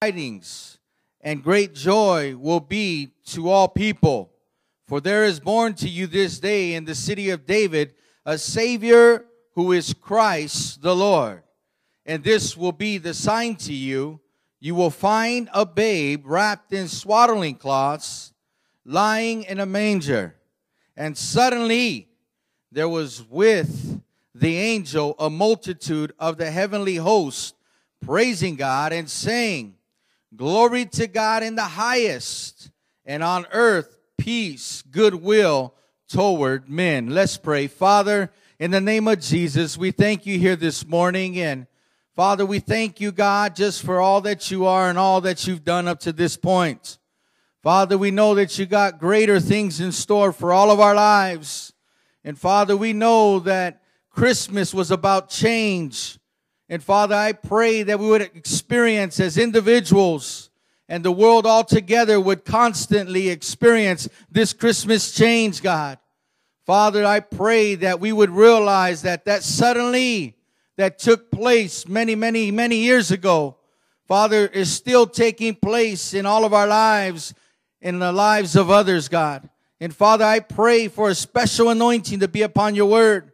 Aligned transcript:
tidings 0.00 0.78
and 1.20 1.42
great 1.42 1.74
joy 1.74 2.36
will 2.36 2.60
be 2.60 3.10
to 3.24 3.48
all 3.48 3.66
people. 3.66 4.30
For 4.86 5.00
there 5.00 5.24
is 5.24 5.40
born 5.40 5.74
to 5.74 5.88
you 5.88 6.06
this 6.06 6.38
day 6.38 6.74
in 6.74 6.84
the 6.84 6.94
city 6.94 7.30
of 7.30 7.46
David 7.46 7.94
a 8.24 8.38
Savior 8.38 9.24
who 9.54 9.72
is 9.72 9.92
Christ 9.92 10.82
the 10.82 10.94
Lord. 10.94 11.42
And 12.06 12.22
this 12.22 12.56
will 12.56 12.72
be 12.72 12.98
the 12.98 13.12
sign 13.12 13.56
to 13.56 13.72
you. 13.72 14.20
You 14.60 14.76
will 14.76 14.90
find 14.90 15.50
a 15.52 15.66
babe 15.66 16.22
wrapped 16.24 16.72
in 16.72 16.86
swaddling 16.86 17.56
cloths, 17.56 18.32
lying 18.84 19.42
in 19.42 19.58
a 19.58 19.66
manger. 19.66 20.36
And 20.96 21.18
suddenly 21.18 22.08
there 22.70 22.88
was 22.88 23.24
with 23.28 24.00
the 24.32 24.58
angel 24.58 25.16
a 25.18 25.28
multitude 25.28 26.12
of 26.20 26.38
the 26.38 26.52
heavenly 26.52 26.96
host, 26.96 27.56
praising 28.00 28.54
God 28.54 28.92
and 28.92 29.10
saying, 29.10 29.74
Glory 30.36 30.84
to 30.84 31.06
God 31.06 31.42
in 31.42 31.54
the 31.54 31.62
highest, 31.62 32.70
and 33.06 33.22
on 33.22 33.46
earth 33.50 33.98
peace, 34.18 34.82
goodwill 34.90 35.74
toward 36.08 36.68
men. 36.68 37.08
Let's 37.08 37.38
pray. 37.38 37.66
Father, 37.66 38.30
in 38.58 38.70
the 38.70 38.80
name 38.80 39.08
of 39.08 39.20
Jesus, 39.20 39.78
we 39.78 39.90
thank 39.90 40.26
you 40.26 40.38
here 40.38 40.56
this 40.56 40.86
morning. 40.86 41.38
And 41.38 41.66
Father, 42.14 42.44
we 42.44 42.58
thank 42.58 43.00
you, 43.00 43.10
God, 43.10 43.56
just 43.56 43.82
for 43.82 44.00
all 44.00 44.20
that 44.22 44.50
you 44.50 44.66
are 44.66 44.90
and 44.90 44.98
all 44.98 45.22
that 45.22 45.46
you've 45.46 45.64
done 45.64 45.88
up 45.88 46.00
to 46.00 46.12
this 46.12 46.36
point. 46.36 46.98
Father, 47.62 47.96
we 47.96 48.10
know 48.10 48.34
that 48.34 48.58
you 48.58 48.66
got 48.66 48.98
greater 48.98 49.40
things 49.40 49.80
in 49.80 49.92
store 49.92 50.32
for 50.32 50.52
all 50.52 50.70
of 50.70 50.78
our 50.78 50.94
lives. 50.94 51.72
And 52.22 52.38
Father, 52.38 52.76
we 52.76 52.92
know 52.92 53.38
that 53.40 53.80
Christmas 54.10 54.74
was 54.74 54.90
about 54.90 55.30
change. 55.30 56.17
And 56.68 56.82
Father, 56.82 57.14
I 57.14 57.32
pray 57.32 57.82
that 57.82 57.98
we 57.98 58.08
would 58.08 58.22
experience 58.22 59.20
as 59.20 59.38
individuals 59.38 60.50
and 60.88 61.04
the 61.04 61.12
world 61.12 61.46
altogether 61.46 62.20
would 62.20 62.44
constantly 62.44 63.28
experience 63.28 64.08
this 64.30 64.52
Christmas 64.52 65.12
change, 65.12 65.62
God. 65.62 65.98
Father, 66.64 67.04
I 67.04 67.20
pray 67.20 67.74
that 67.76 68.00
we 68.00 68.12
would 68.12 68.30
realize 68.30 69.02
that 69.02 69.24
that 69.26 69.42
suddenly 69.42 70.36
that 70.76 70.98
took 70.98 71.30
place 71.30 71.88
many, 71.88 72.14
many, 72.14 72.50
many 72.50 72.76
years 72.76 73.10
ago, 73.10 73.56
Father, 74.06 74.46
is 74.46 74.72
still 74.72 75.06
taking 75.06 75.54
place 75.54 76.14
in 76.14 76.24
all 76.24 76.44
of 76.44 76.54
our 76.54 76.66
lives, 76.66 77.34
in 77.80 77.98
the 77.98 78.12
lives 78.12 78.56
of 78.56 78.70
others, 78.70 79.08
God. 79.08 79.48
And 79.80 79.94
Father, 79.94 80.24
I 80.24 80.40
pray 80.40 80.88
for 80.88 81.10
a 81.10 81.14
special 81.14 81.68
anointing 81.68 82.20
to 82.20 82.28
be 82.28 82.42
upon 82.42 82.74
your 82.74 82.86
word. 82.86 83.27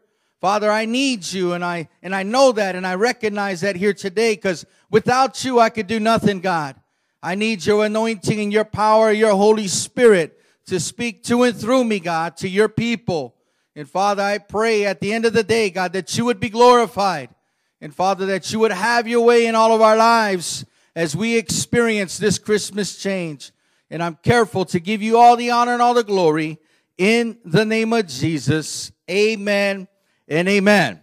Father, 0.45 0.71
I 0.71 0.85
need 0.85 1.33
you 1.33 1.55
and 1.55 1.65
I 1.65 1.89
and 2.03 2.15
I 2.15 2.23
know 2.23 2.53
that 2.53 2.77
and 2.77 2.87
I 2.87 2.97
recognize 2.97 3.63
that 3.63 3.77
here 3.77 3.95
today 3.95 4.35
because 4.35 4.67
without 4.91 5.43
you 5.43 5.59
I 5.59 5.71
could 5.71 5.87
do 5.87 5.99
nothing, 5.99 6.41
God. 6.41 6.77
I 7.23 7.35
need 7.35 7.65
your 7.65 7.87
anointing 7.87 8.39
and 8.39 8.53
your 8.53 8.67
power, 8.67 9.11
your 9.11 9.35
Holy 9.35 9.69
Spirit 9.69 10.39
to 10.67 10.79
speak 10.79 11.25
to 11.25 11.45
and 11.45 11.57
through 11.57 11.85
me, 11.85 11.99
God, 11.99 12.37
to 12.37 12.47
your 12.51 12.69
people. 12.69 13.35
And 13.75 13.89
Father, 13.89 14.23
I 14.23 14.37
pray 14.37 14.85
at 14.85 15.01
the 15.01 15.15
end 15.15 15.25
of 15.25 15.33
the 15.33 15.43
day, 15.43 15.71
God, 15.71 15.95
that 15.95 16.15
you 16.19 16.27
would 16.27 16.41
be 16.41 16.51
glorified. 16.51 17.31
And 17.81 17.95
Father, 17.95 18.27
that 18.27 18.53
you 18.53 18.59
would 18.59 18.71
have 18.71 19.09
your 19.09 19.25
way 19.25 19.47
in 19.47 19.55
all 19.55 19.75
of 19.75 19.81
our 19.81 19.97
lives 19.97 20.67
as 20.95 21.17
we 21.17 21.39
experience 21.39 22.19
this 22.19 22.39
Christmas 22.39 22.99
change. 22.99 23.51
And 23.89 24.03
I'm 24.03 24.17
careful 24.17 24.67
to 24.67 24.79
give 24.79 25.01
you 25.01 25.17
all 25.17 25.37
the 25.37 25.53
honor 25.53 25.73
and 25.73 25.81
all 25.81 25.95
the 25.95 26.05
glory 26.05 26.59
in 26.99 27.39
the 27.47 27.65
name 27.65 27.95
of 27.95 28.09
Jesus. 28.09 28.93
Amen 29.11 29.89
and 30.29 30.49
amen. 30.49 31.01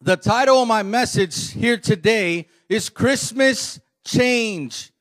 The 0.00 0.16
title 0.16 0.62
of 0.62 0.68
my 0.68 0.82
message 0.82 1.52
here 1.52 1.76
today 1.76 2.46
is 2.68 2.88
Christmas 2.88 3.80
Change. 4.04 4.92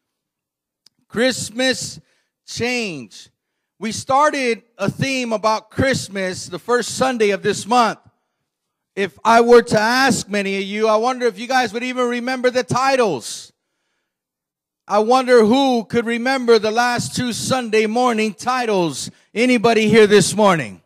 Christmas 1.07 1.99
Change. 2.47 3.29
We 3.77 3.91
started 3.91 4.63
a 4.77 4.89
theme 4.89 5.33
about 5.33 5.69
Christmas 5.69 6.47
the 6.47 6.59
first 6.59 6.95
Sunday 6.95 7.31
of 7.31 7.43
this 7.43 7.67
month. 7.67 7.99
If 8.95 9.19
I 9.23 9.41
were 9.41 9.61
to 9.61 9.79
ask 9.79 10.29
many 10.29 10.57
of 10.57 10.63
you, 10.63 10.87
I 10.87 10.95
wonder 10.95 11.25
if 11.25 11.37
you 11.37 11.47
guys 11.47 11.73
would 11.73 11.83
even 11.83 12.07
remember 12.07 12.49
the 12.49 12.63
titles. 12.63 13.51
I 14.87 14.99
wonder 14.99 15.43
who 15.43 15.83
could 15.83 16.05
remember 16.05 16.59
the 16.59 16.71
last 16.71 17.15
two 17.15 17.33
Sunday 17.33 17.87
morning 17.87 18.33
titles. 18.33 19.11
Anybody 19.33 19.89
here 19.89 20.07
this 20.07 20.35
morning? 20.35 20.81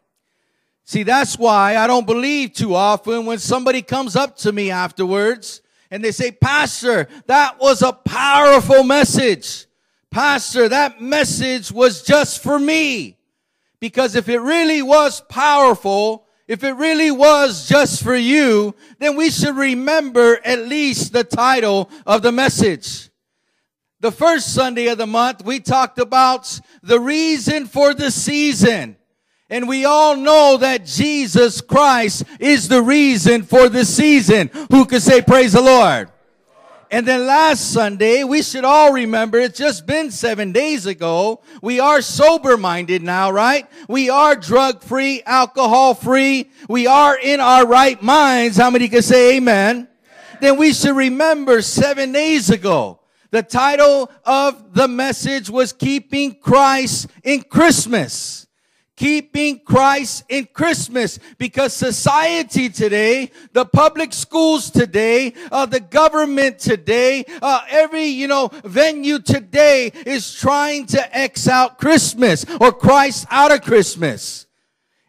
See, 0.89 1.03
that's 1.03 1.38
why 1.38 1.77
I 1.77 1.85
don't 1.85 2.07
believe 2.07 2.53
too 2.53 2.73
often 2.73 3.27
when 3.27 3.38
somebody 3.38 3.83
comes 3.83 4.16
up 4.16 4.38
to 4.38 4.51
me 4.51 4.72
afterwards 4.72 5.61
and 5.91 6.03
they 6.03 6.11
say, 6.11 6.31
Pastor, 6.31 7.07
that 7.27 7.59
was 7.59 7.83
a 7.83 7.94
powerful 7.94 8.83
message. 8.83 9.67
Pastor, 10.09 10.67
that 10.67 10.99
message 10.99 11.72
was 11.72 12.01
just 12.01 12.41
for 12.41 12.57
me. 12.57 13.19
Because 13.79 14.16
if 14.16 14.29
it 14.29 14.39
really 14.39 14.81
was 14.81 15.22
powerful, 15.22 16.25
if 16.47 16.63
it 16.63 16.73
really 16.73 17.11
was 17.11 17.69
just 17.69 18.01
for 18.01 18.16
you, 18.16 18.73
then 18.97 19.16
we 19.16 19.29
should 19.29 19.57
remember 19.57 20.39
at 20.44 20.67
least 20.67 21.13
the 21.13 21.23
title 21.23 21.91
of 22.07 22.23
the 22.23 22.31
message. 22.31 23.11
The 23.99 24.11
first 24.11 24.55
Sunday 24.55 24.88
of 24.88 24.97
the 24.97 25.05
month, 25.05 25.45
we 25.45 25.59
talked 25.59 25.99
about 25.99 26.59
the 26.81 26.99
reason 26.99 27.67
for 27.67 27.94
the 27.94 28.09
season. 28.09 28.95
And 29.49 29.67
we 29.67 29.85
all 29.85 30.15
know 30.15 30.57
that 30.57 30.85
Jesus 30.85 31.59
Christ 31.59 32.23
is 32.39 32.67
the 32.67 32.83
reason 32.83 33.41
for 33.43 33.67
the 33.67 33.83
season. 33.83 34.51
Who 34.71 34.85
could 34.85 35.01
say 35.01 35.21
praise 35.21 35.53
the 35.53 35.61
Lord? 35.61 36.11
And 36.91 37.07
then 37.07 37.27
last 37.27 37.71
Sunday, 37.71 38.23
we 38.23 38.41
should 38.41 38.65
all 38.65 38.91
remember 38.93 39.39
it's 39.39 39.59
just 39.59 39.85
been 39.85 40.09
seven 40.09 40.51
days 40.51 40.87
ago. 40.87 41.41
We 41.61 41.79
are 41.79 42.01
sober 42.01 42.57
minded 42.57 43.03
now, 43.03 43.31
right? 43.31 43.67
We 43.87 44.09
are 44.09 44.35
drug 44.35 44.83
free, 44.83 45.21
alcohol 45.23 45.93
free. 45.93 46.49
We 46.67 46.87
are 46.87 47.17
in 47.17 47.39
our 47.39 47.66
right 47.67 48.01
minds. 48.01 48.57
How 48.57 48.71
many 48.71 48.87
can 48.87 49.03
say 49.03 49.37
amen? 49.37 49.75
amen? 49.75 49.87
Then 50.41 50.57
we 50.57 50.73
should 50.73 50.95
remember 50.95 51.61
seven 51.61 52.11
days 52.11 52.49
ago. 52.49 53.01
The 53.29 53.43
title 53.43 54.11
of 54.25 54.73
the 54.73 54.87
message 54.87 55.49
was 55.49 55.73
Keeping 55.73 56.35
Christ 56.35 57.07
in 57.23 57.43
Christmas 57.43 58.47
keeping 58.99 59.57
Christ 59.59 60.25
in 60.27 60.45
Christmas 60.51 61.19
because 61.37 61.73
society 61.73 62.67
today, 62.67 63.31
the 63.53 63.63
public 63.63 64.11
schools 64.11 64.69
today, 64.69 65.33
uh, 65.53 65.65
the 65.65 65.79
government 65.79 66.59
today, 66.59 67.23
uh, 67.41 67.61
every, 67.69 68.03
you 68.03 68.27
know, 68.27 68.49
venue 68.65 69.19
today 69.19 69.93
is 70.05 70.35
trying 70.35 70.85
to 70.87 71.17
X 71.17 71.47
out 71.47 71.79
Christmas 71.79 72.45
or 72.59 72.73
Christ 72.73 73.25
out 73.31 73.53
of 73.53 73.61
Christmas. 73.61 74.47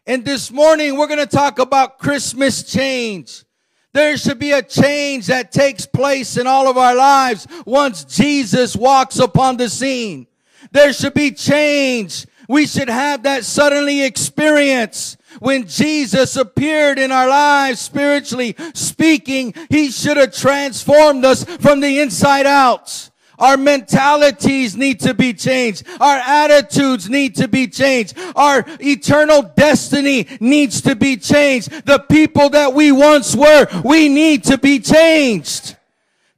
And 0.07 0.23
this 0.23 0.51
morning 0.51 0.97
we're 0.97 1.07
going 1.07 1.19
to 1.19 1.25
talk 1.25 1.59
about 1.59 1.99
Christmas 1.99 2.63
change. 2.63 3.43
There 3.91 4.15
should 4.15 4.39
be 4.39 4.53
a 4.53 4.63
change 4.63 5.27
that 5.27 5.51
takes 5.51 5.85
place 5.85 6.37
in 6.37 6.47
all 6.47 6.69
of 6.69 6.77
our 6.77 6.95
lives 6.95 7.45
once 7.65 8.05
Jesus 8.05 8.73
walks 8.73 9.19
upon 9.19 9.57
the 9.57 9.67
scene. 9.67 10.27
There 10.71 10.93
should 10.93 11.13
be 11.13 11.31
change 11.31 12.25
we 12.51 12.67
should 12.67 12.89
have 12.89 13.23
that 13.23 13.45
suddenly 13.45 14.03
experience 14.03 15.15
when 15.39 15.65
Jesus 15.67 16.35
appeared 16.35 16.99
in 16.99 17.09
our 17.11 17.29
lives 17.29 17.79
spiritually 17.79 18.55
speaking. 18.73 19.53
He 19.69 19.89
should 19.89 20.17
have 20.17 20.35
transformed 20.35 21.23
us 21.23 21.45
from 21.45 21.79
the 21.79 21.99
inside 21.99 22.45
out. 22.45 23.09
Our 23.39 23.55
mentalities 23.55 24.75
need 24.75 24.99
to 24.99 25.13
be 25.13 25.33
changed. 25.33 25.87
Our 25.99 26.17
attitudes 26.17 27.09
need 27.09 27.35
to 27.37 27.47
be 27.47 27.67
changed. 27.67 28.15
Our 28.35 28.65
eternal 28.79 29.41
destiny 29.41 30.27
needs 30.39 30.81
to 30.81 30.95
be 30.95 31.17
changed. 31.17 31.71
The 31.85 31.99
people 31.99 32.49
that 32.49 32.73
we 32.73 32.91
once 32.91 33.35
were, 33.35 33.65
we 33.83 34.09
need 34.09 34.43
to 34.43 34.57
be 34.57 34.79
changed. 34.79 35.77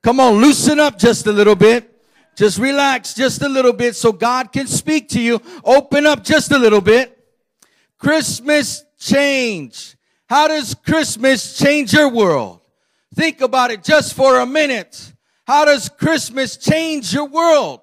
Come 0.03 0.19
on, 0.19 0.35
loosen 0.35 0.79
up 0.79 0.99
just 0.99 1.25
a 1.25 1.31
little 1.31 1.55
bit. 1.55 1.92
Just 2.35 2.57
relax 2.57 3.13
just 3.13 3.41
a 3.41 3.49
little 3.49 3.73
bit 3.73 3.95
so 3.95 4.11
God 4.11 4.51
can 4.51 4.67
speak 4.67 5.09
to 5.09 5.21
you. 5.21 5.41
Open 5.63 6.05
up 6.05 6.23
just 6.23 6.51
a 6.51 6.57
little 6.57 6.81
bit. 6.81 7.17
Christmas 7.97 8.83
change. 8.97 9.95
How 10.27 10.47
does 10.47 10.73
Christmas 10.73 11.57
change 11.57 11.93
your 11.93 12.09
world? 12.09 12.61
Think 13.13 13.41
about 13.41 13.71
it 13.71 13.83
just 13.83 14.15
for 14.15 14.39
a 14.39 14.45
minute. 14.45 15.13
How 15.45 15.65
does 15.65 15.89
Christmas 15.89 16.57
change 16.57 17.13
your 17.13 17.25
world? 17.25 17.81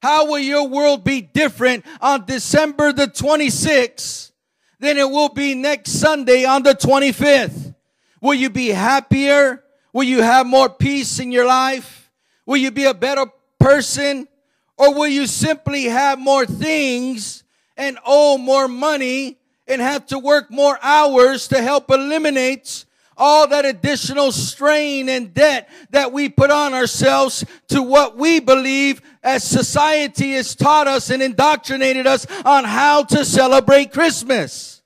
How 0.00 0.26
will 0.26 0.38
your 0.38 0.68
world 0.68 1.04
be 1.04 1.20
different 1.20 1.84
on 2.00 2.24
December 2.24 2.92
the 2.92 3.06
26th 3.06 4.32
than 4.78 4.96
it 4.98 5.10
will 5.10 5.28
be 5.28 5.54
next 5.54 5.92
Sunday 5.92 6.44
on 6.44 6.62
the 6.62 6.74
25th? 6.74 7.74
Will 8.20 8.34
you 8.34 8.48
be 8.48 8.68
happier? 8.68 9.62
Will 9.92 10.04
you 10.04 10.22
have 10.22 10.46
more 10.46 10.68
peace 10.68 11.18
in 11.18 11.32
your 11.32 11.46
life? 11.46 12.10
Will 12.46 12.56
you 12.56 12.70
be 12.70 12.84
a 12.84 12.94
better 12.94 13.26
person? 13.64 14.28
Or 14.76 14.92
will 14.92 15.08
you 15.08 15.26
simply 15.26 15.84
have 15.84 16.18
more 16.18 16.44
things 16.44 17.44
and 17.76 17.98
owe 18.04 18.36
more 18.36 18.68
money 18.68 19.38
and 19.66 19.80
have 19.80 20.04
to 20.06 20.18
work 20.18 20.50
more 20.50 20.78
hours 20.82 21.48
to 21.48 21.62
help 21.62 21.90
eliminate 21.90 22.84
all 23.16 23.46
that 23.48 23.64
additional 23.64 24.32
strain 24.32 25.08
and 25.08 25.32
debt 25.32 25.70
that 25.90 26.12
we 26.12 26.28
put 26.28 26.50
on 26.50 26.74
ourselves 26.74 27.44
to 27.68 27.80
what 27.80 28.18
we 28.18 28.40
believe 28.40 29.00
as 29.22 29.42
society 29.44 30.32
has 30.32 30.54
taught 30.54 30.88
us 30.88 31.08
and 31.08 31.22
indoctrinated 31.22 32.06
us 32.06 32.26
on 32.44 32.64
how 32.64 33.04
to 33.04 33.24
celebrate 33.24 33.92
Christmas. 33.92 34.82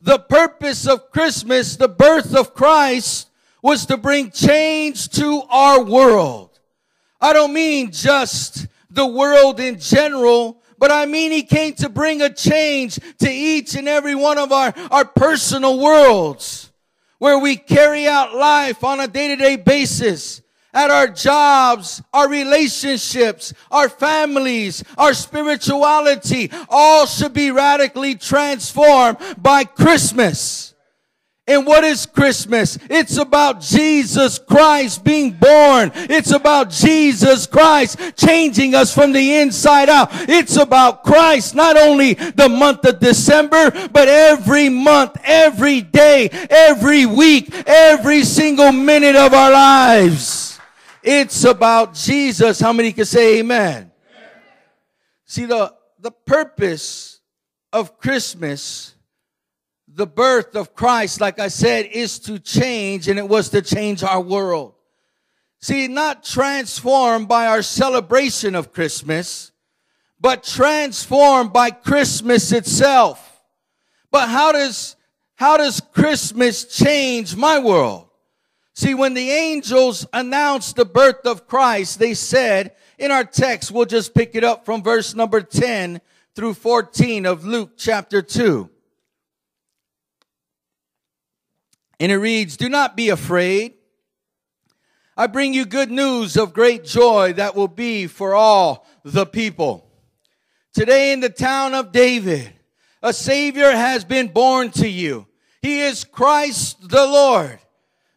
The 0.00 0.18
purpose 0.20 0.86
of 0.86 1.10
Christmas, 1.10 1.74
the 1.74 1.88
birth 1.88 2.36
of 2.36 2.54
Christ, 2.54 3.30
was 3.60 3.86
to 3.86 3.96
bring 3.96 4.30
change 4.30 5.08
to 5.10 5.42
our 5.50 5.82
world. 5.82 6.47
I 7.20 7.32
don't 7.32 7.52
mean 7.52 7.90
just 7.90 8.66
the 8.90 9.06
world 9.06 9.60
in 9.60 9.78
general, 9.78 10.62
but 10.78 10.92
I 10.92 11.06
mean 11.06 11.32
he 11.32 11.42
came 11.42 11.74
to 11.74 11.88
bring 11.88 12.22
a 12.22 12.32
change 12.32 12.98
to 13.18 13.30
each 13.30 13.74
and 13.74 13.88
every 13.88 14.14
one 14.14 14.38
of 14.38 14.52
our, 14.52 14.72
our 14.90 15.04
personal 15.04 15.78
worlds 15.78 16.70
where 17.18 17.38
we 17.38 17.56
carry 17.56 18.06
out 18.06 18.34
life 18.34 18.84
on 18.84 19.00
a 19.00 19.08
day-to-day 19.08 19.56
basis 19.56 20.40
at 20.72 20.90
our 20.90 21.08
jobs, 21.08 22.02
our 22.12 22.28
relationships, 22.28 23.52
our 23.70 23.88
families, 23.88 24.84
our 24.96 25.14
spirituality, 25.14 26.50
all 26.68 27.06
should 27.06 27.32
be 27.32 27.50
radically 27.50 28.14
transformed 28.14 29.18
by 29.38 29.64
Christmas. 29.64 30.74
And 31.48 31.66
what 31.66 31.82
is 31.82 32.04
Christmas? 32.04 32.78
It's 32.90 33.16
about 33.16 33.62
Jesus 33.62 34.38
Christ 34.38 35.02
being 35.02 35.30
born. 35.30 35.90
It's 35.94 36.30
about 36.30 36.68
Jesus 36.68 37.46
Christ 37.46 37.98
changing 38.16 38.74
us 38.74 38.94
from 38.94 39.12
the 39.12 39.38
inside 39.38 39.88
out. 39.88 40.10
It's 40.28 40.56
about 40.56 41.04
Christ, 41.04 41.54
not 41.54 41.78
only 41.78 42.12
the 42.12 42.50
month 42.50 42.84
of 42.84 43.00
December, 43.00 43.70
but 43.88 44.08
every 44.08 44.68
month, 44.68 45.16
every 45.24 45.80
day, 45.80 46.28
every 46.50 47.06
week, 47.06 47.50
every 47.66 48.24
single 48.24 48.70
minute 48.70 49.16
of 49.16 49.32
our 49.32 49.50
lives. 49.50 50.60
It's 51.02 51.44
about 51.44 51.94
Jesus. 51.94 52.60
How 52.60 52.74
many 52.74 52.92
can 52.92 53.06
say 53.06 53.38
amen? 53.38 53.74
amen. 53.74 53.90
See, 55.24 55.46
the, 55.46 55.72
the 55.98 56.10
purpose 56.10 57.20
of 57.72 57.98
Christmas 57.98 58.96
the 59.94 60.06
birth 60.06 60.54
of 60.54 60.74
Christ, 60.74 61.20
like 61.20 61.38
I 61.38 61.48
said, 61.48 61.86
is 61.86 62.18
to 62.20 62.38
change 62.38 63.08
and 63.08 63.18
it 63.18 63.28
was 63.28 63.48
to 63.50 63.62
change 63.62 64.02
our 64.02 64.20
world. 64.20 64.74
See, 65.60 65.88
not 65.88 66.22
transformed 66.22 67.28
by 67.28 67.46
our 67.48 67.62
celebration 67.62 68.54
of 68.54 68.72
Christmas, 68.72 69.50
but 70.20 70.44
transformed 70.44 71.52
by 71.52 71.70
Christmas 71.70 72.52
itself. 72.52 73.42
But 74.10 74.28
how 74.28 74.52
does, 74.52 74.96
how 75.34 75.56
does 75.56 75.80
Christmas 75.80 76.64
change 76.64 77.34
my 77.34 77.58
world? 77.58 78.08
See, 78.74 78.94
when 78.94 79.14
the 79.14 79.30
angels 79.30 80.06
announced 80.12 80.76
the 80.76 80.84
birth 80.84 81.26
of 81.26 81.48
Christ, 81.48 81.98
they 81.98 82.14
said 82.14 82.76
in 82.98 83.10
our 83.10 83.24
text, 83.24 83.72
we'll 83.72 83.86
just 83.86 84.14
pick 84.14 84.36
it 84.36 84.44
up 84.44 84.64
from 84.64 84.84
verse 84.84 85.16
number 85.16 85.40
10 85.40 86.00
through 86.36 86.54
14 86.54 87.26
of 87.26 87.44
Luke 87.44 87.72
chapter 87.76 88.22
2. 88.22 88.70
And 92.00 92.12
it 92.12 92.16
reads, 92.18 92.56
Do 92.56 92.68
not 92.68 92.96
be 92.96 93.08
afraid. 93.08 93.74
I 95.16 95.26
bring 95.26 95.52
you 95.52 95.64
good 95.66 95.90
news 95.90 96.36
of 96.36 96.54
great 96.54 96.84
joy 96.84 97.32
that 97.34 97.56
will 97.56 97.68
be 97.68 98.06
for 98.06 98.34
all 98.34 98.86
the 99.04 99.26
people. 99.26 99.90
Today 100.72 101.12
in 101.12 101.18
the 101.18 101.28
town 101.28 101.74
of 101.74 101.90
David, 101.90 102.52
a 103.02 103.12
Savior 103.12 103.72
has 103.72 104.04
been 104.04 104.28
born 104.28 104.70
to 104.72 104.88
you. 104.88 105.26
He 105.60 105.80
is 105.80 106.04
Christ 106.04 106.88
the 106.88 107.04
Lord. 107.04 107.58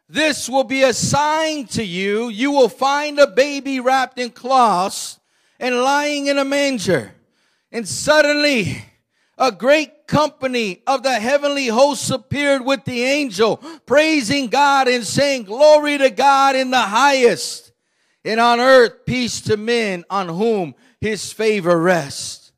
This 0.07 0.47
will 0.47 0.63
be 0.63 0.83
a 0.83 0.93
sign 0.93 1.65
to 1.67 1.83
you. 1.83 2.29
You 2.29 2.51
will 2.51 2.69
find 2.69 3.17
a 3.17 3.27
baby 3.27 3.79
wrapped 3.79 4.19
in 4.19 4.29
cloths 4.29 5.19
and 5.59 5.81
lying 5.81 6.27
in 6.27 6.37
a 6.37 6.45
manger. 6.45 7.13
And 7.71 7.87
suddenly 7.87 8.83
a 9.41 9.51
great 9.51 10.05
company 10.05 10.83
of 10.85 11.01
the 11.01 11.19
heavenly 11.19 11.65
hosts 11.65 12.11
appeared 12.11 12.63
with 12.63 12.85
the 12.85 13.03
angel, 13.03 13.57
praising 13.87 14.47
God 14.47 14.87
and 14.87 15.03
saying, 15.03 15.43
Glory 15.43 15.97
to 15.97 16.11
God 16.11 16.55
in 16.55 16.69
the 16.69 16.79
highest, 16.79 17.73
and 18.23 18.39
on 18.39 18.59
earth 18.59 19.03
peace 19.05 19.41
to 19.41 19.57
men 19.57 20.05
on 20.11 20.29
whom 20.29 20.75
his 21.01 21.33
favor 21.33 21.81
rests. 21.81 22.51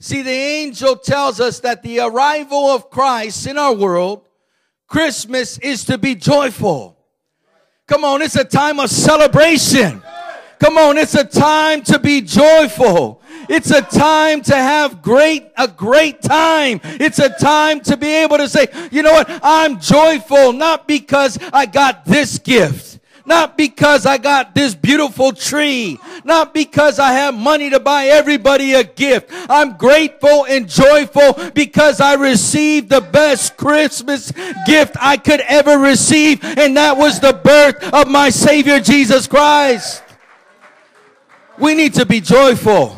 See, 0.00 0.22
the 0.22 0.30
angel 0.30 0.96
tells 0.96 1.40
us 1.40 1.60
that 1.60 1.84
the 1.84 2.00
arrival 2.00 2.66
of 2.66 2.90
Christ 2.90 3.46
in 3.46 3.56
our 3.56 3.74
world, 3.74 4.26
Christmas 4.88 5.56
is 5.58 5.84
to 5.84 5.98
be 5.98 6.16
joyful. 6.16 6.98
Come 7.86 8.04
on, 8.04 8.22
it's 8.22 8.36
a 8.36 8.44
time 8.44 8.80
of 8.80 8.90
celebration. 8.90 10.02
Come 10.58 10.78
on, 10.78 10.98
it's 10.98 11.14
a 11.14 11.24
time 11.24 11.82
to 11.82 12.00
be 12.00 12.22
joyful. 12.22 13.22
It's 13.48 13.70
a 13.70 13.82
time 13.82 14.42
to 14.42 14.54
have 14.54 15.02
great, 15.02 15.50
a 15.56 15.68
great 15.68 16.20
time. 16.20 16.80
It's 16.84 17.18
a 17.18 17.30
time 17.30 17.80
to 17.82 17.96
be 17.96 18.08
able 18.22 18.36
to 18.36 18.48
say, 18.48 18.68
you 18.90 19.02
know 19.02 19.12
what? 19.12 19.28
I'm 19.42 19.80
joyful 19.80 20.52
not 20.52 20.86
because 20.86 21.38
I 21.52 21.66
got 21.66 22.04
this 22.04 22.38
gift. 22.38 22.98
Not 23.24 23.58
because 23.58 24.06
I 24.06 24.16
got 24.16 24.54
this 24.54 24.74
beautiful 24.74 25.32
tree. 25.32 25.98
Not 26.24 26.54
because 26.54 26.98
I 26.98 27.12
have 27.12 27.34
money 27.34 27.68
to 27.68 27.78
buy 27.78 28.06
everybody 28.06 28.72
a 28.72 28.82
gift. 28.82 29.30
I'm 29.50 29.76
grateful 29.76 30.46
and 30.46 30.66
joyful 30.66 31.34
because 31.52 32.00
I 32.00 32.14
received 32.14 32.88
the 32.88 33.02
best 33.02 33.58
Christmas 33.58 34.32
gift 34.66 34.96
I 34.98 35.18
could 35.18 35.40
ever 35.40 35.78
receive. 35.78 36.42
And 36.42 36.74
that 36.78 36.96
was 36.96 37.20
the 37.20 37.34
birth 37.34 37.92
of 37.92 38.08
my 38.08 38.30
Savior 38.30 38.80
Jesus 38.80 39.26
Christ. 39.26 40.02
We 41.58 41.74
need 41.74 41.92
to 41.94 42.06
be 42.06 42.22
joyful. 42.22 42.97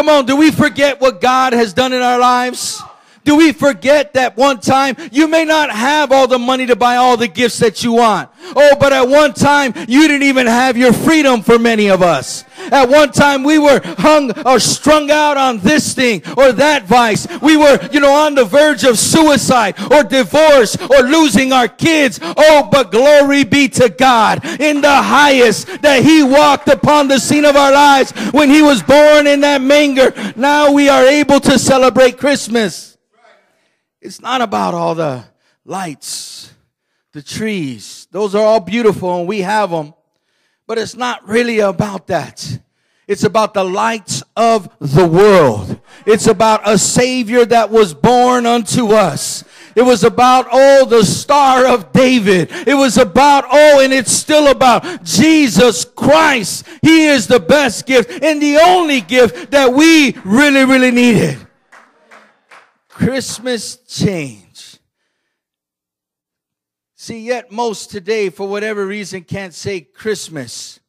Come 0.00 0.08
on, 0.08 0.24
do 0.24 0.34
we 0.34 0.50
forget 0.50 0.98
what 0.98 1.20
God 1.20 1.52
has 1.52 1.74
done 1.74 1.92
in 1.92 2.00
our 2.00 2.18
lives? 2.18 2.82
Do 3.22 3.36
we 3.36 3.52
forget 3.52 4.14
that 4.14 4.34
one 4.34 4.58
time 4.58 4.96
you 5.12 5.28
may 5.28 5.44
not 5.44 5.70
have 5.70 6.10
all 6.10 6.26
the 6.26 6.38
money 6.38 6.64
to 6.64 6.74
buy 6.74 6.96
all 6.96 7.18
the 7.18 7.28
gifts 7.28 7.58
that 7.58 7.84
you 7.84 7.92
want? 7.92 8.30
Oh, 8.56 8.78
but 8.80 8.94
at 8.94 9.06
one 9.06 9.34
time 9.34 9.74
you 9.86 10.08
didn't 10.08 10.22
even 10.22 10.46
have 10.46 10.78
your 10.78 10.94
freedom 10.94 11.42
for 11.42 11.58
many 11.58 11.90
of 11.90 12.00
us. 12.00 12.44
At 12.70 12.88
one 12.88 13.12
time 13.12 13.42
we 13.42 13.58
were 13.58 13.80
hung 13.98 14.32
or 14.46 14.58
strung 14.58 15.10
out 15.10 15.36
on 15.36 15.58
this 15.58 15.94
thing 15.94 16.22
or 16.36 16.52
that 16.52 16.84
vice. 16.84 17.26
We 17.40 17.56
were, 17.56 17.78
you 17.92 18.00
know, 18.00 18.12
on 18.12 18.34
the 18.34 18.44
verge 18.44 18.84
of 18.84 18.98
suicide 18.98 19.74
or 19.90 20.02
divorce 20.02 20.76
or 20.76 21.02
losing 21.02 21.52
our 21.52 21.68
kids. 21.68 22.18
Oh, 22.22 22.68
but 22.70 22.90
glory 22.90 23.44
be 23.44 23.68
to 23.68 23.88
God 23.88 24.44
in 24.60 24.80
the 24.80 24.94
highest 25.02 25.82
that 25.82 26.02
he 26.02 26.22
walked 26.22 26.68
upon 26.68 27.08
the 27.08 27.18
scene 27.18 27.44
of 27.44 27.56
our 27.56 27.72
lives 27.72 28.12
when 28.32 28.50
he 28.50 28.62
was 28.62 28.82
born 28.82 29.26
in 29.26 29.40
that 29.40 29.60
manger. 29.60 30.12
Now 30.36 30.72
we 30.72 30.88
are 30.88 31.04
able 31.04 31.40
to 31.40 31.58
celebrate 31.58 32.18
Christmas. 32.18 32.96
It's 34.00 34.20
not 34.20 34.40
about 34.40 34.74
all 34.74 34.94
the 34.94 35.24
lights, 35.64 36.52
the 37.12 37.22
trees. 37.22 38.08
Those 38.10 38.34
are 38.34 38.44
all 38.44 38.60
beautiful 38.60 39.18
and 39.18 39.28
we 39.28 39.40
have 39.40 39.70
them. 39.70 39.94
But 40.70 40.78
it's 40.78 40.94
not 40.94 41.28
really 41.28 41.58
about 41.58 42.06
that. 42.06 42.60
It's 43.08 43.24
about 43.24 43.54
the 43.54 43.64
lights 43.64 44.22
of 44.36 44.68
the 44.78 45.04
world. 45.04 45.80
It's 46.06 46.28
about 46.28 46.60
a 46.64 46.78
savior 46.78 47.44
that 47.44 47.70
was 47.70 47.92
born 47.92 48.46
unto 48.46 48.92
us. 48.92 49.42
It 49.74 49.82
was 49.82 50.04
about, 50.04 50.46
oh, 50.52 50.84
the 50.84 51.04
star 51.04 51.66
of 51.66 51.90
David. 51.90 52.52
It 52.68 52.74
was 52.74 52.98
about, 52.98 53.46
oh, 53.50 53.80
and 53.82 53.92
it's 53.92 54.12
still 54.12 54.46
about 54.46 55.02
Jesus 55.02 55.84
Christ. 55.84 56.64
He 56.82 57.06
is 57.06 57.26
the 57.26 57.40
best 57.40 57.84
gift 57.84 58.22
and 58.22 58.40
the 58.40 58.58
only 58.58 59.00
gift 59.00 59.50
that 59.50 59.72
we 59.72 60.12
really, 60.24 60.64
really 60.64 60.92
needed. 60.92 61.36
Christmas 62.88 63.74
change. 63.88 64.49
See, 67.02 67.20
yet 67.20 67.50
most 67.50 67.90
today, 67.90 68.28
for 68.28 68.46
whatever 68.46 68.86
reason, 68.86 69.24
can't 69.24 69.54
say 69.54 69.80
Christmas, 69.80 70.80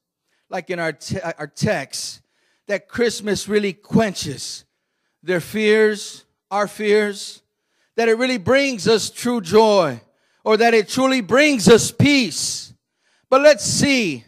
like 0.49 0.69
in 0.69 0.77
our, 0.77 0.91
te- 0.91 1.21
our 1.21 1.47
text, 1.47 2.21
that 2.67 2.89
Christmas 2.89 3.47
really 3.47 3.71
quenches 3.71 4.65
their 5.23 5.39
fears, 5.39 6.25
our 6.51 6.67
fears, 6.67 7.41
that 7.95 8.09
it 8.09 8.17
really 8.17 8.37
brings 8.37 8.89
us 8.89 9.09
true 9.09 9.39
joy, 9.39 10.01
or 10.43 10.57
that 10.57 10.73
it 10.73 10.89
truly 10.89 11.21
brings 11.21 11.69
us 11.69 11.91
peace. 11.91 12.73
But 13.29 13.39
let's 13.39 13.63
see, 13.63 14.25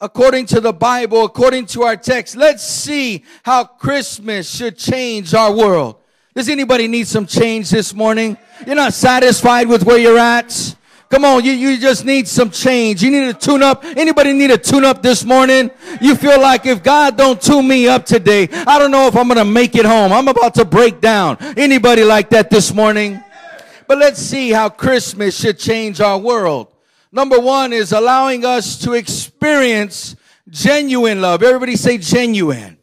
according 0.00 0.46
to 0.46 0.62
the 0.62 0.72
Bible, 0.72 1.26
according 1.26 1.66
to 1.66 1.82
our 1.82 1.96
text, 1.98 2.36
let's 2.36 2.66
see 2.66 3.22
how 3.42 3.64
Christmas 3.64 4.48
should 4.48 4.78
change 4.78 5.34
our 5.34 5.54
world. 5.54 5.96
Does 6.34 6.48
anybody 6.48 6.88
need 6.88 7.06
some 7.06 7.26
change 7.26 7.68
this 7.68 7.92
morning? 7.92 8.38
You're 8.66 8.76
not 8.76 8.94
satisfied 8.94 9.68
with 9.68 9.84
where 9.84 9.98
you're 9.98 10.16
at? 10.16 10.76
Come 11.12 11.26
on, 11.26 11.44
you, 11.44 11.52
you 11.52 11.76
just 11.76 12.06
need 12.06 12.26
some 12.26 12.48
change. 12.48 13.02
You 13.02 13.10
need 13.10 13.26
to 13.26 13.34
tune 13.34 13.62
up. 13.62 13.84
Anybody 13.84 14.32
need 14.32 14.50
a 14.50 14.56
tune 14.56 14.82
up 14.82 15.02
this 15.02 15.26
morning? 15.26 15.70
You 16.00 16.14
feel 16.14 16.40
like 16.40 16.64
if 16.64 16.82
God 16.82 17.18
don't 17.18 17.38
tune 17.38 17.68
me 17.68 17.86
up 17.86 18.06
today, 18.06 18.48
I 18.50 18.78
don't 18.78 18.90
know 18.90 19.08
if 19.08 19.14
I'm 19.14 19.28
going 19.28 19.36
to 19.36 19.44
make 19.44 19.74
it 19.74 19.84
home. 19.84 20.10
I'm 20.10 20.26
about 20.26 20.54
to 20.54 20.64
break 20.64 21.02
down. 21.02 21.36
Anybody 21.58 22.02
like 22.02 22.30
that 22.30 22.48
this 22.48 22.72
morning? 22.72 23.22
But 23.86 23.98
let's 23.98 24.22
see 24.22 24.52
how 24.52 24.70
Christmas 24.70 25.38
should 25.38 25.58
change 25.58 26.00
our 26.00 26.16
world. 26.16 26.68
Number 27.12 27.38
one 27.38 27.74
is 27.74 27.92
allowing 27.92 28.46
us 28.46 28.78
to 28.78 28.94
experience 28.94 30.16
genuine 30.48 31.20
love. 31.20 31.42
Everybody 31.42 31.76
say 31.76 31.98
genuine. 31.98 32.78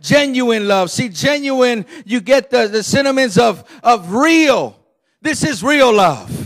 Genuine 0.00 0.66
love. 0.66 0.90
See, 0.90 1.10
genuine, 1.10 1.84
you 2.06 2.22
get 2.22 2.48
the, 2.48 2.66
the 2.68 2.82
sentiments 2.82 3.36
of, 3.36 3.62
of 3.82 4.10
real. 4.14 4.80
This 5.20 5.44
is 5.44 5.62
real 5.62 5.92
love. 5.92 6.41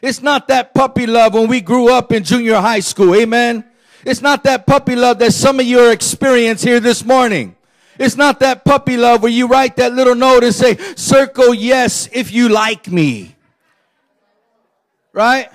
It's 0.00 0.22
not 0.22 0.48
that 0.48 0.74
puppy 0.74 1.06
love 1.06 1.34
when 1.34 1.48
we 1.48 1.60
grew 1.60 1.92
up 1.92 2.12
in 2.12 2.24
junior 2.24 2.56
high 2.56 2.80
school. 2.80 3.14
Amen. 3.14 3.64
It's 4.04 4.22
not 4.22 4.44
that 4.44 4.66
puppy 4.66 4.94
love 4.94 5.18
that 5.18 5.32
some 5.32 5.58
of 5.58 5.66
you 5.66 5.80
are 5.80 5.92
experiencing 5.92 6.68
here 6.68 6.80
this 6.80 7.04
morning. 7.04 7.56
It's 7.98 8.16
not 8.16 8.38
that 8.40 8.64
puppy 8.64 8.96
love 8.96 9.22
where 9.22 9.32
you 9.32 9.48
write 9.48 9.76
that 9.76 9.92
little 9.92 10.14
note 10.14 10.44
and 10.44 10.54
say, 10.54 10.76
circle 10.94 11.52
yes 11.52 12.08
if 12.12 12.32
you 12.32 12.48
like 12.48 12.88
me. 12.88 13.34
Right? 15.12 15.50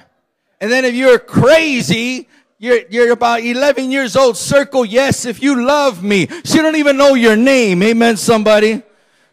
And 0.60 0.70
then 0.70 0.84
if 0.84 0.94
you're 0.94 1.20
crazy, 1.20 2.28
you're, 2.60 2.82
you're 2.90 3.12
about 3.12 3.42
11 3.42 3.92
years 3.92 4.18
old, 4.18 4.36
circle 4.36 4.84
yes 4.84 5.26
if 5.26 5.42
you 5.42 5.66
love 5.66 6.04
me. 6.04 6.28
She 6.44 6.58
don't 6.58 6.76
even 6.76 6.98
know 6.98 7.14
your 7.14 7.38
name. 7.38 7.82
Amen, 7.82 8.18
somebody. 8.18 8.82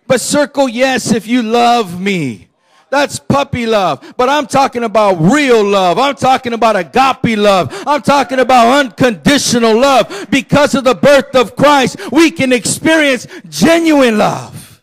But 0.06 0.20
circle 0.20 0.68
yes 0.68 1.12
if 1.12 1.26
you 1.26 1.42
love 1.42 2.00
me. 2.00 2.49
That's 2.90 3.20
puppy 3.20 3.66
love. 3.66 4.14
But 4.16 4.28
I'm 4.28 4.46
talking 4.46 4.82
about 4.82 5.14
real 5.20 5.64
love. 5.64 5.98
I'm 5.98 6.16
talking 6.16 6.52
about 6.52 6.76
agape 6.76 7.38
love. 7.38 7.72
I'm 7.86 8.02
talking 8.02 8.40
about 8.40 8.84
unconditional 8.84 9.78
love. 9.78 10.26
Because 10.30 10.74
of 10.74 10.84
the 10.84 10.94
birth 10.94 11.34
of 11.36 11.54
Christ, 11.54 12.10
we 12.10 12.30
can 12.30 12.52
experience 12.52 13.26
genuine 13.48 14.18
love. 14.18 14.82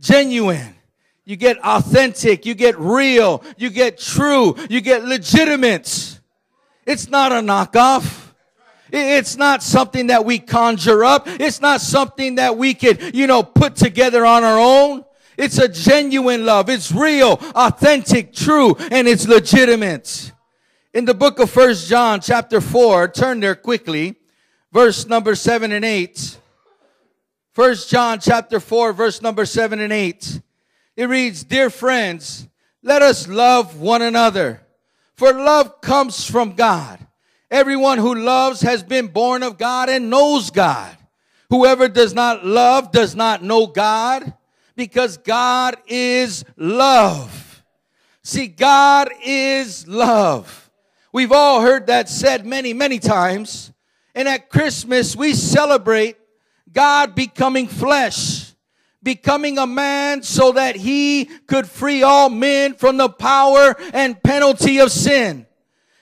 Genuine. 0.00 0.74
You 1.24 1.36
get 1.36 1.58
authentic. 1.64 2.44
You 2.44 2.54
get 2.54 2.76
real. 2.78 3.44
You 3.56 3.70
get 3.70 3.98
true. 3.98 4.56
You 4.68 4.80
get 4.80 5.04
legitimate. 5.04 6.18
It's 6.84 7.08
not 7.08 7.30
a 7.30 7.36
knockoff. 7.36 8.32
It's 8.92 9.36
not 9.36 9.62
something 9.62 10.08
that 10.08 10.24
we 10.24 10.40
conjure 10.40 11.04
up. 11.04 11.28
It's 11.28 11.60
not 11.60 11.80
something 11.80 12.34
that 12.36 12.56
we 12.56 12.74
could, 12.74 13.14
you 13.14 13.28
know, 13.28 13.44
put 13.44 13.76
together 13.76 14.26
on 14.26 14.42
our 14.42 14.58
own. 14.58 15.04
It's 15.40 15.56
a 15.56 15.68
genuine 15.68 16.44
love. 16.44 16.68
It's 16.68 16.92
real, 16.92 17.40
authentic, 17.54 18.34
true, 18.34 18.76
and 18.90 19.08
it's 19.08 19.26
legitimate. 19.26 20.32
In 20.92 21.06
the 21.06 21.14
book 21.14 21.38
of 21.38 21.48
First 21.48 21.88
John 21.88 22.20
chapter 22.20 22.60
4, 22.60 23.08
turn 23.08 23.40
there 23.40 23.54
quickly, 23.54 24.16
verse 24.70 25.06
number 25.06 25.34
7 25.34 25.72
and 25.72 25.82
8. 25.82 26.38
First 27.52 27.88
John 27.88 28.20
chapter 28.20 28.60
4, 28.60 28.92
verse 28.92 29.22
number 29.22 29.46
7 29.46 29.80
and 29.80 29.94
8. 29.94 30.42
It 30.96 31.06
reads, 31.06 31.42
Dear 31.42 31.70
friends, 31.70 32.46
let 32.82 33.00
us 33.00 33.26
love 33.26 33.80
one 33.80 34.02
another, 34.02 34.60
for 35.16 35.32
love 35.32 35.80
comes 35.80 36.28
from 36.28 36.52
God. 36.52 36.98
Everyone 37.50 37.96
who 37.96 38.14
loves 38.14 38.60
has 38.60 38.82
been 38.82 39.06
born 39.06 39.42
of 39.42 39.56
God 39.56 39.88
and 39.88 40.10
knows 40.10 40.50
God. 40.50 40.94
Whoever 41.48 41.88
does 41.88 42.12
not 42.12 42.44
love 42.44 42.92
does 42.92 43.16
not 43.16 43.42
know 43.42 43.66
God 43.66 44.34
because 44.80 45.18
God 45.18 45.76
is 45.86 46.42
love. 46.56 47.62
See, 48.22 48.46
God 48.46 49.10
is 49.22 49.86
love. 49.86 50.70
We've 51.12 51.32
all 51.32 51.60
heard 51.60 51.88
that 51.88 52.08
said 52.08 52.46
many, 52.46 52.72
many 52.72 52.98
times. 52.98 53.72
And 54.14 54.26
at 54.26 54.48
Christmas, 54.48 55.14
we 55.14 55.34
celebrate 55.34 56.16
God 56.72 57.14
becoming 57.14 57.68
flesh, 57.68 58.54
becoming 59.02 59.58
a 59.58 59.66
man 59.66 60.22
so 60.22 60.52
that 60.52 60.76
he 60.76 61.26
could 61.46 61.68
free 61.68 62.02
all 62.02 62.30
men 62.30 62.72
from 62.72 62.96
the 62.96 63.10
power 63.10 63.76
and 63.92 64.22
penalty 64.22 64.78
of 64.78 64.90
sin. 64.90 65.46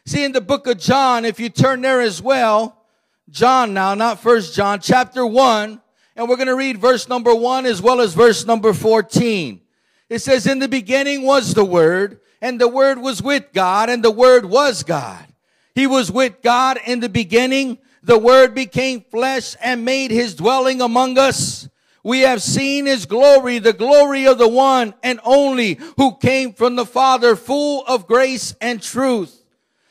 See, 0.07 0.23
in 0.23 0.31
the 0.31 0.41
book 0.41 0.69
of 0.69 0.79
John, 0.79 1.25
if 1.25 1.41
you 1.41 1.49
turn 1.49 1.81
there 1.81 2.01
as 2.01 2.23
well, 2.23 2.81
John 3.29 3.75
now, 3.75 3.95
not 3.95 4.21
first 4.21 4.55
John, 4.55 4.79
chapter 4.79 5.27
one, 5.27 5.83
and 6.19 6.29
we're 6.29 6.37
going 6.37 6.49
to 6.49 6.57
read 6.57 6.79
verse 6.79 7.09
number 7.09 7.33
one 7.33 7.65
as 7.65 7.81
well 7.81 8.01
as 8.01 8.13
verse 8.13 8.45
number 8.45 8.73
14. 8.73 9.61
It 10.09 10.19
says, 10.19 10.49
in 10.49 10.59
the 10.59 10.67
beginning 10.67 11.23
was 11.23 11.55
the 11.55 11.65
word 11.65 12.21
and 12.43 12.61
the 12.61 12.67
word 12.67 12.99
was 12.99 13.23
with 13.23 13.53
God 13.53 13.89
and 13.89 14.05
the 14.05 14.11
word 14.11 14.45
was 14.45 14.83
God. 14.83 15.25
He 15.77 15.87
was 15.87 16.11
with 16.11 16.43
God 16.43 16.81
in 16.85 16.99
the 16.99 17.09
beginning. 17.09 17.79
The 18.03 18.19
word 18.19 18.53
became 18.53 19.01
flesh 19.01 19.55
and 19.63 19.85
made 19.85 20.11
his 20.11 20.35
dwelling 20.35 20.81
among 20.81 21.19
us. 21.19 21.69
We 22.03 22.21
have 22.21 22.43
seen 22.43 22.87
his 22.87 23.07
glory, 23.07 23.61
the 23.61 23.73
glory 23.73 24.27
of 24.27 24.39
the 24.39 24.49
one 24.49 24.95
and 25.05 25.21
only 25.23 25.79
who 25.99 26.17
came 26.17 26.53
from 26.53 26.75
the 26.75 26.87
Father, 26.87 27.37
full 27.37 27.85
of 27.87 28.09
grace 28.09 28.57
and 28.61 28.83
truth. 28.83 29.45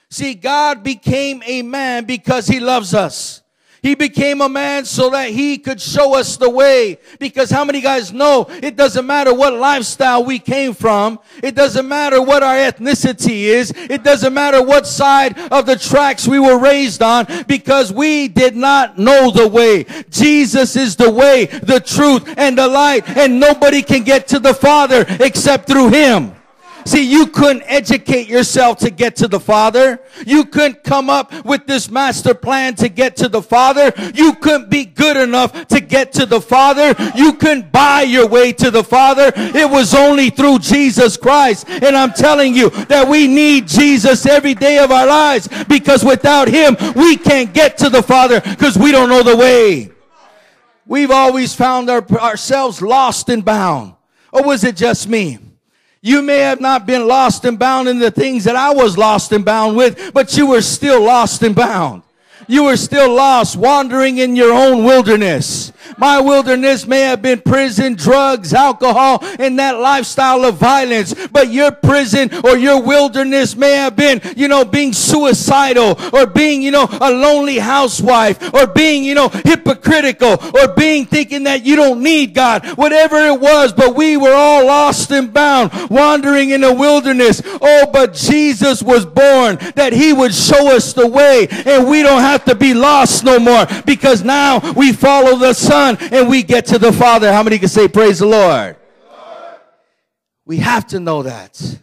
See, 0.10 0.34
God 0.34 0.84
became 0.84 1.41
a 1.46 1.62
man 1.62 2.03
because 2.03 2.48
he 2.48 2.60
loves 2.60 2.93
us. 2.93 3.43
He 3.81 3.96
became 3.96 4.41
a 4.41 4.50
man 4.50 4.86
so 4.86 5.10
that 5.12 5.29
he 5.29 5.57
could 5.57 5.81
show 5.81 6.15
us 6.15 6.38
the 6.38 6.50
way. 6.50 7.00
Because 7.19 7.50
how 7.50 7.63
many 7.63 7.81
guys 7.81 8.12
know 8.12 8.48
it 8.50 8.75
doesn't 8.75 9.05
matter 9.05 9.34
what 9.34 9.53
lifestyle 9.53 10.24
we 10.24 10.39
came 10.39 10.74
from. 10.74 11.19
It 11.43 11.55
doesn't 11.55 11.88
matter 11.88 12.22
what 12.22 12.43
our 12.43 12.55
ethnicity 12.55 13.43
is. 13.43 13.72
It 13.75 14.03
doesn't 14.03 14.34
matter 14.34 14.63
what 14.63 14.88
side 14.88 15.38
of 15.51 15.65
the 15.65 15.75
tracks 15.75 16.27
we 16.27 16.39
were 16.39 16.57
raised 16.57 17.01
on 17.01 17.27
because 17.48 17.91
we 17.91 18.27
did 18.27 18.55
not 18.55 18.98
know 18.98 19.31
the 19.31 19.48
way. 19.48 19.86
Jesus 20.10 20.75
is 20.75 20.96
the 20.96 21.12
way, 21.12 21.46
the 21.46 21.79
truth, 21.79 22.34
and 22.38 22.57
the 22.57 22.67
light. 22.67 23.07
And 23.10 23.39
nobody 23.39 23.81
can 23.81 24.03
get 24.03 24.27
to 24.29 24.39
the 24.39 24.53
Father 24.53 25.05
except 25.19 25.67
through 25.67 25.89
him. 25.89 26.37
See, 26.88 27.03
you 27.03 27.27
couldn't 27.27 27.63
educate 27.65 28.29
yourself 28.29 28.77
to 28.77 28.89
get 28.89 29.17
to 29.17 29.27
the 29.27 29.41
Father. 29.41 30.00
You 30.25 30.46
couldn't 30.46 30.86
come 30.86 31.10
up 31.10 31.44
with 31.44 31.67
this 31.67 31.91
master 31.91 32.34
plan 32.34 32.75
to 32.75 32.88
get 32.88 33.17
to 33.17 33.27
the 33.27 33.41
Father. 33.41 33.91
You 34.13 34.36
couldn't 34.36 34.70
be 34.70 34.86
good 34.86 35.17
enough 35.17 35.67
to 35.67 35.82
get 35.82 36.13
to 36.13 36.25
the 36.25 36.39
Father. 36.39 36.96
You 37.13 37.34
couldn't 37.34 37.74
buy 37.74 38.03
your 38.03 38.25
way 38.25 38.53
to 38.53 38.72
the 38.72 38.86
Father. 38.86 39.34
It 39.36 39.70
was 39.70 39.94
only 39.94 40.29
through 40.29 40.60
Jesus 40.60 41.17
Christ. 41.17 41.67
And 41.67 41.94
I'm 41.94 42.13
telling 42.13 42.56
you 42.56 42.70
that 42.86 43.06
we 43.06 43.27
need 43.27 43.67
Jesus 43.67 44.25
every 44.25 44.53
day 44.53 44.77
of 44.77 44.89
our 44.89 45.08
lives 45.08 45.50
because 45.67 46.06
without 46.06 46.48
Him, 46.48 46.77
we 46.96 47.17
can't 47.17 47.53
get 47.53 47.77
to 47.79 47.89
the 47.89 48.01
Father 48.01 48.39
because 48.39 48.77
we 48.77 48.94
don't 48.94 49.10
know 49.10 49.24
the 49.24 49.36
way. 49.36 49.91
We've 50.86 51.12
always 51.12 51.53
found 51.53 51.89
our, 51.89 52.08
ourselves 52.12 52.82
lost 52.82 53.27
and 53.27 53.44
bound. 53.44 53.96
Or 54.32 54.44
was 54.44 54.63
it 54.63 54.77
just 54.77 55.10
me? 55.10 55.39
You 56.01 56.22
may 56.22 56.39
have 56.39 56.62
not 56.62 56.86
been 56.86 57.08
lost 57.08 57.46
and 57.46 57.58
bound 57.58 57.88
in 57.88 58.00
the 58.00 58.12
things 58.12 58.44
that 58.44 58.56
I 58.56 58.72
was 58.72 58.98
lost 58.98 59.32
and 59.32 59.44
bound 59.44 59.75
with, 59.75 60.13
but 60.13 60.36
you 60.38 60.48
were 60.48 60.62
still 60.62 61.01
lost 61.04 61.42
and 61.44 61.56
bound. 61.56 62.04
You 62.48 62.63
were 62.63 62.77
still 62.77 63.13
lost, 63.13 63.58
wandering 63.58 64.20
in 64.20 64.36
your 64.36 64.54
own 64.54 64.86
wilderness. 64.86 65.74
My 65.98 66.20
wilderness 66.20 66.86
may 66.86 67.01
have 67.01 67.22
been 67.22 67.42
prison, 67.42 67.96
drugs, 67.96 68.54
alcohol, 68.54 69.20
and 69.39 69.58
that 69.60 69.80
lifestyle 69.80 70.46
of 70.46 70.56
violence. 70.56 71.13
But 71.27 71.50
your 71.51 71.72
prison 71.72 72.30
or 72.44 72.58
your 72.58 72.82
wilderness 72.82 73.56
may 73.56 73.72
have 73.72 73.96
been, 73.96 74.22
you 74.36 74.48
know, 74.48 74.63
being 74.63 74.94
suicidal 74.94 76.00
or 76.13 76.25
being, 76.25 76.62
you 76.62 76.72
know, 76.72 76.88
a 77.01 77.12
lonely 77.12 77.58
housewife 77.58 78.54
or 78.54 78.68
being, 78.68 79.04
you 79.04 79.16
know, 79.16 79.30
hypocritical 79.30 80.38
or 80.56 80.74
being 80.75 81.06
thinking 81.06 81.44
that 81.44 81.66
you 81.66 81.75
don't 81.75 82.01
need 82.01 82.34
God. 82.34 82.66
Whatever 82.77 83.18
it 83.25 83.39
was, 83.39 83.74
but 83.74 83.96
we 83.96 84.18
were 84.18 84.34
all 84.34 84.66
lost 84.66 85.12
and 85.12 85.34
bound, 85.34 85.72
wandering 85.89 86.51
in 86.51 86.62
the 86.62 86.74
wilderness. 86.74 87.42
Oh, 87.46 87.89
but 87.92 88.13
Jesus 88.13 88.82
was 88.82 89.06
born 89.06 89.58
that 89.75 89.94
he 89.94 90.13
would 90.13 90.34
show 90.34 90.75
us 90.75 90.94
the 90.94 91.08
way 91.08 91.48
and 91.50 91.89
we 91.89 92.04
don't 92.04 92.22
have 92.22 92.37
to 92.46 92.56
be 92.56 92.74
lost 92.74 93.24
no 93.24 93.39
more 93.39 93.65
because 93.86 94.24
now 94.24 94.74
we 94.74 94.91
follow 94.91 95.38
the 95.38 95.53
Son 95.53 95.88
Son 95.88 95.98
and 96.12 96.29
we 96.29 96.44
get 96.44 96.65
to 96.67 96.79
the 96.79 96.94
Father. 96.94 97.32
How 97.32 97.44
many 97.44 97.60
can 97.60 97.67
say 97.67 97.88
praise 97.88 98.20
the 98.20 98.25
Lord? 98.25 98.77
Lord. 99.10 99.60
We 100.46 100.58
have 100.58 100.88
to 100.88 101.00
know 101.00 101.24
that. 101.24 101.79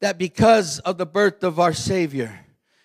That 0.00 0.18
because 0.18 0.80
of 0.80 0.98
the 0.98 1.06
birth 1.06 1.42
of 1.44 1.58
our 1.58 1.72
Savior 1.72 2.40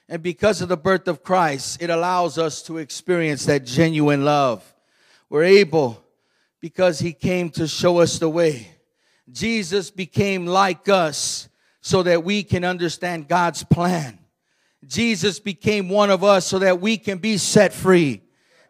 and 0.08 0.24
because 0.24 0.62
of 0.62 0.70
the 0.70 0.78
birth 0.78 1.08
of 1.08 1.24
Christ, 1.24 1.82
it 1.82 1.90
allows 1.90 2.38
us 2.38 2.64
to 2.64 2.78
experience 2.78 3.46
that 3.46 3.66
genuine 3.66 4.24
love. 4.24 4.64
We're 5.30 5.44
able 5.44 6.02
because 6.62 7.00
He 7.00 7.14
came 7.14 7.50
to 7.52 7.68
show 7.68 8.00
us 8.00 8.20
the 8.20 8.30
way. 8.30 8.72
Jesus 9.32 9.92
became 9.92 10.46
like 10.46 10.88
us 10.90 11.50
so 11.82 12.04
that 12.04 12.24
we 12.24 12.44
can 12.44 12.64
understand 12.64 13.28
God's 13.28 13.64
plan. 13.64 14.19
Jesus 14.88 15.40
became 15.40 15.90
one 15.90 16.10
of 16.10 16.24
us 16.24 16.46
so 16.46 16.60
that 16.60 16.80
we 16.80 16.98
can 16.98 17.18
be 17.18 17.38
set 17.38 17.74
free. 17.74 18.22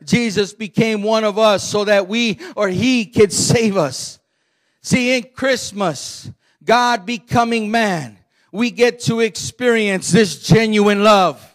Jesus 0.04 0.54
became 0.54 1.04
one 1.04 1.24
of 1.24 1.38
us 1.38 1.64
so 1.64 1.86
that 1.86 2.08
we 2.08 2.40
or 2.56 2.70
he 2.70 3.06
could 3.06 3.34
save 3.34 3.78
us. 3.78 4.20
See, 4.82 5.16
in 5.18 5.24
Christmas, 5.34 6.32
God 6.64 7.06
becoming 7.06 7.70
man, 7.70 8.18
we 8.52 8.72
get 8.72 9.02
to 9.02 9.20
experience 9.20 10.12
this 10.12 10.42
genuine 10.42 11.04
love. 11.04 11.46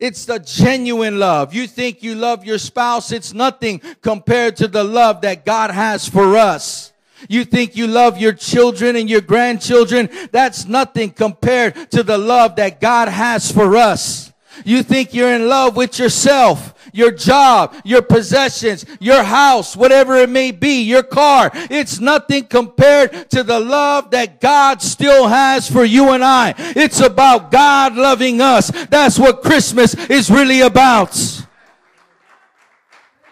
It's 0.00 0.24
the 0.24 0.38
genuine 0.38 1.18
love. 1.18 1.54
You 1.54 1.66
think 1.66 2.02
you 2.02 2.14
love 2.14 2.44
your 2.44 2.58
spouse, 2.58 3.12
it's 3.12 3.34
nothing 3.34 3.80
compared 4.00 4.56
to 4.56 4.68
the 4.68 4.84
love 4.84 5.22
that 5.22 5.44
God 5.44 5.70
has 5.70 6.08
for 6.08 6.36
us. 6.36 6.92
You 7.28 7.44
think 7.44 7.76
you 7.76 7.86
love 7.86 8.18
your 8.18 8.32
children 8.32 8.96
and 8.96 9.08
your 9.08 9.20
grandchildren. 9.20 10.08
That's 10.30 10.66
nothing 10.66 11.10
compared 11.10 11.90
to 11.92 12.02
the 12.02 12.18
love 12.18 12.56
that 12.56 12.80
God 12.80 13.08
has 13.08 13.50
for 13.50 13.76
us. 13.76 14.32
You 14.64 14.82
think 14.82 15.14
you're 15.14 15.32
in 15.32 15.48
love 15.48 15.76
with 15.76 15.98
yourself, 15.98 16.74
your 16.92 17.12
job, 17.12 17.74
your 17.84 18.02
possessions, 18.02 18.84
your 18.98 19.22
house, 19.22 19.76
whatever 19.76 20.16
it 20.16 20.30
may 20.30 20.50
be, 20.50 20.82
your 20.82 21.02
car. 21.02 21.50
It's 21.54 22.00
nothing 22.00 22.44
compared 22.44 23.30
to 23.30 23.42
the 23.42 23.60
love 23.60 24.10
that 24.10 24.40
God 24.40 24.82
still 24.82 25.28
has 25.28 25.70
for 25.70 25.84
you 25.84 26.10
and 26.10 26.24
I. 26.24 26.54
It's 26.58 27.00
about 27.00 27.50
God 27.50 27.94
loving 27.94 28.40
us. 28.40 28.70
That's 28.86 29.18
what 29.18 29.42
Christmas 29.42 29.94
is 29.94 30.30
really 30.30 30.60
about. 30.60 31.37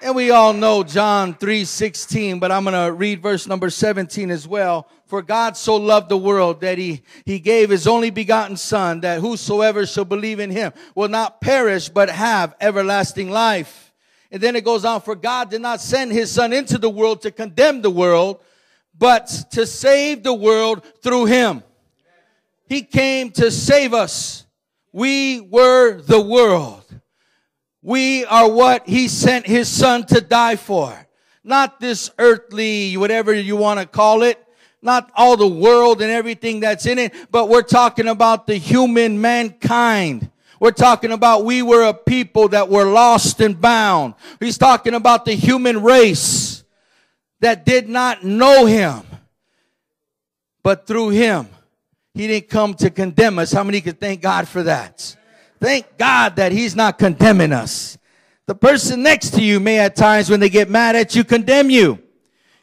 And 0.06 0.14
we 0.14 0.30
all 0.30 0.52
know 0.52 0.84
John 0.84 1.34
3:16, 1.34 2.38
but 2.38 2.52
I'm 2.52 2.62
going 2.62 2.74
to 2.74 2.92
read 2.92 3.20
verse 3.20 3.48
number 3.48 3.68
17 3.70 4.30
as 4.30 4.46
well. 4.46 4.86
For 5.06 5.20
God 5.20 5.56
so 5.56 5.74
loved 5.74 6.10
the 6.10 6.16
world 6.16 6.60
that 6.60 6.78
he, 6.78 7.02
he 7.24 7.40
gave 7.40 7.70
his 7.70 7.88
only 7.88 8.10
begotten 8.10 8.56
son 8.56 9.00
that 9.00 9.18
whosoever 9.18 9.84
shall 9.84 10.04
believe 10.04 10.38
in 10.38 10.52
him 10.52 10.72
will 10.94 11.08
not 11.08 11.40
perish 11.40 11.88
but 11.88 12.08
have 12.08 12.54
everlasting 12.60 13.32
life. 13.32 13.92
And 14.30 14.40
then 14.40 14.54
it 14.54 14.64
goes 14.64 14.84
on, 14.84 15.00
for 15.00 15.16
God 15.16 15.50
did 15.50 15.60
not 15.60 15.80
send 15.80 16.12
his 16.12 16.30
son 16.30 16.52
into 16.52 16.78
the 16.78 16.88
world 16.88 17.22
to 17.22 17.32
condemn 17.32 17.82
the 17.82 17.90
world, 17.90 18.38
but 18.96 19.26
to 19.50 19.66
save 19.66 20.22
the 20.22 20.34
world 20.34 20.84
through 21.02 21.24
him. 21.24 21.64
He 22.68 22.82
came 22.82 23.32
to 23.32 23.50
save 23.50 23.92
us. 23.92 24.46
We 24.92 25.40
were 25.40 26.00
the 26.00 26.20
world. 26.20 26.85
We 27.86 28.24
are 28.24 28.50
what 28.50 28.88
he 28.88 29.06
sent 29.06 29.46
his 29.46 29.68
son 29.68 30.06
to 30.06 30.20
die 30.20 30.56
for. 30.56 31.06
Not 31.44 31.78
this 31.78 32.10
earthly, 32.18 32.96
whatever 32.96 33.32
you 33.32 33.56
want 33.56 33.78
to 33.78 33.86
call 33.86 34.24
it. 34.24 34.44
Not 34.82 35.12
all 35.14 35.36
the 35.36 35.46
world 35.46 36.02
and 36.02 36.10
everything 36.10 36.58
that's 36.58 36.84
in 36.84 36.98
it, 36.98 37.14
but 37.30 37.48
we're 37.48 37.62
talking 37.62 38.08
about 38.08 38.48
the 38.48 38.56
human 38.56 39.20
mankind. 39.20 40.32
We're 40.58 40.72
talking 40.72 41.12
about 41.12 41.44
we 41.44 41.62
were 41.62 41.84
a 41.84 41.94
people 41.94 42.48
that 42.48 42.68
were 42.68 42.86
lost 42.86 43.40
and 43.40 43.60
bound. 43.60 44.14
He's 44.40 44.58
talking 44.58 44.94
about 44.94 45.24
the 45.24 45.34
human 45.34 45.80
race 45.80 46.64
that 47.38 47.64
did 47.64 47.88
not 47.88 48.24
know 48.24 48.66
him. 48.66 49.02
But 50.64 50.88
through 50.88 51.10
him, 51.10 51.46
he 52.14 52.26
didn't 52.26 52.48
come 52.48 52.74
to 52.74 52.90
condemn 52.90 53.38
us. 53.38 53.52
How 53.52 53.62
many 53.62 53.80
can 53.80 53.94
thank 53.94 54.22
God 54.22 54.48
for 54.48 54.64
that? 54.64 55.16
Thank 55.60 55.98
God 55.98 56.36
that 56.36 56.52
He's 56.52 56.76
not 56.76 56.98
condemning 56.98 57.52
us. 57.52 57.98
The 58.46 58.54
person 58.54 59.02
next 59.02 59.30
to 59.34 59.42
you 59.42 59.58
may 59.58 59.80
at 59.80 59.96
times 59.96 60.30
when 60.30 60.40
they 60.40 60.48
get 60.48 60.70
mad 60.70 60.94
at 60.94 61.16
you 61.16 61.24
condemn 61.24 61.68
you. 61.68 61.98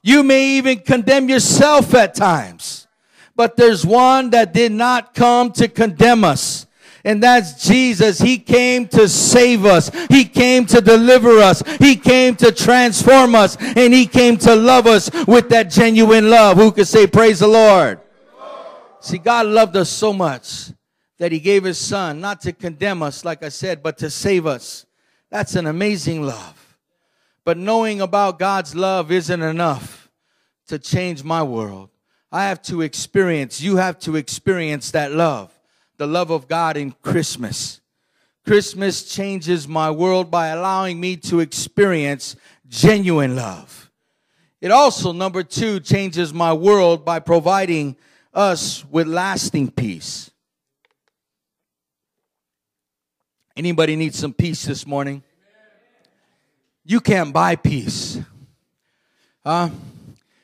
You 0.02 0.24
may 0.24 0.58
even 0.58 0.80
condemn 0.80 1.30
yourself 1.30 1.94
at 1.94 2.16
times. 2.16 2.88
But 3.36 3.58
there's 3.58 3.86
one 3.86 4.30
that 4.30 4.54
did 4.54 4.72
not 4.72 5.14
come 5.14 5.52
to 5.54 5.68
condemn 5.68 6.24
us. 6.24 6.68
And 7.06 7.22
that's 7.22 7.68
Jesus. 7.68 8.20
He 8.20 8.38
came 8.38 8.88
to 8.90 9.10
save 9.10 9.66
us. 9.66 9.92
He 10.10 10.24
came 10.24 10.66
to 10.68 10.80
deliver 10.80 11.40
us. 11.40 11.62
He 11.80 11.96
came 11.96 12.36
to 12.38 12.52
transform 12.52 13.36
us. 13.36 13.58
And 13.76 13.94
He 13.94 14.06
came 14.06 14.38
to 14.38 14.56
love 14.56 14.88
us 14.88 15.10
with 15.26 15.50
that 15.50 15.70
genuine 15.70 16.30
love. 16.30 16.58
Who 16.58 16.72
could 16.72 16.88
say 16.88 17.08
praise 17.08 17.40
the 17.40 17.48
Lord? 17.48 18.00
See, 19.02 19.18
God 19.18 19.48
loved 19.48 19.76
us 19.76 19.90
so 19.90 20.14
much 20.14 20.72
that 21.24 21.32
he 21.32 21.40
gave 21.40 21.64
his 21.64 21.78
son, 21.78 22.20
not 22.20 22.42
to 22.42 22.52
condemn 22.52 23.02
us, 23.02 23.24
like 23.24 23.44
I 23.44 23.48
said, 23.48 23.82
but 23.82 23.98
to 24.00 24.10
save 24.10 24.46
us. 24.46 24.86
That's 25.30 25.56
an 25.56 25.68
amazing 25.68 26.22
love. 26.22 26.78
But 27.46 27.58
knowing 27.58 28.02
about 28.02 28.40
God's 28.40 28.76
love 28.76 29.10
isn't 29.10 29.42
enough 29.42 30.10
to 30.68 30.78
change 30.78 31.24
my 31.24 31.42
world. 31.42 31.92
I 32.30 32.44
have 32.50 32.62
to 32.64 32.82
experience, 32.82 33.62
you 33.62 33.78
have 33.78 34.00
to 34.00 34.18
experience 34.18 34.92
that 34.92 35.14
love, 35.14 35.58
the 35.96 36.08
love 36.08 36.30
of 36.30 36.50
God 36.50 36.76
in 36.76 36.92
Christmas. 36.92 37.80
Christmas 38.46 39.06
changes 39.06 39.66
my 39.66 39.90
world 39.92 40.30
by 40.30 40.48
allowing 40.50 41.00
me 41.00 41.16
to 41.16 41.40
experience 41.40 42.36
genuine 42.68 43.34
love. 43.34 43.90
It 44.60 44.72
also, 44.72 45.14
number 45.14 45.44
two, 45.44 45.80
changes 45.80 46.34
my 46.34 46.52
world 46.52 47.06
by 47.06 47.20
providing 47.20 47.96
us 48.34 48.84
with 48.84 49.08
lasting 49.08 49.72
peace. 49.72 50.30
Anybody 53.56 53.96
need 53.96 54.16
some 54.16 54.34
peace 54.34 54.66
this 54.66 54.88
morning? 54.88 55.22
You 56.86 57.00
can't 57.00 57.32
buy 57.32 57.56
peace. 57.56 58.20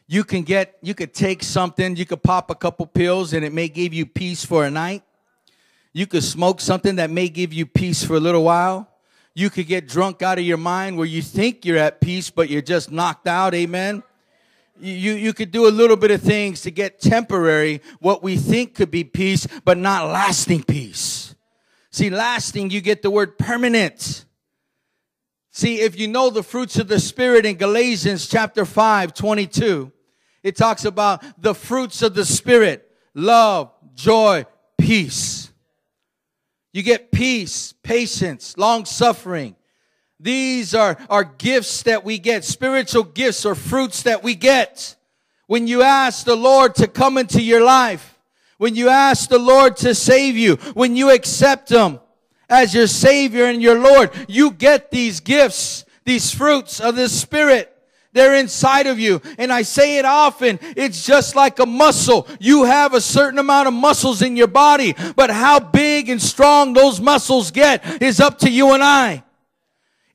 You 0.07 0.23
can 0.23 0.43
get, 0.43 0.77
you 0.81 0.93
could 0.93 1.13
take 1.13 1.43
something, 1.43 1.95
you 1.95 2.05
could 2.05 2.23
pop 2.23 2.49
a 2.49 2.55
couple 2.55 2.85
pills 2.85 3.33
and 3.33 3.43
it 3.43 3.53
may 3.53 3.67
give 3.67 3.93
you 3.93 4.05
peace 4.05 4.45
for 4.45 4.65
a 4.65 4.71
night. 4.71 5.03
You 5.91 6.05
could 6.05 6.23
smoke 6.23 6.61
something 6.61 6.97
that 6.97 7.09
may 7.09 7.29
give 7.29 7.51
you 7.51 7.65
peace 7.65 8.03
for 8.03 8.15
a 8.15 8.19
little 8.19 8.43
while. 8.43 8.87
You 9.33 9.49
could 9.49 9.67
get 9.67 9.87
drunk 9.87 10.21
out 10.21 10.37
of 10.37 10.43
your 10.43 10.57
mind 10.57 10.97
where 10.97 11.07
you 11.07 11.21
think 11.21 11.65
you're 11.65 11.77
at 11.77 12.01
peace, 12.01 12.29
but 12.29 12.49
you're 12.49 12.61
just 12.61 12.91
knocked 12.91 13.27
out. 13.27 13.53
Amen. 13.55 14.03
You, 14.79 15.13
you 15.13 15.33
could 15.33 15.51
do 15.51 15.67
a 15.67 15.69
little 15.71 15.97
bit 15.97 16.11
of 16.11 16.21
things 16.21 16.61
to 16.61 16.71
get 16.71 17.01
temporary, 17.01 17.81
what 17.99 18.21
we 18.21 18.37
think 18.37 18.75
could 18.75 18.91
be 18.91 19.03
peace, 19.03 19.47
but 19.65 19.77
not 19.77 20.07
lasting 20.07 20.63
peace. 20.63 21.18
See, 21.91 22.09
lasting, 22.09 22.69
you 22.69 22.81
get 22.81 23.01
the 23.01 23.09
word 23.09 23.37
permanent. 23.37 24.25
See, 25.51 25.81
if 25.81 25.99
you 25.99 26.07
know 26.07 26.29
the 26.29 26.43
fruits 26.43 26.77
of 26.77 26.87
the 26.87 26.99
Spirit 26.99 27.45
in 27.45 27.55
Galatians 27.55 28.27
chapter 28.27 28.63
5, 28.65 29.13
22, 29.13 29.91
it 30.43 30.55
talks 30.55 30.85
about 30.85 31.23
the 31.41 31.55
fruits 31.55 32.01
of 32.01 32.13
the 32.13 32.25
Spirit 32.25 32.85
love, 33.15 33.71
joy, 33.95 34.45
peace. 34.77 35.51
You 36.71 36.83
get 36.83 37.11
peace, 37.11 37.73
patience, 37.83 38.55
long 38.57 38.85
suffering. 38.85 39.55
These 40.19 40.75
are, 40.75 40.97
are 41.09 41.23
gifts 41.23 41.83
that 41.83 42.03
we 42.03 42.19
get, 42.19 42.45
spiritual 42.45 43.03
gifts 43.03 43.45
or 43.45 43.55
fruits 43.55 44.03
that 44.03 44.21
we 44.21 44.35
get 44.35 44.95
when 45.47 45.65
you 45.65 45.81
ask 45.81 46.25
the 46.25 46.35
Lord 46.35 46.75
to 46.75 46.87
come 46.87 47.17
into 47.17 47.41
your 47.41 47.63
life 47.63 48.18
when 48.59 48.75
you 48.75 48.89
ask 48.89 49.29
the 49.29 49.39
Lord 49.39 49.77
to 49.77 49.95
save 49.95 50.37
you, 50.37 50.57
when 50.73 50.95
you 50.97 51.09
accept 51.11 51.69
Him 51.69 51.99
as 52.49 52.75
your 52.75 52.87
Savior 52.87 53.45
and 53.45 53.61
your 53.61 53.79
Lord, 53.79 54.11
you 54.27 54.51
get 54.51 54.91
these 54.91 55.21
gifts, 55.21 55.85
these 56.03 56.29
fruits 56.31 56.81
of 56.81 56.97
the 56.97 57.07
Spirit. 57.07 57.73
They're 58.11 58.35
inside 58.35 58.87
of 58.87 58.99
you. 58.99 59.21
And 59.37 59.53
I 59.53 59.61
say 59.61 59.97
it 59.97 60.03
often. 60.03 60.59
It's 60.75 61.05
just 61.05 61.37
like 61.37 61.59
a 61.59 61.65
muscle. 61.65 62.27
You 62.39 62.65
have 62.65 62.93
a 62.93 62.99
certain 62.99 63.39
amount 63.39 63.69
of 63.69 63.73
muscles 63.73 64.21
in 64.21 64.35
your 64.35 64.47
body, 64.47 64.93
but 65.15 65.29
how 65.29 65.61
big 65.61 66.09
and 66.09 66.21
strong 66.21 66.73
those 66.73 66.99
muscles 66.99 67.51
get 67.51 68.01
is 68.01 68.19
up 68.19 68.39
to 68.39 68.49
you 68.49 68.73
and 68.73 68.83
I. 68.83 69.23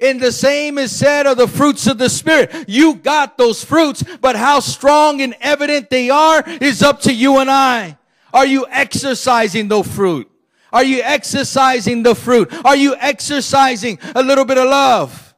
And 0.01 0.21
the 0.21 0.33
same 0.33 0.77
is 0.77 0.95
said 0.95 1.27
of 1.27 1.39
the 1.39 1.49
fruits 1.49 1.87
of 1.87 1.97
the 1.97 2.11
Spirit. 2.11 2.69
You 2.69 2.97
got 2.97 3.39
those 3.39 3.65
fruits, 3.65 4.05
but 4.21 4.37
how 4.37 4.61
strong 4.61 5.23
and 5.23 5.35
evident 5.41 5.89
they 5.89 6.11
are 6.11 6.45
is 6.61 6.83
up 6.83 7.01
to 7.03 7.15
you 7.15 7.39
and 7.39 7.51
I. 7.51 7.97
Are 8.35 8.45
you 8.45 8.67
exercising 8.69 9.69
the 9.69 9.83
fruit? 9.85 10.31
Are 10.73 10.83
you 10.83 11.01
exercising 11.03 12.03
the 12.03 12.17
fruit? 12.17 12.53
Are 12.65 12.75
you 12.75 12.97
exercising 12.99 14.01
a 14.17 14.23
little 14.25 14.45
bit 14.45 14.59
of 14.59 14.69
love? 14.69 15.35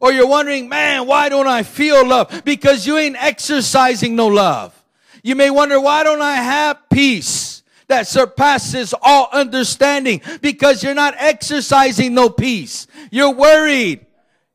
Or 0.00 0.12
you're 0.12 0.26
wondering, 0.26 0.68
man, 0.68 1.06
why 1.06 1.28
don't 1.28 1.46
I 1.46 1.62
feel 1.62 2.06
love? 2.06 2.42
Because 2.44 2.86
you 2.86 2.96
ain't 2.96 3.22
exercising 3.22 4.16
no 4.16 4.28
love. 4.28 4.74
You 5.22 5.34
may 5.34 5.50
wonder, 5.50 5.78
why 5.78 6.04
don't 6.04 6.22
I 6.22 6.36
have 6.36 6.88
peace 6.88 7.62
that 7.88 8.06
surpasses 8.06 8.94
all 9.02 9.28
understanding? 9.30 10.22
Because 10.40 10.82
you're 10.82 10.94
not 10.94 11.14
exercising 11.18 12.14
no 12.14 12.30
peace. 12.30 12.86
You're 13.10 13.34
worried. 13.34 14.06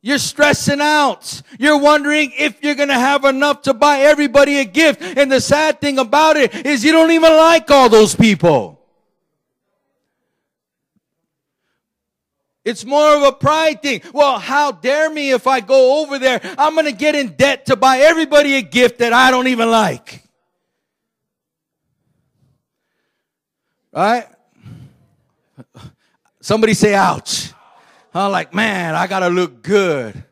You're 0.06 0.18
stressing 0.18 0.82
out. 0.82 1.42
You're 1.58 1.80
wondering 1.80 2.34
if 2.38 2.62
you're 2.62 2.76
going 2.76 2.89
to 2.89 2.94
have 2.94 3.24
enough 3.24 3.62
to 3.63 3.74
buy 3.74 4.00
everybody 4.00 4.60
a 4.60 4.66
gift. 4.66 5.02
And 5.02 5.32
the 5.32 5.39
sad 5.39 5.80
thing 5.80 5.98
about 5.98 6.36
it 6.36 6.54
is 6.66 6.84
you 6.84 6.92
don't 6.92 7.12
even 7.12 7.32
like 7.32 7.72
all 7.72 7.88
those 7.88 8.13
people. 8.13 8.82
It's 12.66 12.84
more 12.84 13.16
of 13.16 13.24
a 13.24 13.32
pride 13.32 13.82
thing. 13.82 14.02
Well, 14.13 14.39
how 14.39 14.74
dare 14.74 15.10
me 15.10 15.32
if 15.32 15.48
I 15.48 15.62
go 15.62 16.02
over 16.02 16.20
there? 16.20 16.42
I'm 16.58 16.74
going 16.74 16.86
to 16.86 16.92
get 16.92 17.16
in 17.16 17.36
debt 17.38 17.68
to 17.68 17.78
buy 17.78 18.00
everybody 18.00 18.56
a 18.56 18.62
gift 18.62 19.00
that 19.00 19.13
I 19.13 19.32
don't 19.32 19.48
even 19.48 19.72
like. 19.72 20.22
Right? 23.94 24.28
Somebody 26.42 26.74
say 26.74 26.94
ouch. 26.94 27.54
I'm 28.13 28.32
like, 28.32 28.54
man, 28.54 28.95
I 28.95 29.08
gotta 29.08 29.30
look 29.30 29.63
good. 29.63 30.23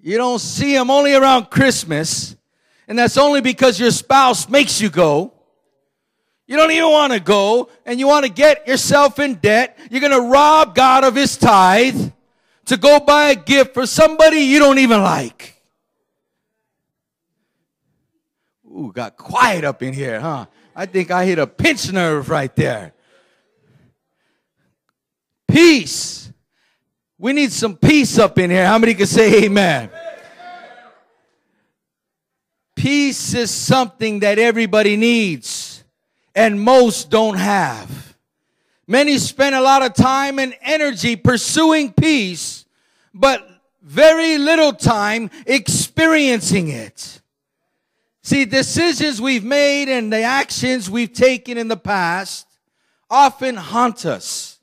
You 0.00 0.18
don't 0.18 0.38
see 0.38 0.74
them 0.74 0.90
only 0.90 1.14
around 1.14 1.50
Christmas, 1.50 2.36
and 2.86 2.98
that's 2.98 3.16
only 3.16 3.40
because 3.40 3.80
your 3.80 3.90
spouse 3.90 4.48
makes 4.48 4.80
you 4.80 4.90
go. 4.90 5.32
You 6.46 6.56
don't 6.56 6.70
even 6.70 6.90
want 6.90 7.12
to 7.14 7.20
go, 7.20 7.70
and 7.86 7.98
you 7.98 8.06
want 8.06 8.26
to 8.26 8.30
get 8.30 8.68
yourself 8.68 9.18
in 9.18 9.36
debt. 9.36 9.78
You're 9.90 10.02
gonna 10.02 10.20
rob 10.20 10.74
God 10.74 11.04
of 11.04 11.14
His 11.14 11.36
tithe 11.36 12.10
to 12.66 12.76
go 12.76 13.00
buy 13.00 13.30
a 13.30 13.34
gift 13.34 13.74
for 13.74 13.86
somebody 13.86 14.38
you 14.38 14.58
don't 14.58 14.78
even 14.78 15.02
like. 15.02 15.62
Ooh, 18.66 18.92
got 18.92 19.16
quiet 19.16 19.64
up 19.64 19.82
in 19.82 19.92
here, 19.92 20.20
huh? 20.20 20.46
I 20.76 20.86
think 20.86 21.10
I 21.10 21.24
hit 21.24 21.38
a 21.38 21.46
pinch 21.46 21.92
nerve 21.92 22.28
right 22.28 22.54
there. 22.56 22.92
Peace. 25.48 26.23
We 27.24 27.32
need 27.32 27.52
some 27.52 27.74
peace 27.78 28.18
up 28.18 28.38
in 28.38 28.50
here. 28.50 28.66
How 28.66 28.76
many 28.76 28.92
can 28.92 29.06
say 29.06 29.44
amen? 29.44 29.88
Peace 32.76 33.32
is 33.32 33.50
something 33.50 34.20
that 34.20 34.38
everybody 34.38 34.98
needs 34.98 35.84
and 36.34 36.60
most 36.60 37.08
don't 37.08 37.38
have. 37.38 38.14
Many 38.86 39.16
spend 39.16 39.54
a 39.54 39.62
lot 39.62 39.80
of 39.80 39.94
time 39.94 40.38
and 40.38 40.54
energy 40.60 41.16
pursuing 41.16 41.94
peace, 41.94 42.66
but 43.14 43.48
very 43.80 44.36
little 44.36 44.74
time 44.74 45.30
experiencing 45.46 46.68
it. 46.68 47.22
See, 48.22 48.44
decisions 48.44 49.18
we've 49.18 49.44
made 49.44 49.88
and 49.88 50.12
the 50.12 50.20
actions 50.20 50.90
we've 50.90 51.14
taken 51.14 51.56
in 51.56 51.68
the 51.68 51.78
past 51.78 52.46
often 53.08 53.56
haunt 53.56 54.04
us. 54.04 54.53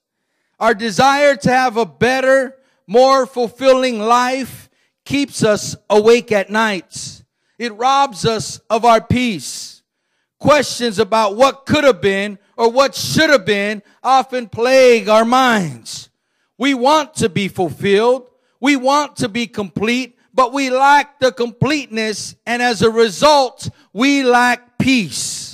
Our 0.62 0.76
desire 0.76 1.36
to 1.38 1.52
have 1.52 1.76
a 1.76 1.88
better, 1.88 2.56
more 2.86 3.26
fulfilling 3.26 3.97
life 3.97 4.69
keeps 5.06 5.43
us 5.43 5.76
awake 5.89 6.32
at 6.32 6.52
nights. 6.52 7.24
It 7.58 7.74
robs 7.74 8.26
us 8.26 8.62
of 8.69 8.86
our 8.86 9.02
peace. 9.02 9.82
Questions 10.39 11.00
about 11.00 11.36
what 11.36 11.65
could 11.65 11.84
have 11.84 12.00
been 12.00 12.38
or 12.58 12.69
what 12.69 12.93
should 12.93 13.32
have 13.32 13.43
been 13.43 13.82
often 14.04 14.47
plague 14.47 15.10
our 15.10 15.26
minds. 15.26 16.12
We 16.60 16.76
want 16.76 17.15
to 17.15 17.30
be 17.30 17.47
fulfilled. 17.47 18.30
We 18.60 18.76
want 18.76 19.15
to 19.17 19.30
be 19.30 19.47
complete, 19.47 20.19
but 20.32 20.54
we 20.54 20.69
lack 20.69 21.19
the 21.19 21.32
completeness 21.32 22.36
and 22.45 22.62
as 22.62 22.84
a 22.84 22.91
result, 22.91 23.67
we 23.93 24.21
lack 24.21 24.78
peace. 24.78 25.51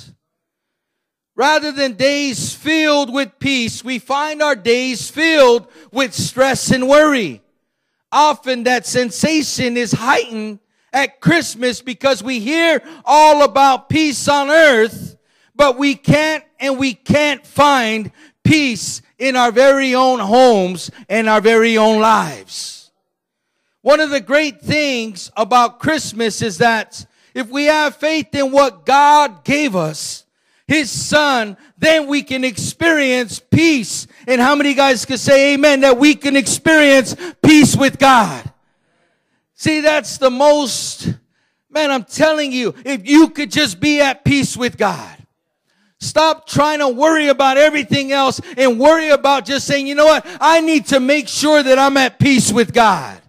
Rather 1.38 1.70
than 1.70 1.92
days 1.92 2.52
filled 2.52 3.14
with 3.14 3.38
peace, 3.38 3.84
we 3.84 4.00
find 4.00 4.42
our 4.42 4.56
days 4.56 5.08
filled 5.08 5.68
with 5.92 6.12
stress 6.12 6.72
and 6.72 6.88
worry. 6.88 7.40
Often 8.10 8.64
that 8.64 8.86
sensation 8.86 9.76
is 9.76 9.92
heightened 9.92 10.58
at 10.92 11.20
Christmas 11.20 11.80
because 11.80 12.24
we 12.24 12.40
hear 12.40 12.82
all 13.04 13.44
about 13.44 13.88
peace 13.88 14.26
on 14.26 14.50
earth, 14.50 15.16
but 15.54 15.78
we 15.78 15.94
can't 15.94 16.42
and 16.58 16.76
we 16.76 16.92
can't 16.92 17.46
find 17.46 18.10
peace 18.42 19.00
in 19.16 19.36
our 19.36 19.52
very 19.52 19.94
own 19.94 20.18
homes 20.18 20.90
and 21.08 21.28
our 21.28 21.40
very 21.40 21.78
own 21.78 22.00
lives. 22.00 22.90
One 23.82 24.00
of 24.00 24.10
the 24.10 24.20
great 24.20 24.60
things 24.60 25.30
about 25.36 25.78
Christmas 25.78 26.42
is 26.42 26.58
that 26.58 27.06
if 27.32 27.48
we 27.48 27.66
have 27.66 27.94
faith 27.94 28.34
in 28.34 28.50
what 28.50 28.84
God 28.84 29.44
gave 29.44 29.76
us, 29.76 30.24
His 30.68 30.90
Son, 30.90 31.56
then 31.78 32.06
we 32.06 32.22
can 32.22 32.44
experience 32.44 33.40
peace. 33.40 34.06
And 34.26 34.38
how 34.38 34.54
many 34.54 34.74
guys 34.74 35.06
can 35.06 35.16
say 35.16 35.54
amen 35.54 35.80
that 35.80 35.98
we 35.98 36.14
can 36.14 36.36
experience 36.36 37.16
peace 37.42 37.74
with 37.74 37.98
God? 37.98 38.52
See, 39.54 39.80
that's 39.80 40.18
the 40.18 40.30
most, 40.30 41.14
man, 41.70 41.90
I'm 41.90 42.04
telling 42.04 42.52
you, 42.52 42.74
if 42.84 43.08
you 43.08 43.30
could 43.30 43.50
just 43.50 43.80
be 43.80 44.00
at 44.02 44.24
peace 44.24 44.58
with 44.58 44.76
God. 44.76 45.16
Stop 46.00 46.46
trying 46.46 46.78
to 46.80 46.88
worry 46.88 47.28
about 47.28 47.56
everything 47.56 48.12
else 48.12 48.38
and 48.56 48.78
worry 48.78 49.08
about 49.08 49.46
just 49.46 49.66
saying, 49.66 49.86
you 49.86 49.94
know 49.94 50.04
what? 50.04 50.24
I 50.38 50.60
need 50.60 50.86
to 50.88 51.00
make 51.00 51.28
sure 51.28 51.62
that 51.62 51.78
I'm 51.78 51.96
at 51.96 52.20
peace 52.20 52.52
with 52.52 52.72
God. 52.72 53.20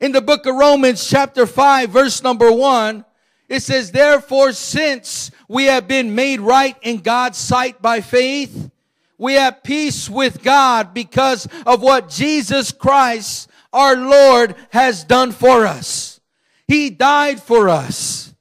In 0.00 0.10
the 0.10 0.20
book 0.20 0.46
of 0.46 0.56
Romans 0.56 1.08
chapter 1.08 1.46
5 1.46 1.90
verse 1.90 2.22
number 2.22 2.50
1, 2.50 3.04
it 3.48 3.60
says, 3.60 3.92
Therefore, 3.92 4.52
since 4.52 5.30
we 5.48 5.64
have 5.64 5.86
been 5.88 6.14
made 6.14 6.40
right 6.40 6.76
in 6.82 6.98
God's 6.98 7.38
sight 7.38 7.80
by 7.80 8.00
faith, 8.00 8.70
we 9.18 9.34
have 9.34 9.62
peace 9.62 10.10
with 10.10 10.42
God 10.42 10.92
because 10.92 11.48
of 11.64 11.82
what 11.82 12.08
Jesus 12.08 12.72
Christ, 12.72 13.48
our 13.72 13.96
Lord, 13.96 14.54
has 14.70 15.04
done 15.04 15.32
for 15.32 15.66
us. 15.66 16.20
He 16.68 16.90
died 16.90 17.40
for 17.42 17.68
us. 17.68 18.34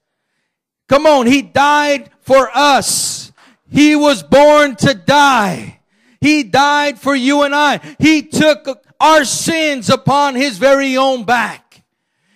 Come 0.89 1.05
on, 1.05 1.27
He 1.27 1.41
died 1.41 2.09
for 2.21 2.49
us. 2.53 3.31
He 3.69 3.95
was 3.95 4.23
born 4.23 4.75
to 4.77 4.93
die. 4.93 5.79
He 6.21 6.43
died 6.43 6.97
for 6.97 7.15
you 7.15 7.43
and 7.43 7.53
I. 7.53 7.79
He 7.99 8.23
took 8.23 8.83
our 8.99 9.25
sins 9.25 9.89
upon 9.89 10.35
his 10.35 10.57
very 10.57 10.97
own 10.97 11.23
back. 11.23 11.83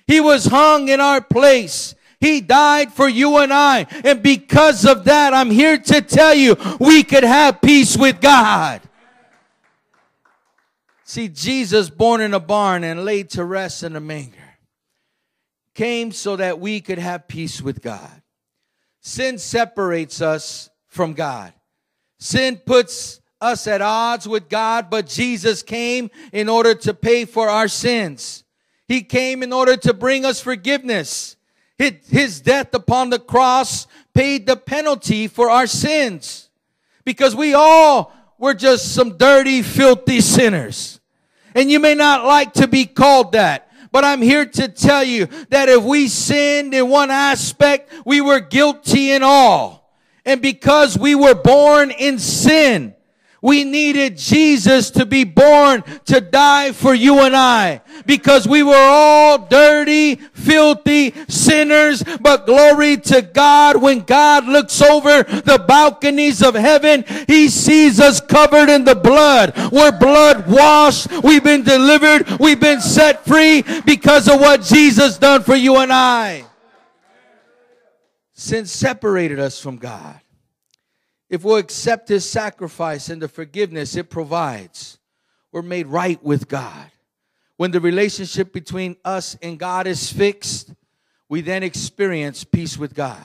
He 0.06 0.20
was 0.20 0.46
hung 0.46 0.90
in 0.90 1.00
our 1.00 1.22
place. 1.22 1.96
He 2.20 2.42
died 2.42 2.92
for 2.92 3.08
you 3.08 3.38
and 3.38 3.54
I. 3.54 3.88
And 4.04 4.22
because 4.22 4.86
of 4.86 5.06
that, 5.06 5.34
I'm 5.34 5.52
here 5.52 5.78
to 5.78 6.02
tell 6.02 6.34
you 6.34 6.58
we 6.80 7.04
could 7.04 7.24
have 7.24 7.62
peace 7.62 7.96
with 7.98 8.20
God. 8.20 8.82
See, 11.06 11.28
Jesus, 11.28 11.90
born 11.90 12.22
in 12.22 12.34
a 12.34 12.40
barn 12.40 12.84
and 12.84 13.06
laid 13.06 13.32
to 13.32 13.44
rest 13.44 13.84
in 13.84 13.96
a 13.96 14.00
manger, 14.00 14.38
came 15.74 16.12
so 16.12 16.36
that 16.36 16.60
we 16.60 16.82
could 16.82 17.00
have 17.00 17.28
peace 17.28 17.62
with 17.62 17.82
God. 17.82 18.22
Sin 19.02 19.38
separates 19.38 20.22
us 20.22 20.70
from 20.88 21.14
God. 21.14 21.54
Sin 22.20 22.58
puts 22.58 23.22
us 23.42 23.66
at 23.66 23.82
odds 23.82 24.28
with 24.28 24.50
God, 24.50 24.90
but 24.90 25.08
Jesus 25.08 25.64
came 25.64 26.12
in 26.34 26.50
order 26.50 26.76
to 26.76 26.94
pay 26.94 27.26
for 27.26 27.50
our 27.50 27.70
sins. 27.70 28.44
He 28.88 29.02
came 29.02 29.42
in 29.42 29.54
order 29.54 29.78
to 29.78 29.94
bring 29.94 30.26
us 30.26 30.42
forgiveness. 30.42 31.38
His 31.80 32.42
death 32.42 32.74
upon 32.74 33.10
the 33.10 33.20
cross 33.20 33.88
paid 34.14 34.46
the 34.46 34.58
penalty 34.58 35.28
for 35.28 35.50
our 35.50 35.66
sins 35.66 36.50
because 37.06 37.34
we 37.34 37.54
all 37.54 38.14
were 38.38 38.54
just 38.54 38.94
some 38.94 39.18
dirty, 39.18 39.62
filthy 39.62 40.20
sinners. 40.20 41.00
And 41.56 41.72
you 41.72 41.80
may 41.80 41.96
not 41.96 42.26
like 42.26 42.54
to 42.54 42.68
be 42.68 42.86
called 42.86 43.32
that, 43.32 43.72
but 43.94 44.04
I'm 44.04 44.22
here 44.22 44.46
to 44.46 44.68
tell 44.68 45.04
you 45.06 45.28
that 45.50 45.70
if 45.70 45.82
we 45.82 46.10
sinned 46.10 46.74
in 46.74 46.90
one 46.90 47.12
aspect, 47.12 47.92
we 48.06 48.20
were 48.20 48.42
guilty 48.42 49.12
in 49.12 49.24
all. 49.24 49.98
And 50.26 50.42
because 50.42 50.98
we 50.98 51.16
were 51.16 51.34
born 51.34 51.92
in 51.92 52.20
sin, 52.20 52.94
we 53.42 53.64
needed 53.64 54.18
Jesus 54.18 54.92
to 54.92 55.06
be 55.06 55.24
born 55.24 55.84
to 56.06 56.20
die 56.20 56.72
for 56.74 56.94
you 56.94 57.20
and 57.20 57.36
I 57.36 57.82
because 58.06 58.48
we 58.48 58.64
were 58.64 58.76
all 58.76 59.38
dirty, 59.38 60.16
filthy 60.16 61.14
sinners. 61.30 62.04
But 62.20 62.46
glory 62.46 62.98
to 62.98 63.22
God 63.22 63.82
when 63.82 64.02
God 64.02 64.46
looks 64.46 64.82
over 64.82 65.24
the 65.24 65.64
balconies 65.68 66.42
of 66.42 66.56
heaven, 66.56 67.06
He 67.28 67.48
sees 67.48 68.00
us 68.00 68.20
covered 68.20 68.70
in 68.70 68.84
the 68.84 68.96
blood. 68.96 69.54
We're 69.72 69.98
blood 69.98 70.50
washed. 70.50 71.10
We've 71.24 71.44
been 71.44 71.64
delivered. 71.64 72.40
We've 72.40 72.60
been 72.60 72.82
set 72.82 73.26
free 73.26 73.64
because 73.86 74.28
of 74.28 74.40
what 74.42 74.64
Jesus 74.64 75.18
done 75.18 75.44
for 75.44 75.56
you 75.56 75.78
and 75.78 75.94
I. 75.94 76.46
Sin 78.34 78.66
separated 78.66 79.40
us 79.40 79.62
from 79.62 79.78
God 79.78 80.20
if 81.30 81.44
we'll 81.44 81.58
accept 81.58 82.10
his 82.10 82.28
sacrifice 82.28 83.10
and 83.10 83.22
the 83.22 83.28
forgiveness 83.28 83.96
it 83.96 84.10
provides, 84.10 84.98
we're 85.52 85.62
made 85.62 85.88
right 85.88 86.22
with 86.24 86.48
God. 86.48 86.92
When 87.58 87.72
the 87.72 87.80
relationship 87.80 88.54
between 88.54 88.96
us 89.04 89.38
and 89.42 89.60
God 89.60 89.86
is 89.86 90.12
fixed, 90.12 90.74
we 91.28 91.42
then 91.42 91.62
experience 91.62 92.44
peace 92.44 92.78
with 92.78 92.96
God. 92.96 93.22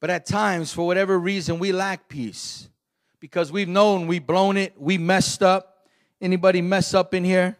But 0.00 0.10
at 0.10 0.26
times, 0.26 0.72
for 0.72 0.86
whatever 0.86 1.18
reason, 1.18 1.58
we 1.58 1.72
lack 1.72 2.08
peace 2.08 2.68
because 3.20 3.52
we've 3.52 3.68
known 3.68 4.06
we've 4.06 4.26
blown 4.26 4.56
it, 4.56 4.74
we 4.80 4.98
messed 4.98 5.42
up. 5.42 5.86
Anybody 6.20 6.62
mess 6.62 6.94
up 6.94 7.14
in 7.14 7.22
here? 7.22 7.56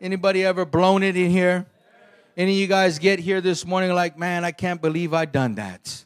Anybody 0.00 0.44
ever 0.44 0.64
blown 0.64 1.04
it 1.04 1.16
in 1.16 1.30
here? 1.30 1.66
Any 2.36 2.52
of 2.52 2.58
you 2.58 2.66
guys 2.66 2.98
get 2.98 3.20
here 3.20 3.40
this 3.40 3.64
morning 3.64 3.94
like, 3.94 4.18
man, 4.18 4.44
I 4.44 4.50
can't 4.50 4.82
believe 4.82 5.14
I 5.14 5.24
done 5.24 5.54
that. 5.56 6.04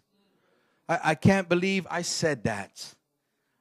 I, 0.89 1.01
I 1.05 1.15
can't 1.15 1.49
believe 1.49 1.87
I 1.91 2.03
said 2.03 2.45
that. 2.45 2.95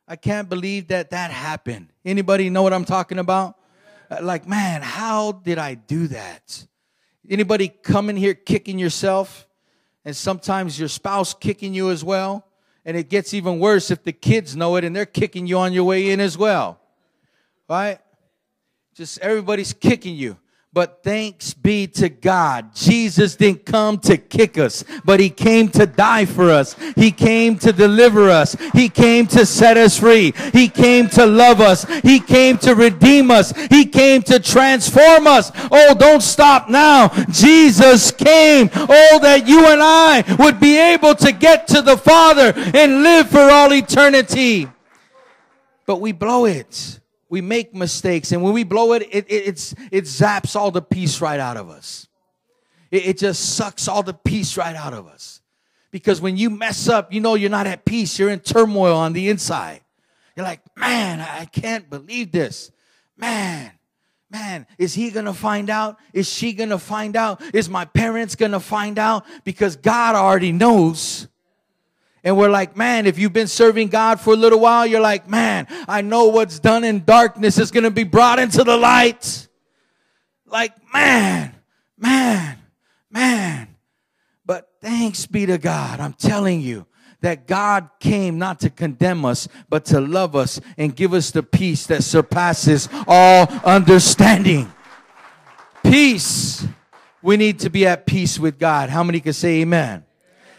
I 0.07 0.15
can't 0.15 0.47
believe 0.47 0.89
that 0.89 1.09
that 1.09 1.31
happened. 1.31 1.91
Anybody 2.03 2.49
know 2.49 2.61
what 2.61 2.73
I'm 2.73 2.85
talking 2.85 3.17
about? 3.17 3.57
Uh, 4.09 4.19
like, 4.21 4.47
man, 4.47 4.81
how 4.81 5.31
did 5.31 5.57
I 5.57 5.73
do 5.73 6.07
that? 6.07 6.67
Anybody 7.27 7.69
come 7.69 8.09
in 8.09 8.15
here 8.15 8.35
kicking 8.35 8.77
yourself? 8.77 9.47
And 10.03 10.15
sometimes 10.15 10.79
your 10.79 10.89
spouse 10.89 11.33
kicking 11.33 11.73
you 11.73 11.89
as 11.89 12.03
well. 12.03 12.45
And 12.85 12.95
it 12.95 13.09
gets 13.09 13.33
even 13.33 13.59
worse 13.59 13.89
if 13.89 14.03
the 14.03 14.13
kids 14.13 14.55
know 14.55 14.75
it 14.75 14.83
and 14.83 14.95
they're 14.95 15.07
kicking 15.07 15.47
you 15.47 15.57
on 15.57 15.73
your 15.73 15.85
way 15.85 16.11
in 16.11 16.19
as 16.19 16.37
well. 16.37 16.79
Right? 17.67 17.97
Just 18.93 19.17
everybody's 19.19 19.73
kicking 19.73 20.15
you. 20.15 20.37
But 20.75 21.03
thanks 21.03 21.53
be 21.53 21.87
to 21.87 22.09
God. 22.09 22.75
Jesus 22.75 23.37
didn't 23.37 23.65
come 23.65 23.97
to 23.99 24.17
kick 24.17 24.57
us, 24.57 24.83
but 25.05 25.21
He 25.21 25.29
came 25.29 25.69
to 25.69 25.85
die 25.85 26.25
for 26.25 26.51
us. 26.51 26.75
He 26.97 27.11
came 27.11 27.57
to 27.59 27.71
deliver 27.71 28.29
us. 28.29 28.57
He 28.73 28.89
came 28.89 29.25
to 29.27 29.45
set 29.45 29.77
us 29.77 29.97
free. 29.97 30.33
He 30.51 30.67
came 30.67 31.07
to 31.11 31.25
love 31.25 31.61
us. 31.61 31.85
He 32.01 32.19
came 32.19 32.57
to 32.57 32.75
redeem 32.75 33.31
us. 33.31 33.53
He 33.67 33.85
came 33.85 34.21
to 34.23 34.37
transform 34.37 35.27
us. 35.27 35.49
Oh, 35.71 35.95
don't 35.97 36.21
stop 36.21 36.67
now. 36.67 37.07
Jesus 37.29 38.11
came. 38.11 38.69
Oh, 38.75 39.19
that 39.21 39.47
you 39.47 39.65
and 39.67 39.79
I 39.81 40.25
would 40.37 40.59
be 40.59 40.77
able 40.77 41.15
to 41.15 41.31
get 41.31 41.69
to 41.69 41.81
the 41.81 41.95
Father 41.95 42.51
and 42.53 43.01
live 43.01 43.29
for 43.29 43.49
all 43.49 43.71
eternity. 43.71 44.67
But 45.85 46.01
we 46.01 46.11
blow 46.11 46.43
it 46.43 46.99
we 47.35 47.41
make 47.41 47.75
mistakes 47.75 48.31
and 48.31 48.41
when 48.41 48.53
we 48.53 48.63
blow 48.63 48.93
it, 48.93 49.01
it, 49.11 49.25
it, 49.27 49.47
it's, 49.47 49.75
it 49.91 50.05
zaps 50.05 50.55
all 50.55 50.71
the 50.71 50.81
peace 50.81 51.19
right 51.19 51.41
out 51.41 51.57
of 51.57 51.69
us. 51.69 52.07
It, 52.91 53.07
it 53.07 53.17
just 53.17 53.57
sucks 53.57 53.89
all 53.89 54.03
the 54.03 54.13
peace 54.13 54.55
right 54.55 54.73
out 54.73 54.93
of 54.93 55.05
us. 55.05 55.41
Because 55.91 56.21
when 56.21 56.37
you 56.37 56.49
mess 56.49 56.87
up, 56.87 57.11
you 57.11 57.19
know 57.19 57.35
you're 57.35 57.49
not 57.49 57.67
at 57.67 57.83
peace. 57.83 58.17
You're 58.17 58.29
in 58.29 58.39
turmoil 58.39 58.95
on 58.95 59.11
the 59.11 59.27
inside. 59.27 59.81
You're 60.37 60.45
like, 60.45 60.61
man, 60.77 61.19
I 61.19 61.43
can't 61.43 61.89
believe 61.89 62.31
this. 62.31 62.71
Man, 63.17 63.69
man, 64.29 64.65
is 64.77 64.93
he 64.93 65.11
gonna 65.11 65.33
find 65.33 65.69
out? 65.69 65.97
Is 66.13 66.31
she 66.31 66.53
gonna 66.53 66.79
find 66.79 67.17
out? 67.17 67.41
Is 67.53 67.67
my 67.67 67.83
parents 67.83 68.35
gonna 68.35 68.61
find 68.61 68.97
out? 68.97 69.25
Because 69.43 69.75
God 69.75 70.15
already 70.15 70.53
knows. 70.53 71.27
And 72.25 72.35
we're 72.35 72.49
like, 72.49 72.75
man, 72.75 73.05
if 73.05 73.19
you've 73.19 73.33
been 73.33 73.47
serving 73.47 73.89
God 73.89 74.19
for 74.19 74.33
a 74.33 74.35
little 74.35 74.59
while, 74.59 74.87
you're 74.87 74.99
like, 74.99 75.29
man, 75.29 75.67
I 75.87 76.01
know 76.01 76.25
what's 76.25 76.57
done 76.57 76.83
in 76.83 77.05
darkness 77.05 77.59
is 77.59 77.69
going 77.69 77.83
to 77.83 77.91
be 77.91 78.03
brought 78.03 78.39
into 78.39 78.63
the 78.63 78.75
light. 78.75 79.47
Like, 80.47 80.73
man, 80.91 81.53
man, 81.99 82.57
man. 83.11 83.75
But 84.43 84.67
thanks 84.81 85.27
be 85.27 85.45
to 85.45 85.59
God. 85.59 85.99
I'm 85.99 86.13
telling 86.13 86.61
you 86.61 86.87
that 87.21 87.45
God 87.45 87.89
came 87.99 88.39
not 88.39 88.59
to 88.61 88.71
condemn 88.71 89.23
us, 89.23 89.47
but 89.69 89.85
to 89.85 90.01
love 90.01 90.35
us 90.35 90.59
and 90.79 90.95
give 90.95 91.13
us 91.13 91.29
the 91.29 91.43
peace 91.43 91.85
that 91.87 92.03
surpasses 92.03 92.89
all 93.07 93.47
understanding. 93.63 94.73
Peace. 95.83 96.65
We 97.21 97.37
need 97.37 97.59
to 97.59 97.69
be 97.69 97.85
at 97.85 98.07
peace 98.07 98.39
with 98.39 98.57
God. 98.57 98.89
How 98.89 99.03
many 99.03 99.19
can 99.19 99.33
say 99.33 99.61
amen? 99.61 100.04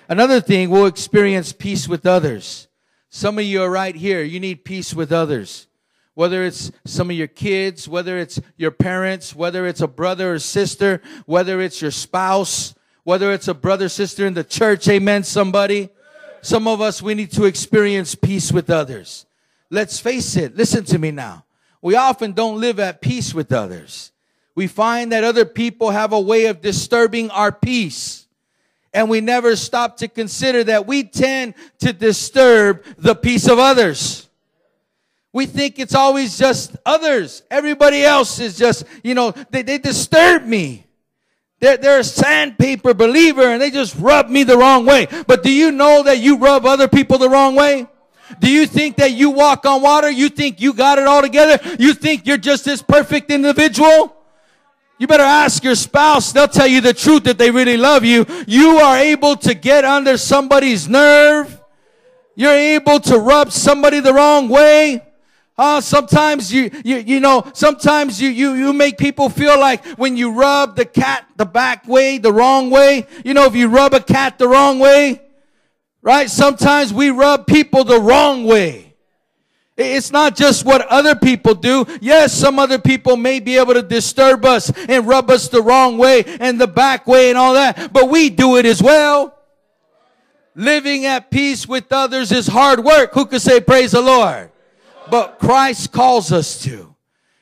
Another 0.09 0.41
thing, 0.41 0.71
we'll 0.71 0.87
experience 0.87 1.53
peace 1.53 1.89
with 1.89 2.07
others. 2.07 2.69
Some 3.09 3.39
of 3.39 3.45
you 3.45 3.63
are 3.63 3.71
right 3.71 3.95
here. 3.95 4.23
You 4.23 4.39
need 4.41 4.65
peace 4.65 4.95
with 4.95 5.11
others. 5.11 5.67
Whether 6.15 6.45
it's 6.45 6.71
some 6.85 7.11
of 7.11 7.17
your 7.17 7.27
kids, 7.27 7.89
whether 7.89 8.19
it's 8.19 8.41
your 8.57 8.71
parents, 8.71 9.35
whether 9.35 9.67
it's 9.67 9.81
a 9.81 9.89
brother 9.89 10.35
or 10.35 10.39
sister, 10.39 11.03
whether 11.27 11.61
it's 11.61 11.83
your 11.83 11.91
spouse, 11.91 12.75
whether 13.05 13.33
it's 13.33 13.49
a 13.49 13.55
brother, 13.55 13.89
sister 13.89 14.27
in 14.27 14.35
the 14.35 14.45
church. 14.45 14.89
Amen, 14.89 15.25
somebody. 15.25 15.91
Some 16.41 16.69
of 16.69 16.81
us, 16.81 17.03
we 17.03 17.15
need 17.15 17.33
to 17.33 17.45
experience 17.45 18.15
peace 18.15 18.53
with 18.53 18.71
others. 18.71 19.27
Let's 19.71 19.99
face 19.99 20.37
it. 20.37 20.57
Listen 20.57 20.85
to 20.85 20.99
me 20.99 21.11
now. 21.11 21.45
We 21.83 21.97
often 21.97 22.33
don't 22.33 22.61
live 22.61 22.81
at 22.81 23.01
peace 23.01 23.35
with 23.35 23.53
others. 23.53 24.13
We 24.55 24.69
find 24.69 25.13
that 25.13 25.25
other 25.25 25.45
people 25.45 25.91
have 25.91 26.13
a 26.13 26.21
way 26.21 26.47
of 26.47 26.63
disturbing 26.63 27.31
our 27.31 27.53
peace 27.53 28.26
and 28.97 29.11
we 29.11 29.21
never 29.21 29.55
stop 29.57 29.99
to 29.99 30.09
consider 30.09 30.65
that 30.65 30.87
we 30.87 31.05
tend 31.05 31.53
to 31.81 31.93
disturb 31.93 32.83
the 32.97 33.15
peace 33.15 33.47
of 33.47 33.59
others. 33.59 34.27
We 35.35 35.45
think 35.45 35.79
it's 35.79 35.95
always 35.95 36.39
just 36.39 36.75
others. 36.87 37.43
Everybody 37.51 38.03
else 38.03 38.41
is 38.41 38.57
just, 38.57 38.85
you 39.05 39.15
know, 39.15 39.33
they, 39.51 39.61
they 39.61 39.77
disturb 39.77 40.45
me. 40.45 40.87
They're, 41.61 41.77
they're 41.77 41.99
a 41.99 42.05
sandpaper 42.05 42.95
believer 42.95 43.43
and 43.43 43.61
they 43.61 43.71
just 43.71 43.95
rub 43.97 44.31
me 44.31 44.45
the 44.45 44.57
wrong 44.57 44.87
way. 44.87 45.09
But 45.27 45.43
do 45.43 45.53
you 45.53 45.73
know 45.73 46.03
that 46.05 46.21
you 46.21 46.39
rub 46.39 46.65
other 46.65 46.89
people 46.89 47.19
the 47.19 47.29
wrong 47.29 47.55
way? 47.55 47.87
Do 48.41 48.51
you 48.51 48.67
think 48.67 48.97
that 48.97 49.13
you 49.13 49.29
walk 49.29 49.67
on 49.67 49.83
water? 49.83 50.11
You 50.11 50.31
think 50.31 50.59
you 50.59 50.73
got 50.73 50.99
it 50.99 51.07
all 51.07 51.21
together? 51.21 51.59
You 51.79 51.93
think 51.93 52.27
you're 52.27 52.39
just 52.39 52.65
this 52.65 52.81
perfect 52.81 53.31
individual? 53.31 54.16
You 54.99 55.07
better 55.07 55.23
ask 55.23 55.63
your 55.63 55.75
spouse. 55.75 56.33
They'll 56.33 56.49
tell 56.49 56.67
you 56.67 56.81
the 56.81 56.95
truth 56.95 57.25
that 57.25 57.37
they 57.37 57.51
really 57.51 57.77
love 57.77 58.05
you. 58.05 58.25
You 58.47 58.79
are 58.79 58.97
able 58.97 59.37
to 59.37 59.55
get 59.55 59.85
under 59.85 60.17
somebody's 60.17 60.89
nerve. 60.89 61.61
You're 62.35 62.53
able 62.53 63.01
to 63.01 63.19
rub 63.19 63.53
somebody 63.53 64.01
the 64.01 64.15
wrong 64.15 64.49
way. 64.49 65.03
Uh, 65.59 65.81
sometimes 65.81 66.53
you, 66.53 66.71
you, 66.85 66.97
you 66.97 67.21
know, 67.21 67.51
sometimes 67.55 68.21
you, 68.21 68.29
you, 68.29 68.53
you 68.53 68.73
make 68.75 68.99
people 68.99 69.31
feel 69.31 69.59
like 69.59 69.85
when 69.99 70.17
you 70.17 70.31
rub 70.31 70.77
the 70.77 70.85
cat 70.85 71.27
the 71.37 71.47
back 71.47 71.89
way, 71.89 72.19
the 72.19 72.33
wrong 72.33 72.69
way, 72.69 73.07
you 73.25 73.33
know, 73.33 73.47
if 73.47 73.55
you 73.55 73.69
rub 73.69 73.95
a 73.95 74.01
cat 74.01 74.39
the 74.39 74.47
wrong 74.47 74.79
way, 74.79 75.23
right? 76.03 76.29
Sometimes 76.29 76.93
we 76.93 77.09
rub 77.09 77.47
people 77.47 77.85
the 77.85 77.99
wrong 77.99 78.45
way. 78.45 78.86
It's 79.77 80.11
not 80.11 80.37
just 80.37 80.65
what 80.65 80.87
other 80.87 81.15
people 81.15 81.55
do. 81.55 81.85
Yes, 82.01 82.33
some 82.33 82.59
other 82.59 82.79
people 82.79 83.17
may 83.17 83.41
be 83.41 83.59
able 83.59 83.75
to 83.75 83.83
disturb 83.83 84.45
us 84.47 84.73
and 84.89 85.07
rub 85.07 85.31
us 85.31 85.49
the 85.49 85.61
wrong 85.61 85.99
way 85.99 86.25
and 86.41 86.59
the 86.59 86.67
back 86.67 87.07
way 87.07 87.29
and 87.29 87.37
all 87.37 87.53
that, 87.53 87.93
but 87.93 88.09
we 88.09 88.31
do 88.31 88.57
it 88.57 88.65
as 88.65 88.83
well. 88.83 89.35
Living 90.55 91.05
at 91.05 91.31
peace 91.31 91.69
with 91.69 91.93
others 91.93 92.33
is 92.33 92.47
hard 92.47 92.83
work. 92.83 93.13
Who 93.13 93.27
could 93.27 93.43
say 93.43 93.61
praise 93.61 93.93
the 93.93 94.01
Lord? 94.01 94.51
But 95.11 95.39
Christ 95.39 95.93
calls 95.93 96.33
us 96.33 96.63
to. 96.63 96.95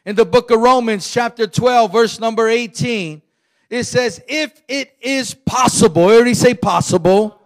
In 0.04 0.16
the 0.16 0.24
book 0.24 0.50
of 0.50 0.60
Romans 0.60 1.10
chapter 1.10 1.46
12 1.46 1.92
verse 1.92 2.18
number 2.18 2.48
18, 2.48 3.22
it 3.70 3.84
says, 3.84 4.20
if 4.28 4.60
it 4.68 4.96
is 5.00 5.34
possible, 5.34 6.02
already 6.02 6.34
say 6.34 6.54
possible, 6.54 7.40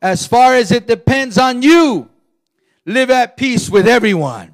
as 0.00 0.26
far 0.26 0.54
as 0.54 0.72
it 0.72 0.88
depends 0.88 1.38
on 1.38 1.62
you, 1.62 2.10
live 2.84 3.10
at 3.10 3.36
peace 3.36 3.70
with 3.70 3.86
everyone. 3.86 4.52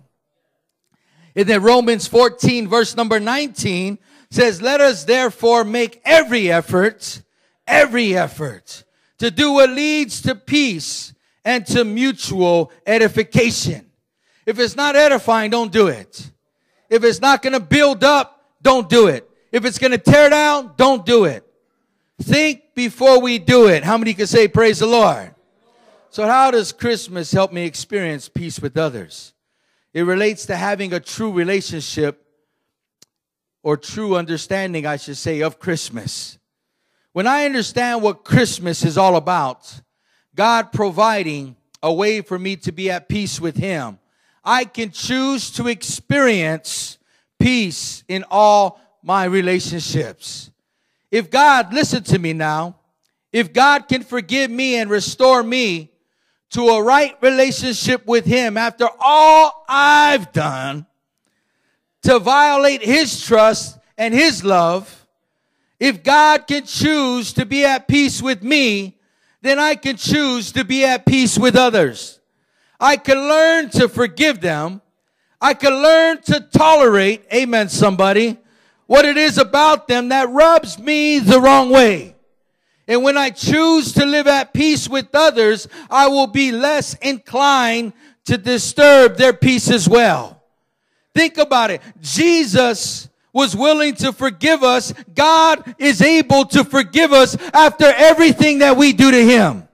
And 1.35 1.49
then 1.49 1.63
Romans 1.63 2.07
14 2.07 2.69
verse 2.69 2.97
number 2.97 3.21
19 3.21 3.99
says, 4.31 4.61
let 4.61 4.81
us 4.81 5.05
therefore 5.05 5.65
make 5.65 6.01
every 6.05 6.51
effort, 6.51 7.23
every 7.67 8.17
effort 8.17 8.85
to 9.19 9.31
do 9.31 9.53
what 9.53 9.71
leads 9.71 10.23
to 10.23 10.35
peace 10.35 11.13
and 11.45 11.67
to 11.67 11.85
mutual 11.85 12.73
edification. 12.87 13.91
If 14.47 14.59
it's 14.59 14.77
not 14.77 14.97
edifying, 14.97 15.51
don't 15.51 15.73
do 15.73 15.89
it. 15.89 16.31
If 16.89 17.05
it's 17.05 17.21
not 17.21 17.43
going 17.43 17.53
to 17.53 17.61
build 17.61 18.03
up, 18.03 18.45
don't 18.63 18.89
do 18.89 19.09
it. 19.09 19.29
If 19.53 19.65
it's 19.65 19.79
going 19.79 19.93
to 19.93 19.99
tear 19.99 20.31
down, 20.31 20.73
don't 20.77 21.05
do 21.05 21.25
it. 21.25 21.45
Think 22.21 22.63
before 22.75 23.21
we 23.21 23.39
do 23.39 23.69
it. 23.69 23.85
How 23.85 23.97
many 23.97 24.15
can 24.15 24.27
say 24.27 24.49
praise 24.49 24.81
the 24.81 24.87
Lord? 24.87 25.35
So, 26.11 26.27
how 26.27 26.51
does 26.51 26.73
Christmas 26.73 27.33
help 27.33 27.53
me 27.53 27.65
experience 27.67 28.29
peace 28.29 28.61
with 28.61 28.77
others? 28.79 29.35
It 29.93 30.03
relates 30.03 30.47
to 30.47 30.57
having 30.57 30.93
a 30.93 31.01
true 31.01 31.33
relationship 31.33 32.25
or 33.63 33.77
true 33.77 34.17
understanding, 34.17 34.87
I 34.87 34.97
should 34.97 35.19
say, 35.19 35.41
of 35.41 35.59
Christmas. 35.59 36.39
When 37.13 37.27
I 37.27 37.45
understand 37.45 38.03
what 38.03 38.25
Christmas 38.25 38.85
is 38.85 38.97
all 38.97 39.17
about, 39.17 39.81
God 40.35 40.73
providing 40.73 41.57
a 41.83 41.93
way 41.93 42.23
for 42.23 42.39
me 42.39 42.57
to 42.57 42.73
be 42.73 42.91
at 42.91 43.09
peace 43.09 43.41
with 43.41 43.57
Him, 43.57 43.99
I 44.43 44.65
can 44.65 44.91
choose 44.91 45.51
to 45.53 45.69
experience 45.69 46.97
peace 47.39 48.03
in 48.09 48.25
all 48.31 48.81
my 49.03 49.25
relationships. 49.25 50.51
If 51.11 51.31
God, 51.31 51.75
listen 51.75 52.03
to 52.05 52.19
me 52.19 52.33
now, 52.33 52.77
if 53.33 53.53
God 53.53 53.89
can 53.89 54.03
forgive 54.03 54.51
me 54.51 54.77
and 54.77 54.89
restore 54.89 55.43
me, 55.43 55.93
to 56.51 56.69
a 56.69 56.83
right 56.83 57.17
relationship 57.21 58.07
with 58.07 58.25
Him 58.25 58.57
after 58.57 58.89
all 59.01 59.65
I've 59.69 60.33
done 60.33 60.87
to 62.03 62.19
violate 62.19 62.83
His 62.83 63.25
trust 63.25 63.79
and 63.97 64.15
His 64.15 64.45
love, 64.45 65.07
if 65.79 66.03
God 66.03 66.47
can 66.47 66.65
choose 66.65 67.33
to 67.35 67.47
be 67.47 67.65
at 67.65 67.87
peace 67.87 68.23
with 68.23 68.43
me, 68.43 68.97
then 69.43 69.59
I 69.59 69.75
can 69.75 69.97
choose 69.97 70.53
to 70.53 70.65
be 70.65 70.85
at 70.85 71.07
peace 71.07 71.39
with 71.39 71.55
others. 71.55 72.21
I 72.81 72.97
can 72.97 73.19
learn 73.19 73.71
to 73.71 73.89
forgive 73.89 74.41
them. 74.41 74.81
I 75.41 75.55
can 75.55 75.73
learn 75.73 76.21
to 76.23 76.41
tolerate, 76.41 77.25
amen, 77.33 77.69
somebody, 77.69 78.39
what 78.87 79.05
it 79.05 79.17
is 79.17 79.39
about 79.39 79.87
them 79.87 80.09
that 80.09 80.29
rubs 80.31 80.79
me 80.79 81.21
the 81.21 81.41
wrong 81.41 81.71
way. 81.71 82.17
And 82.89 83.03
when 83.03 83.19
I 83.19 83.29
choose 83.29 83.93
to 83.93 84.07
live 84.07 84.27
at 84.27 84.55
peace 84.55 84.89
with 84.89 85.09
others, 85.13 85.69
I 85.91 86.09
will 86.09 86.27
be 86.27 86.51
less 86.51 86.95
inclined 86.95 87.93
to 88.25 88.39
disturb 88.39 89.17
their 89.17 89.35
peace 89.35 89.71
as 89.71 89.87
well. 89.87 90.43
Think 91.15 91.37
about 91.37 91.71
it. 91.71 91.83
Jesus 92.01 93.09
was 93.33 93.55
willing 93.55 93.95
to 93.97 94.13
forgive 94.13 94.63
us. 94.63 94.95
God 95.15 95.75
is 95.79 96.01
able 96.01 96.47
to 96.47 96.65
forgive 96.65 97.13
us 97.13 97.37
after 97.53 97.85
everything 97.85 98.61
that 98.61 98.77
we 98.77 98.95
do 98.95 99.11
to 99.11 99.25
Him. 99.25 99.69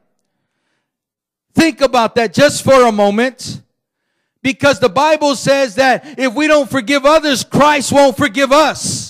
Think 1.54 1.80
about 1.80 2.16
that 2.16 2.34
just 2.34 2.64
for 2.64 2.86
a 2.86 2.92
moment. 2.92 3.62
Because 4.42 4.80
the 4.80 4.88
Bible 4.88 5.36
says 5.36 5.76
that 5.76 6.18
if 6.18 6.34
we 6.34 6.48
don't 6.48 6.68
forgive 6.68 7.06
others, 7.06 7.44
Christ 7.44 7.92
won't 7.92 8.16
forgive 8.16 8.50
us. 8.52 9.03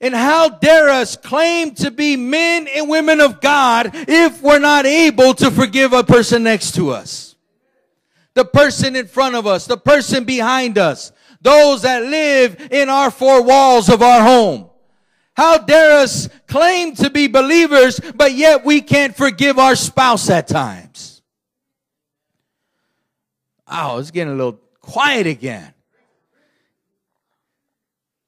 And 0.00 0.14
how 0.14 0.50
dare 0.50 0.90
us 0.90 1.16
claim 1.16 1.74
to 1.76 1.90
be 1.90 2.16
men 2.16 2.68
and 2.68 2.88
women 2.88 3.20
of 3.20 3.40
God 3.40 3.90
if 3.92 4.42
we're 4.42 4.58
not 4.58 4.84
able 4.84 5.32
to 5.34 5.50
forgive 5.50 5.92
a 5.92 6.04
person 6.04 6.42
next 6.42 6.74
to 6.74 6.90
us? 6.90 7.34
The 8.34 8.44
person 8.44 8.94
in 8.94 9.06
front 9.06 9.36
of 9.36 9.46
us, 9.46 9.66
the 9.66 9.78
person 9.78 10.24
behind 10.24 10.76
us, 10.76 11.12
those 11.40 11.82
that 11.82 12.02
live 12.02 12.68
in 12.70 12.90
our 12.90 13.10
four 13.10 13.42
walls 13.42 13.88
of 13.88 14.02
our 14.02 14.22
home. 14.22 14.68
How 15.34 15.58
dare 15.58 16.00
us 16.00 16.28
claim 16.46 16.94
to 16.96 17.10
be 17.10 17.28
believers, 17.28 18.00
but 18.14 18.32
yet 18.32 18.64
we 18.64 18.80
can't 18.80 19.16
forgive 19.16 19.58
our 19.58 19.76
spouse 19.76 20.28
at 20.28 20.48
times? 20.48 21.22
Oh, 23.68 23.98
it's 23.98 24.10
getting 24.10 24.32
a 24.32 24.36
little 24.36 24.60
quiet 24.80 25.26
again. 25.26 25.72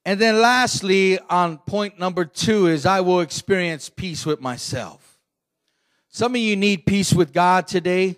And 0.08 0.18
then 0.18 0.40
lastly, 0.40 1.18
on 1.28 1.58
point 1.58 1.98
number 1.98 2.24
two 2.24 2.66
is 2.66 2.86
I 2.86 3.02
will 3.02 3.20
experience 3.20 3.90
peace 3.90 4.24
with 4.24 4.40
myself. 4.40 5.18
Some 6.08 6.34
of 6.34 6.40
you 6.40 6.56
need 6.56 6.86
peace 6.86 7.12
with 7.12 7.30
God 7.30 7.66
today. 7.66 8.16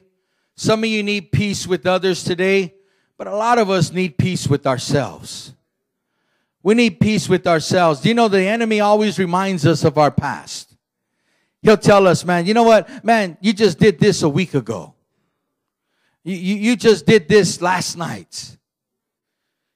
Some 0.55 0.85
of 0.85 0.89
you 0.89 1.03
need 1.03 1.33
peace 1.33 1.67
with 1.67 1.89
others 1.89 2.23
today. 2.23 2.75
But 3.19 3.27
a 3.27 3.35
lot 3.35 3.59
of 3.59 3.71
us 3.71 3.91
need 3.91 4.19
peace 4.19 4.47
with 4.47 4.69
ourselves. 4.69 5.53
We 6.63 6.75
need 6.75 7.01
peace 7.01 7.29
with 7.29 7.45
ourselves. 7.49 7.99
Do 7.99 8.09
you 8.09 8.15
know 8.15 8.29
the 8.29 8.41
enemy 8.41 8.79
always 8.79 9.19
reminds 9.19 9.67
us 9.67 9.83
of 9.83 9.99
our 9.99 10.13
past? 10.13 10.77
He'll 11.61 11.77
tell 11.77 12.07
us, 12.07 12.25
man, 12.25 12.47
you 12.47 12.55
know 12.55 12.63
what? 12.63 13.05
Man, 13.05 13.37
you 13.41 13.53
just 13.53 13.81
did 13.81 13.99
this 13.99 14.23
a 14.23 14.29
week 14.29 14.55
ago. 14.55 14.95
You, 16.23 16.37
you, 16.37 16.55
you 16.55 16.77
just 16.77 17.05
did 17.05 17.27
this 17.27 17.61
last 17.61 17.97
night. 17.97 18.59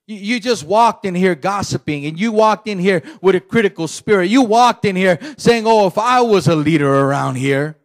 You 0.06 0.38
just 0.38 0.64
walked 0.64 1.06
in 1.06 1.14
here 1.14 1.34
gossiping 1.34 2.04
and 2.04 2.20
you 2.20 2.30
walked 2.30 2.68
in 2.68 2.78
here 2.78 3.02
with 3.22 3.34
a 3.34 3.40
critical 3.40 3.88
spirit. 3.88 4.26
You 4.26 4.42
walked 4.42 4.84
in 4.84 4.96
here 4.96 5.18
saying, 5.38 5.64
Oh, 5.66 5.86
if 5.86 5.96
I 5.96 6.20
was 6.20 6.46
a 6.46 6.54
leader 6.54 6.92
around 6.92 7.36
here. 7.36 7.76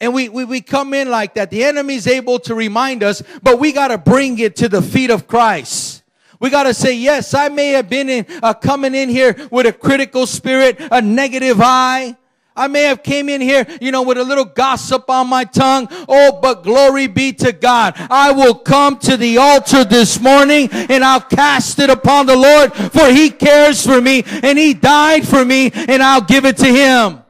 And 0.00 0.12
we, 0.14 0.28
we, 0.28 0.44
we 0.44 0.60
come 0.60 0.92
in 0.92 1.10
like 1.10 1.34
that. 1.34 1.50
The 1.50 1.64
enemy's 1.64 2.06
able 2.06 2.38
to 2.40 2.54
remind 2.54 3.02
us, 3.02 3.22
but 3.42 3.58
we 3.58 3.72
got 3.72 3.88
to 3.88 3.98
bring 3.98 4.38
it 4.38 4.56
to 4.56 4.68
the 4.68 4.82
feet 4.82 5.10
of 5.10 5.26
Christ. 5.26 6.02
We 6.40 6.50
got 6.50 6.64
to 6.64 6.74
say, 6.74 6.94
yes, 6.94 7.32
I 7.32 7.48
may 7.48 7.70
have 7.70 7.88
been 7.88 8.08
in, 8.08 8.26
uh, 8.42 8.54
coming 8.54 8.94
in 8.94 9.08
here 9.08 9.48
with 9.50 9.66
a 9.66 9.72
critical 9.72 10.26
spirit, 10.26 10.76
a 10.78 11.00
negative 11.00 11.60
eye. 11.60 12.16
I 12.56 12.68
may 12.68 12.84
have 12.84 13.02
came 13.02 13.28
in 13.28 13.40
here, 13.40 13.66
you 13.80 13.90
know, 13.90 14.02
with 14.02 14.16
a 14.16 14.22
little 14.22 14.44
gossip 14.44 15.10
on 15.10 15.28
my 15.28 15.44
tongue. 15.44 15.88
Oh, 16.08 16.38
but 16.40 16.62
glory 16.62 17.08
be 17.08 17.32
to 17.34 17.52
God. 17.52 17.94
I 17.96 18.30
will 18.30 18.54
come 18.54 18.98
to 19.00 19.16
the 19.16 19.38
altar 19.38 19.84
this 19.84 20.20
morning 20.20 20.68
and 20.70 21.02
I'll 21.02 21.20
cast 21.20 21.80
it 21.80 21.90
upon 21.90 22.26
the 22.26 22.36
Lord 22.36 22.72
for 22.72 23.08
he 23.08 23.30
cares 23.30 23.84
for 23.84 24.00
me 24.00 24.22
and 24.24 24.56
he 24.56 24.72
died 24.72 25.26
for 25.26 25.44
me 25.44 25.72
and 25.74 26.00
I'll 26.00 26.20
give 26.20 26.44
it 26.44 26.56
to 26.58 26.66
him. 26.66 27.22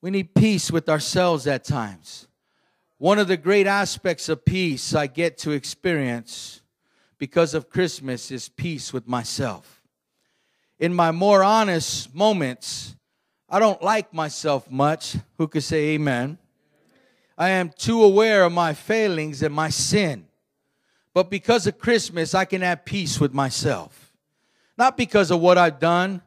We 0.00 0.10
need 0.10 0.34
peace 0.34 0.70
with 0.70 0.88
ourselves 0.88 1.46
at 1.46 1.64
times. 1.64 2.26
One 2.96 3.18
of 3.18 3.28
the 3.28 3.36
great 3.36 3.66
aspects 3.66 4.30
of 4.30 4.44
peace 4.44 4.94
I 4.94 5.06
get 5.06 5.36
to 5.38 5.50
experience 5.50 6.62
because 7.18 7.52
of 7.52 7.68
Christmas 7.68 8.30
is 8.30 8.48
peace 8.48 8.92
with 8.92 9.06
myself 9.06 9.81
in 10.82 10.92
my 10.92 11.12
more 11.12 11.44
honest 11.44 12.12
moments, 12.12 12.96
I 13.48 13.60
don't 13.60 13.80
like 13.82 14.12
myself 14.12 14.68
much. 14.68 15.16
Who 15.38 15.46
could 15.46 15.62
say 15.62 15.90
amen? 15.90 16.38
I 17.38 17.50
am 17.50 17.70
too 17.70 18.02
aware 18.02 18.42
of 18.42 18.52
my 18.52 18.74
failings 18.74 19.44
and 19.44 19.54
my 19.54 19.68
sin. 19.68 20.26
But 21.14 21.30
because 21.30 21.68
of 21.68 21.78
Christmas, 21.78 22.34
I 22.34 22.46
can 22.46 22.62
have 22.62 22.84
peace 22.84 23.20
with 23.20 23.32
myself. 23.32 24.12
Not 24.76 24.96
because 24.96 25.30
of 25.30 25.38
what 25.38 25.56
I've 25.56 25.78
done, 25.78 26.20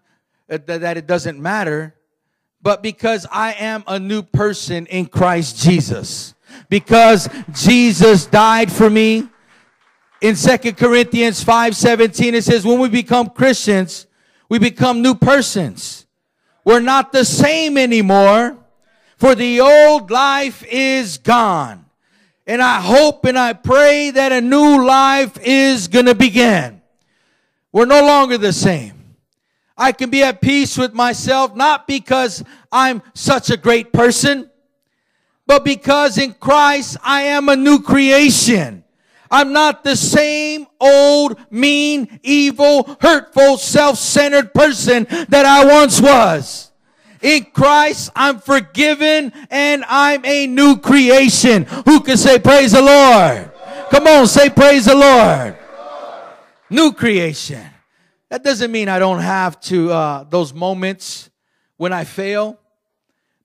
uh, 0.49 0.57
that 0.67 0.95
it 0.95 1.05
doesn't 1.05 1.37
matter, 1.37 1.93
but 2.61 2.81
because 2.81 3.27
I 3.29 3.55
am 3.55 3.83
a 3.87 3.99
new 3.99 4.21
person 4.21 4.85
in 4.85 5.07
Christ 5.07 5.57
Jesus. 5.57 6.33
Because 6.69 7.27
Jesus 7.51 8.25
died 8.25 8.71
for 8.71 8.89
me. 8.89 9.27
In 10.21 10.37
Second 10.37 10.77
Corinthians 10.77 11.43
5 11.43 11.75
17, 11.75 12.35
it 12.35 12.45
says, 12.45 12.65
when 12.65 12.79
we 12.79 12.87
become 12.87 13.29
Christians, 13.29 14.07
we 14.49 14.59
become 14.59 15.01
new 15.01 15.15
persons. 15.15 16.05
We're 16.63 16.79
not 16.79 17.11
the 17.11 17.25
same 17.25 17.77
anymore, 17.77 18.57
for 19.17 19.35
the 19.35 19.61
old 19.61 20.11
life 20.11 20.63
is 20.67 21.17
gone. 21.17 21.85
And 22.47 22.61
I 22.61 22.79
hope 22.79 23.25
and 23.25 23.37
I 23.37 23.53
pray 23.53 24.11
that 24.11 24.31
a 24.31 24.41
new 24.41 24.85
life 24.85 25.37
is 25.41 25.87
going 25.87 26.05
to 26.05 26.15
begin. 26.15 26.81
We're 27.71 27.85
no 27.85 28.05
longer 28.05 28.37
the 28.37 28.53
same. 28.53 28.93
I 29.77 29.91
can 29.91 30.09
be 30.09 30.23
at 30.23 30.39
peace 30.41 30.77
with 30.77 30.93
myself, 30.93 31.55
not 31.55 31.85
because 31.87 32.43
I'm 32.71 33.01
such 33.13 33.49
a 33.49 33.57
great 33.57 33.91
person, 33.91 34.49
but 35.45 35.65
because 35.65 36.17
in 36.17 36.33
Christ 36.33 36.97
I 37.03 37.23
am 37.23 37.49
a 37.49 37.55
new 37.55 37.81
creation. 37.81 38.84
I'm 39.35 39.51
not 39.51 39.83
the 39.83 39.97
same 39.97 40.65
old, 40.79 41.37
mean, 41.51 42.21
evil, 42.23 42.97
hurtful, 43.01 43.57
self-centered 43.57 44.53
person 44.53 45.05
that 45.27 45.45
I 45.45 45.65
once 45.65 45.99
was. 45.99 46.71
In 47.21 47.43
Christ, 47.43 48.11
I'm 48.15 48.39
forgiven 48.39 49.33
and 49.49 49.83
I'm 49.89 50.23
a 50.23 50.47
new 50.47 50.77
creation. 50.77 51.65
Who 51.83 51.99
can 51.99 52.15
say 52.15 52.39
praise 52.39 52.71
the 52.71 52.81
Lord? 52.81 53.51
Come 53.89 54.07
on, 54.07 54.25
say 54.27 54.49
praise 54.49 54.85
the 54.85 54.95
Lord. 54.95 55.57
New 56.69 56.93
creation. 56.93 57.61
That 58.29 58.41
doesn't 58.41 58.71
mean 58.71 58.87
I 58.87 58.99
don't 58.99 59.19
have 59.19 59.59
to, 59.61 59.91
uh, 59.91 60.23
those 60.23 60.53
moments 60.53 61.29
when 61.75 61.91
I 61.91 62.05
fail. 62.05 62.57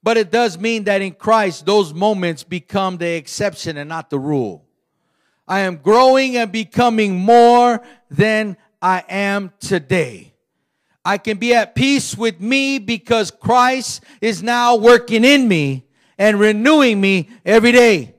But 0.01 0.15
it 0.15 0.31
does 0.31 0.57
mean 0.57 0.85
that 0.85 1.01
in 1.01 1.15
Christ, 1.15 1.65
those 1.65 1.93
moments 1.93 2.45
become 2.45 2.95
the 2.95 3.09
exception 3.09 3.75
and 3.75 3.89
not 3.89 4.09
the 4.09 4.19
rule. 4.19 4.65
I 5.51 5.59
am 5.59 5.75
growing 5.75 6.37
and 6.37 6.49
becoming 6.49 7.19
more 7.19 7.81
than 8.09 8.55
I 8.81 9.03
am 9.09 9.51
today. 9.59 10.33
I 11.03 11.17
can 11.17 11.39
be 11.39 11.53
at 11.53 11.75
peace 11.75 12.15
with 12.15 12.39
me 12.39 12.79
because 12.79 13.31
Christ 13.31 14.01
is 14.21 14.41
now 14.41 14.77
working 14.77 15.25
in 15.25 15.49
me 15.49 15.83
and 16.17 16.39
renewing 16.39 17.01
me 17.01 17.27
every 17.45 17.73
day. 17.73 18.15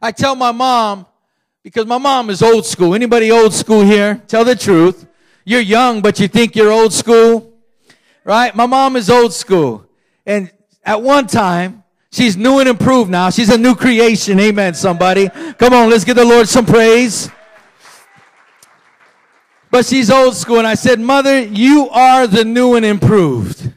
I 0.00 0.10
tell 0.10 0.34
my 0.34 0.52
mom, 0.52 1.04
because 1.62 1.84
my 1.84 1.98
mom 1.98 2.30
is 2.30 2.40
old 2.40 2.64
school. 2.64 2.94
Anybody 2.94 3.30
old 3.30 3.52
school 3.52 3.82
here? 3.82 4.22
Tell 4.26 4.46
the 4.46 4.56
truth. 4.56 5.06
You're 5.44 5.60
young, 5.60 6.00
but 6.00 6.18
you 6.18 6.28
think 6.28 6.56
you're 6.56 6.72
old 6.72 6.94
school. 6.94 7.52
Right? 8.24 8.56
My 8.56 8.64
mom 8.64 8.96
is 8.96 9.10
old 9.10 9.34
school. 9.34 9.84
And 10.24 10.50
at 10.82 11.02
one 11.02 11.26
time, 11.26 11.79
She's 12.12 12.36
new 12.36 12.58
and 12.58 12.68
improved 12.68 13.10
now. 13.10 13.30
She's 13.30 13.50
a 13.50 13.58
new 13.58 13.74
creation. 13.74 14.40
Amen, 14.40 14.74
somebody. 14.74 15.28
Come 15.58 15.72
on, 15.72 15.90
let's 15.90 16.04
give 16.04 16.16
the 16.16 16.24
Lord 16.24 16.48
some 16.48 16.66
praise. 16.66 17.30
But 19.70 19.86
she's 19.86 20.10
old 20.10 20.34
school. 20.34 20.58
And 20.58 20.66
I 20.66 20.74
said, 20.74 20.98
Mother, 20.98 21.40
you 21.40 21.88
are 21.90 22.26
the 22.26 22.44
new 22.44 22.74
and 22.74 22.84
improved. 22.84 23.72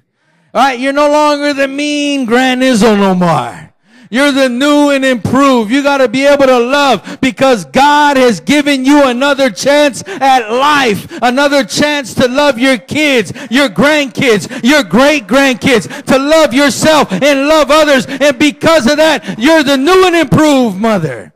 All 0.54 0.62
right, 0.62 0.80
you're 0.80 0.93
no 0.93 1.10
longer 1.10 1.54
the 1.54 1.67
mean 1.67 2.26
Grand 2.26 2.62
no 2.62 3.15
more. 3.15 3.72
You're 4.13 4.32
the 4.32 4.47
new 4.47 4.91
and 4.91 5.04
improved. 5.04 5.71
You 5.71 5.82
got 5.82 5.97
to 5.97 6.08
be 6.08 6.23
able 6.23 6.45
to 6.45 6.60
love 6.60 7.17
because 7.19 7.65
God 7.65 8.15
has 8.15 8.39
given 8.39 8.86
you 8.86 9.08
another 9.08 9.49
chance 9.49 10.04
at 10.08 10.52
life, 10.52 11.12
another 11.23 11.63
chance 11.63 12.13
to 12.13 12.28
love 12.28 12.60
your 12.60 12.78
kids, 12.78 13.34
your 13.49 13.69
grandkids, 13.69 14.63
your 14.63 14.84
great 14.84 15.26
grandkids, 15.26 16.04
to 16.04 16.19
love 16.19 16.54
yourself 16.54 17.12
and 17.12 17.47
love 17.47 17.71
others. 17.71 18.06
And 18.06 18.38
because 18.38 18.86
of 18.86 18.97
that, 18.97 19.39
you're 19.39 19.63
the 19.63 19.78
new 19.78 20.06
and 20.06 20.15
improved 20.15 20.78
mother. 20.78 21.34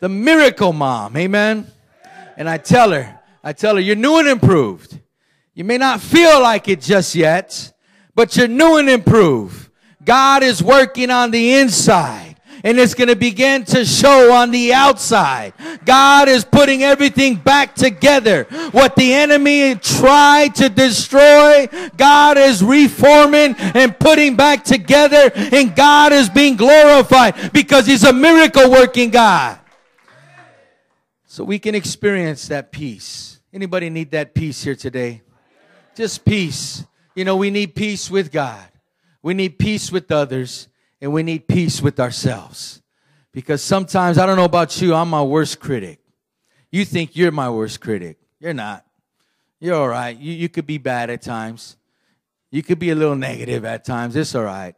The 0.00 0.08
miracle 0.08 0.72
mom. 0.72 1.16
Amen. 1.16 1.64
And 2.36 2.50
I 2.50 2.58
tell 2.58 2.90
her, 2.90 3.20
I 3.44 3.52
tell 3.52 3.76
her, 3.76 3.80
you're 3.80 3.94
new 3.94 4.18
and 4.18 4.26
improved. 4.26 4.98
You 5.54 5.62
may 5.62 5.78
not 5.78 6.00
feel 6.00 6.40
like 6.40 6.66
it 6.66 6.80
just 6.80 7.14
yet, 7.14 7.72
but 8.16 8.36
you're 8.36 8.48
new 8.48 8.78
and 8.78 8.90
improved. 8.90 9.67
God 10.08 10.42
is 10.42 10.62
working 10.62 11.10
on 11.10 11.30
the 11.30 11.56
inside 11.56 12.36
and 12.64 12.78
it's 12.78 12.94
going 12.94 13.08
to 13.08 13.14
begin 13.14 13.62
to 13.66 13.84
show 13.84 14.32
on 14.32 14.50
the 14.50 14.72
outside. 14.72 15.52
God 15.84 16.30
is 16.30 16.46
putting 16.46 16.82
everything 16.82 17.36
back 17.36 17.74
together. 17.74 18.44
What 18.70 18.96
the 18.96 19.12
enemy 19.12 19.74
tried 19.74 20.54
to 20.54 20.70
destroy, 20.70 21.68
God 21.98 22.38
is 22.38 22.64
reforming 22.64 23.54
and 23.58 23.98
putting 23.98 24.34
back 24.34 24.64
together 24.64 25.30
and 25.34 25.76
God 25.76 26.14
is 26.14 26.30
being 26.30 26.56
glorified 26.56 27.52
because 27.52 27.86
he's 27.86 28.04
a 28.04 28.12
miracle 28.12 28.70
working 28.70 29.10
God. 29.10 29.58
So 31.26 31.44
we 31.44 31.58
can 31.58 31.74
experience 31.74 32.48
that 32.48 32.72
peace. 32.72 33.40
Anybody 33.52 33.90
need 33.90 34.12
that 34.12 34.32
peace 34.32 34.62
here 34.62 34.74
today? 34.74 35.20
Just 35.94 36.24
peace. 36.24 36.82
You 37.14 37.26
know, 37.26 37.36
we 37.36 37.50
need 37.50 37.74
peace 37.74 38.10
with 38.10 38.32
God. 38.32 38.66
We 39.28 39.34
need 39.34 39.58
peace 39.58 39.92
with 39.92 40.10
others 40.10 40.68
and 41.02 41.12
we 41.12 41.22
need 41.22 41.46
peace 41.46 41.82
with 41.82 42.00
ourselves. 42.00 42.80
Because 43.30 43.62
sometimes, 43.62 44.16
I 44.16 44.24
don't 44.24 44.38
know 44.38 44.46
about 44.46 44.80
you, 44.80 44.94
I'm 44.94 45.10
my 45.10 45.22
worst 45.22 45.60
critic. 45.60 46.00
You 46.72 46.86
think 46.86 47.14
you're 47.14 47.30
my 47.30 47.50
worst 47.50 47.78
critic. 47.78 48.16
You're 48.40 48.54
not. 48.54 48.86
You're 49.60 49.74
all 49.74 49.88
right. 49.90 50.16
You, 50.16 50.32
you 50.32 50.48
could 50.48 50.66
be 50.66 50.78
bad 50.78 51.10
at 51.10 51.20
times. 51.20 51.76
You 52.50 52.62
could 52.62 52.78
be 52.78 52.88
a 52.88 52.94
little 52.94 53.16
negative 53.16 53.66
at 53.66 53.84
times. 53.84 54.16
It's 54.16 54.34
all 54.34 54.44
right. 54.44 54.74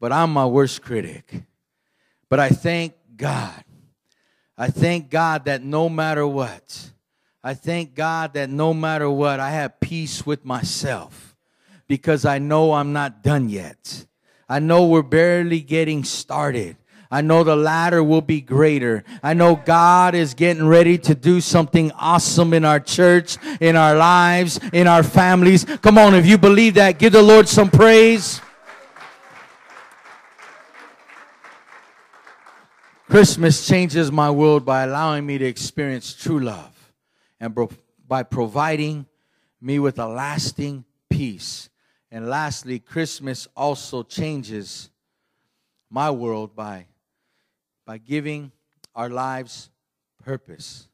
But 0.00 0.10
I'm 0.10 0.32
my 0.32 0.46
worst 0.46 0.82
critic. 0.82 1.44
But 2.28 2.40
I 2.40 2.48
thank 2.48 2.94
God. 3.16 3.62
I 4.58 4.70
thank 4.70 5.08
God 5.08 5.44
that 5.44 5.62
no 5.62 5.88
matter 5.88 6.26
what, 6.26 6.90
I 7.44 7.54
thank 7.54 7.94
God 7.94 8.34
that 8.34 8.50
no 8.50 8.74
matter 8.74 9.08
what, 9.08 9.38
I 9.38 9.50
have 9.50 9.78
peace 9.78 10.26
with 10.26 10.44
myself 10.44 11.33
because 11.94 12.24
I 12.24 12.40
know 12.40 12.72
I'm 12.72 12.92
not 12.92 13.22
done 13.22 13.48
yet. 13.48 14.06
I 14.48 14.58
know 14.58 14.88
we're 14.88 15.02
barely 15.02 15.60
getting 15.60 16.02
started. 16.02 16.76
I 17.08 17.20
know 17.20 17.44
the 17.44 17.54
latter 17.54 18.02
will 18.02 18.20
be 18.20 18.40
greater. 18.40 19.04
I 19.22 19.32
know 19.32 19.54
God 19.54 20.16
is 20.16 20.34
getting 20.34 20.66
ready 20.66 20.98
to 20.98 21.14
do 21.14 21.40
something 21.40 21.92
awesome 21.92 22.52
in 22.52 22.64
our 22.64 22.80
church, 22.80 23.36
in 23.60 23.76
our 23.76 23.94
lives, 23.94 24.58
in 24.72 24.88
our 24.88 25.04
families. 25.04 25.64
Come 25.82 25.96
on, 25.96 26.16
if 26.16 26.26
you 26.26 26.36
believe 26.36 26.74
that, 26.74 26.98
give 26.98 27.12
the 27.12 27.22
Lord 27.22 27.46
some 27.46 27.70
praise. 27.70 28.40
Christmas 33.08 33.68
changes 33.68 34.10
my 34.10 34.32
world 34.32 34.64
by 34.64 34.82
allowing 34.82 35.24
me 35.24 35.38
to 35.38 35.44
experience 35.44 36.12
true 36.12 36.40
love 36.40 36.92
and 37.38 37.56
by 38.08 38.24
providing 38.24 39.06
me 39.60 39.78
with 39.78 40.00
a 40.00 40.08
lasting 40.08 40.84
peace. 41.08 41.68
And 42.14 42.28
lastly, 42.28 42.78
Christmas 42.78 43.48
also 43.56 44.04
changes 44.04 44.88
my 45.90 46.12
world 46.12 46.54
by 46.54 46.86
by 47.84 47.98
giving 47.98 48.52
our 48.94 49.08
lives 49.08 49.68
purpose. 50.24 50.86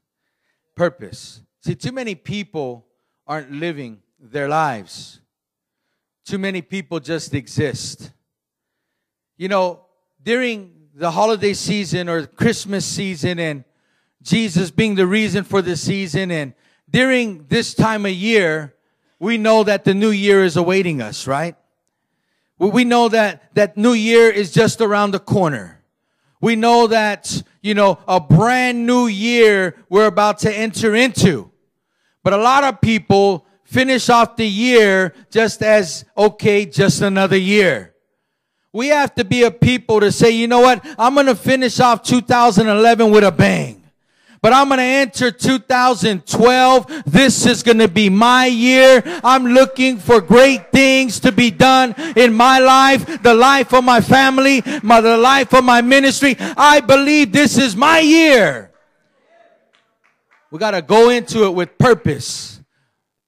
Purpose. 0.75 1.43
See, 1.63 1.75
too 1.75 1.91
many 1.91 2.15
people 2.15 2.87
aren't 3.27 3.51
living 3.51 4.01
their 4.19 4.49
lives. 4.49 5.21
Too 6.25 6.39
many 6.39 6.63
people 6.63 6.99
just 6.99 7.35
exist. 7.35 8.11
You 9.37 9.47
know, 9.47 9.81
during 10.23 10.89
the 10.95 11.11
holiday 11.11 11.53
season 11.53 12.09
or 12.09 12.25
Christmas 12.25 12.83
season 12.83 13.37
and 13.37 13.63
Jesus 14.23 14.71
being 14.71 14.95
the 14.95 15.05
reason 15.05 15.43
for 15.43 15.61
the 15.61 15.77
season 15.77 16.31
and 16.31 16.55
during 16.89 17.45
this 17.47 17.75
time 17.75 18.07
of 18.07 18.11
year, 18.11 18.73
we 19.21 19.37
know 19.37 19.63
that 19.63 19.83
the 19.83 19.93
new 19.93 20.09
year 20.09 20.43
is 20.43 20.57
awaiting 20.57 20.99
us, 20.99 21.27
right? 21.27 21.55
We 22.57 22.83
know 22.83 23.07
that 23.09 23.53
that 23.53 23.77
new 23.77 23.93
year 23.93 24.31
is 24.31 24.51
just 24.51 24.81
around 24.81 25.11
the 25.11 25.19
corner. 25.19 25.79
We 26.41 26.55
know 26.55 26.87
that, 26.87 27.43
you 27.61 27.75
know, 27.75 27.99
a 28.07 28.19
brand 28.19 28.87
new 28.87 29.05
year 29.05 29.75
we're 29.89 30.07
about 30.07 30.39
to 30.39 30.51
enter 30.51 30.95
into. 30.95 31.51
But 32.23 32.33
a 32.33 32.37
lot 32.37 32.63
of 32.63 32.81
people 32.81 33.45
finish 33.63 34.09
off 34.09 34.37
the 34.37 34.47
year 34.47 35.13
just 35.29 35.61
as, 35.61 36.03
okay, 36.17 36.65
just 36.65 37.01
another 37.01 37.37
year. 37.37 37.93
We 38.73 38.87
have 38.87 39.13
to 39.15 39.23
be 39.23 39.43
a 39.43 39.51
people 39.51 39.99
to 39.99 40.11
say, 40.11 40.31
you 40.31 40.47
know 40.47 40.61
what? 40.61 40.83
I'm 40.97 41.13
going 41.13 41.27
to 41.27 41.35
finish 41.35 41.79
off 41.79 42.01
2011 42.01 43.11
with 43.11 43.23
a 43.23 43.31
bang. 43.31 43.80
But 44.41 44.53
I'm 44.53 44.69
going 44.69 44.79
to 44.79 44.83
enter 44.83 45.29
2012. 45.29 47.03
This 47.05 47.45
is 47.45 47.61
going 47.61 47.77
to 47.77 47.87
be 47.87 48.09
my 48.09 48.47
year. 48.47 49.03
I'm 49.23 49.45
looking 49.45 49.99
for 49.99 50.19
great 50.19 50.71
things 50.71 51.19
to 51.19 51.31
be 51.31 51.51
done 51.51 51.93
in 52.15 52.33
my 52.33 52.57
life, 52.57 53.21
the 53.21 53.35
life 53.35 53.71
of 53.71 53.83
my 53.83 54.01
family, 54.01 54.63
my, 54.81 54.99
the 54.99 55.17
life 55.17 55.53
of 55.53 55.63
my 55.63 55.81
ministry. 55.81 56.35
I 56.39 56.79
believe 56.79 57.31
this 57.31 57.59
is 57.59 57.75
my 57.75 57.99
year. 57.99 58.71
We 60.49 60.57
got 60.57 60.71
to 60.71 60.81
go 60.81 61.09
into 61.09 61.45
it 61.45 61.51
with 61.51 61.77
purpose. 61.77 62.59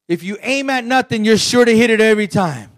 If 0.07 0.23
you 0.23 0.37
aim 0.41 0.71
at 0.71 0.83
nothing, 0.83 1.25
you're 1.25 1.37
sure 1.37 1.63
to 1.63 1.77
hit 1.77 1.91
it 1.91 2.01
every 2.01 2.27
time. 2.27 2.71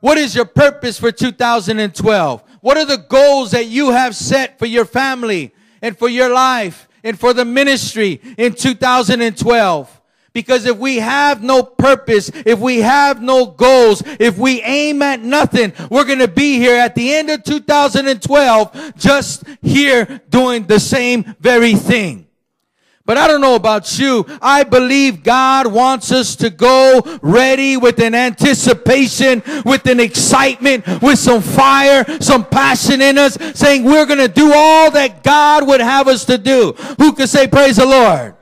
What 0.00 0.18
is 0.18 0.34
your 0.34 0.46
purpose 0.46 0.98
for 0.98 1.12
2012? 1.12 2.42
What 2.60 2.76
are 2.76 2.84
the 2.84 2.98
goals 2.98 3.52
that 3.52 3.66
you 3.66 3.92
have 3.92 4.16
set 4.16 4.58
for 4.58 4.66
your 4.66 4.84
family 4.84 5.54
and 5.80 5.96
for 5.96 6.08
your 6.08 6.28
life? 6.28 6.88
And 7.04 7.18
for 7.18 7.32
the 7.32 7.44
ministry 7.44 8.20
in 8.36 8.54
2012. 8.54 10.00
Because 10.32 10.64
if 10.64 10.78
we 10.78 10.96
have 10.96 11.42
no 11.42 11.62
purpose, 11.62 12.30
if 12.46 12.58
we 12.58 12.78
have 12.78 13.20
no 13.20 13.46
goals, 13.46 14.02
if 14.18 14.38
we 14.38 14.62
aim 14.62 15.02
at 15.02 15.20
nothing, 15.20 15.74
we're 15.90 16.06
going 16.06 16.20
to 16.20 16.28
be 16.28 16.56
here 16.56 16.76
at 16.76 16.94
the 16.94 17.12
end 17.12 17.28
of 17.28 17.44
2012 17.44 18.96
just 18.96 19.44
here 19.60 20.22
doing 20.30 20.66
the 20.66 20.80
same 20.80 21.34
very 21.38 21.74
thing. 21.74 22.26
But 23.04 23.18
I 23.18 23.26
don't 23.26 23.40
know 23.40 23.56
about 23.56 23.98
you. 23.98 24.24
I 24.40 24.62
believe 24.62 25.24
God 25.24 25.66
wants 25.66 26.12
us 26.12 26.36
to 26.36 26.50
go 26.50 27.02
ready 27.20 27.76
with 27.76 27.98
an 27.98 28.14
anticipation, 28.14 29.42
with 29.64 29.86
an 29.86 29.98
excitement, 29.98 30.86
with 31.02 31.18
some 31.18 31.42
fire, 31.42 32.04
some 32.20 32.44
passion 32.44 33.00
in 33.00 33.18
us, 33.18 33.36
saying 33.54 33.82
we're 33.82 34.06
going 34.06 34.20
to 34.20 34.28
do 34.28 34.52
all 34.54 34.90
that 34.92 35.24
God 35.24 35.66
would 35.66 35.80
have 35.80 36.06
us 36.06 36.24
to 36.26 36.38
do. 36.38 36.72
Who 36.98 37.12
could 37.12 37.28
say 37.28 37.48
praise 37.48 37.76
the 37.76 37.86
Lord? 37.86 38.36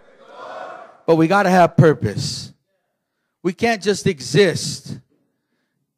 But 1.07 1.17
we 1.17 1.27
got 1.27 1.45
to 1.45 1.51
have 1.51 1.77
purpose. 1.77 2.53
We 3.43 3.55
can't 3.55 3.83
just 3.83 4.07
exist. 4.07 4.99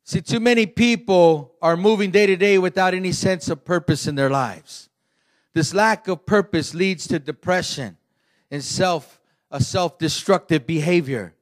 See, 0.04 0.20
too 0.20 0.40
many 0.40 0.66
people 0.66 1.56
are 1.60 1.76
moving 1.76 2.12
day 2.12 2.26
to 2.26 2.36
day 2.36 2.58
without 2.58 2.94
any 2.94 3.10
sense 3.10 3.48
of 3.48 3.64
purpose 3.64 4.06
in 4.06 4.14
their 4.14 4.30
lives. 4.30 4.88
This 5.52 5.74
lack 5.74 6.06
of 6.06 6.24
purpose 6.26 6.74
leads 6.74 7.08
to 7.08 7.18
depression 7.18 7.96
and 8.52 8.62
self 8.62 9.18
a 9.50 9.60
self-destructive 9.60 10.66
behavior. 10.66 11.34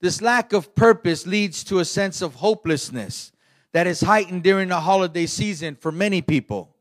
This 0.00 0.20
lack 0.20 0.52
of 0.52 0.74
purpose 0.74 1.26
leads 1.26 1.64
to 1.64 1.78
a 1.78 1.84
sense 1.84 2.20
of 2.20 2.34
hopelessness 2.34 3.32
that 3.72 3.86
is 3.86 4.02
heightened 4.02 4.42
during 4.42 4.68
the 4.68 4.80
holiday 4.80 5.26
season 5.26 5.76
for 5.76 5.90
many 5.90 6.20
people. 6.20 6.74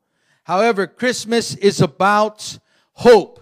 However, 0.44 0.88
Christmas 0.88 1.56
is 1.56 1.80
about 1.80 2.60
hope 2.92 3.40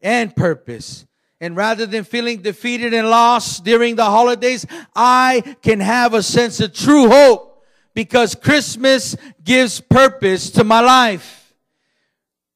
and 0.00 0.34
purpose. 0.34 1.06
And 1.40 1.56
rather 1.56 1.86
than 1.86 2.02
feeling 2.02 2.42
defeated 2.42 2.92
and 2.94 3.08
lost 3.08 3.64
during 3.64 3.94
the 3.94 4.04
holidays, 4.04 4.66
I 4.94 5.56
can 5.62 5.78
have 5.78 6.14
a 6.14 6.22
sense 6.22 6.58
of 6.60 6.72
true 6.72 7.08
hope 7.08 7.64
because 7.94 8.34
Christmas 8.34 9.16
gives 9.44 9.80
purpose 9.80 10.50
to 10.50 10.64
my 10.64 10.80
life. 10.80 11.41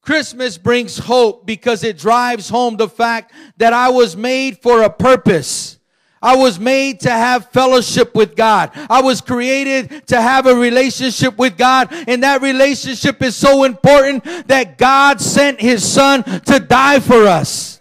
Christmas 0.07 0.57
brings 0.57 0.99
hope 0.99 1.45
because 1.45 1.83
it 1.83 1.99
drives 1.99 2.49
home 2.49 2.77
the 2.77 2.89
fact 2.89 3.33
that 3.57 3.73
I 3.73 3.89
was 3.89 4.17
made 4.17 4.63
for 4.63 4.83
a 4.83 4.89
purpose. 4.89 5.81
I 6.23 6.37
was 6.37 6.61
made 6.61 7.01
to 7.01 7.11
have 7.11 7.51
fellowship 7.51 8.15
with 8.15 8.37
God. 8.37 8.71
I 8.89 9.03
was 9.03 9.21
created 9.21 10.07
to 10.07 10.23
have 10.23 10.47
a 10.47 10.55
relationship 10.55 11.37
with 11.37 11.59
God. 11.59 11.89
And 11.91 12.23
that 12.23 12.41
relationship 12.41 13.21
is 13.21 13.35
so 13.35 13.65
important 13.65 14.23
that 14.47 14.79
God 14.79 15.21
sent 15.21 15.61
his 15.61 15.85
son 15.85 16.23
to 16.23 16.61
die 16.61 17.01
for 17.01 17.27
us. 17.27 17.81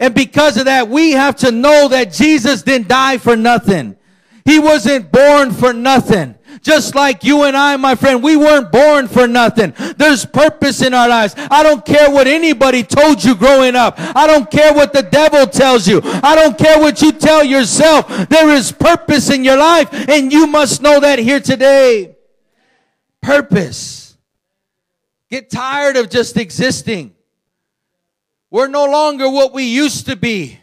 And 0.00 0.14
because 0.14 0.56
of 0.56 0.64
that, 0.64 0.88
we 0.88 1.12
have 1.12 1.36
to 1.36 1.52
know 1.52 1.88
that 1.88 2.14
Jesus 2.14 2.62
didn't 2.62 2.88
die 2.88 3.18
for 3.18 3.36
nothing. 3.36 3.98
He 4.46 4.58
wasn't 4.58 5.12
born 5.12 5.50
for 5.50 5.74
nothing. 5.74 6.34
Just 6.62 6.94
like 6.94 7.24
you 7.24 7.44
and 7.44 7.56
I, 7.56 7.76
my 7.76 7.94
friend, 7.94 8.22
we 8.22 8.36
weren't 8.36 8.70
born 8.72 9.08
for 9.08 9.26
nothing. 9.26 9.72
There's 9.96 10.24
purpose 10.24 10.82
in 10.82 10.94
our 10.94 11.08
lives. 11.08 11.34
I 11.36 11.62
don't 11.62 11.84
care 11.84 12.10
what 12.10 12.26
anybody 12.26 12.82
told 12.82 13.22
you 13.22 13.34
growing 13.34 13.76
up. 13.76 13.94
I 13.98 14.26
don't 14.26 14.50
care 14.50 14.72
what 14.74 14.92
the 14.92 15.02
devil 15.02 15.46
tells 15.46 15.86
you. 15.86 16.00
I 16.04 16.34
don't 16.34 16.58
care 16.58 16.78
what 16.78 17.00
you 17.02 17.12
tell 17.12 17.44
yourself. 17.44 18.28
There 18.28 18.50
is 18.50 18.72
purpose 18.72 19.30
in 19.30 19.44
your 19.44 19.56
life, 19.56 19.88
and 20.08 20.32
you 20.32 20.46
must 20.46 20.82
know 20.82 21.00
that 21.00 21.18
here 21.18 21.40
today. 21.40 22.16
Purpose. 23.20 24.16
Get 25.30 25.50
tired 25.50 25.96
of 25.96 26.08
just 26.08 26.36
existing. 26.36 27.14
We're 28.50 28.68
no 28.68 28.86
longer 28.86 29.28
what 29.28 29.52
we 29.52 29.64
used 29.64 30.06
to 30.06 30.16
be. 30.16 30.58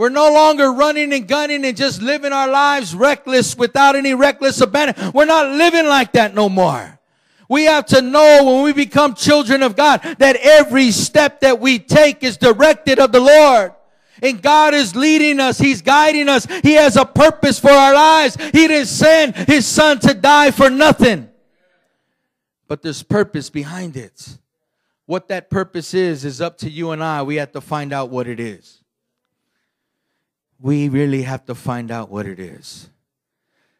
We're 0.00 0.08
no 0.08 0.32
longer 0.32 0.72
running 0.72 1.12
and 1.12 1.28
gunning 1.28 1.62
and 1.62 1.76
just 1.76 2.00
living 2.00 2.32
our 2.32 2.48
lives 2.48 2.94
reckless 2.94 3.54
without 3.54 3.96
any 3.96 4.14
reckless 4.14 4.58
abandon. 4.62 5.12
We're 5.12 5.26
not 5.26 5.50
living 5.50 5.86
like 5.86 6.12
that 6.12 6.34
no 6.34 6.48
more. 6.48 6.98
We 7.50 7.64
have 7.64 7.84
to 7.88 8.00
know 8.00 8.44
when 8.46 8.64
we 8.64 8.72
become 8.72 9.12
children 9.12 9.62
of 9.62 9.76
God 9.76 10.00
that 10.18 10.36
every 10.36 10.90
step 10.90 11.40
that 11.40 11.60
we 11.60 11.78
take 11.78 12.24
is 12.24 12.38
directed 12.38 12.98
of 12.98 13.12
the 13.12 13.20
Lord. 13.20 13.74
And 14.22 14.40
God 14.40 14.72
is 14.72 14.96
leading 14.96 15.38
us. 15.38 15.58
He's 15.58 15.82
guiding 15.82 16.30
us. 16.30 16.46
He 16.62 16.72
has 16.72 16.96
a 16.96 17.04
purpose 17.04 17.58
for 17.58 17.68
our 17.68 17.92
lives. 17.92 18.36
He 18.36 18.68
didn't 18.68 18.86
send 18.86 19.36
His 19.36 19.66
Son 19.66 19.98
to 19.98 20.14
die 20.14 20.50
for 20.50 20.70
nothing. 20.70 21.28
But 22.68 22.80
there's 22.80 23.02
purpose 23.02 23.50
behind 23.50 23.98
it. 23.98 24.38
What 25.04 25.28
that 25.28 25.50
purpose 25.50 25.92
is, 25.92 26.24
is 26.24 26.40
up 26.40 26.56
to 26.58 26.70
you 26.70 26.92
and 26.92 27.04
I. 27.04 27.20
We 27.22 27.36
have 27.36 27.52
to 27.52 27.60
find 27.60 27.92
out 27.92 28.08
what 28.08 28.26
it 28.26 28.40
is 28.40 28.79
we 30.60 30.88
really 30.88 31.22
have 31.22 31.44
to 31.46 31.54
find 31.54 31.90
out 31.90 32.10
what 32.10 32.26
it 32.26 32.38
is. 32.38 32.90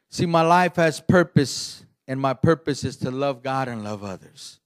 See, 0.09 0.27
my 0.27 0.43
life 0.43 0.77
has 0.77 1.01
purpose, 1.01 1.85
and 2.09 2.21
my 2.21 2.35
purpose 2.35 2.85
is 2.85 2.97
to 2.99 3.11
love 3.11 3.43
God 3.43 3.69
and 3.69 3.85
love 3.85 4.03
others. 4.03 4.59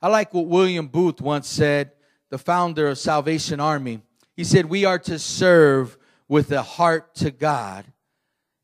I 0.00 0.08
like 0.08 0.34
what 0.34 0.46
William 0.46 0.86
Booth 0.86 1.20
once 1.20 1.48
said, 1.48 1.92
the 2.30 2.38
founder 2.38 2.88
of 2.88 2.98
Salvation 2.98 3.60
Army. 3.60 4.02
He 4.36 4.44
said, 4.44 4.66
We 4.66 4.84
are 4.84 4.98
to 5.00 5.18
serve 5.18 5.96
with 6.28 6.52
a 6.52 6.62
heart 6.62 7.14
to 7.16 7.30
God 7.30 7.86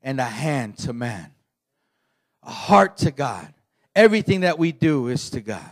and 0.02 0.20
a 0.20 0.24
hand 0.24 0.78
to 0.78 0.92
man, 0.92 1.32
a 2.42 2.50
heart 2.50 2.98
to 2.98 3.10
God. 3.10 3.52
Everything 3.94 4.40
that 4.40 4.58
we 4.58 4.72
do 4.72 5.08
is 5.08 5.30
to 5.30 5.40
God. 5.40 5.64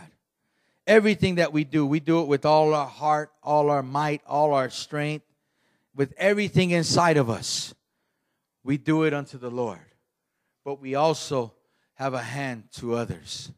Everything 0.87 1.35
that 1.35 1.53
we 1.53 1.63
do, 1.63 1.85
we 1.85 1.99
do 1.99 2.21
it 2.21 2.27
with 2.27 2.45
all 2.45 2.73
our 2.73 2.87
heart, 2.87 3.31
all 3.43 3.69
our 3.69 3.83
might, 3.83 4.21
all 4.25 4.53
our 4.53 4.69
strength, 4.69 5.25
with 5.99 6.13
everything 6.15 6.71
inside 6.71 7.17
of 7.17 7.29
us. 7.29 7.73
We 8.63 8.77
do 8.77 9.03
it 9.03 9.13
unto 9.13 9.37
the 9.37 9.51
Lord. 9.51 9.81
But 10.63 10.79
we 10.79 10.95
also 10.95 11.55
have 11.95 12.13
a 12.13 12.21
hand 12.21 12.69
to 12.75 12.95
others. 12.95 13.51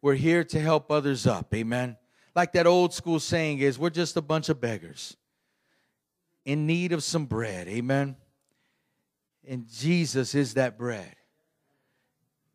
We're 0.00 0.14
here 0.14 0.44
to 0.44 0.58
help 0.58 0.90
others 0.90 1.26
up. 1.26 1.52
Amen. 1.54 1.98
Like 2.34 2.52
that 2.52 2.66
old 2.66 2.94
school 2.94 3.20
saying 3.20 3.58
is, 3.58 3.78
we're 3.78 3.90
just 3.90 4.16
a 4.16 4.22
bunch 4.22 4.48
of 4.48 4.62
beggars 4.62 5.18
in 6.46 6.66
need 6.66 6.92
of 6.92 7.04
some 7.04 7.26
bread. 7.26 7.68
Amen. 7.68 8.16
And 9.46 9.68
Jesus 9.68 10.34
is 10.34 10.54
that 10.54 10.78
bread. 10.78 11.14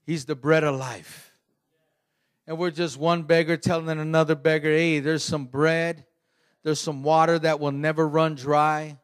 He's 0.08 0.26
the 0.26 0.36
bread 0.36 0.64
of 0.64 0.76
life. 0.76 1.32
And 2.48 2.58
we're 2.58 2.72
just 2.72 2.98
one 2.98 3.22
beggar 3.22 3.58
telling 3.58 3.90
another 3.90 4.34
beggar, 4.34 4.72
hey, 4.72 5.02
there's 5.02 5.24
some 5.24 5.46
bread. 5.46 6.08
There's 6.64 6.80
some 6.80 7.04
water 7.04 7.38
that 7.38 7.60
will 7.60 7.72
never 7.72 8.08
run 8.08 8.34
dry. 8.34 8.98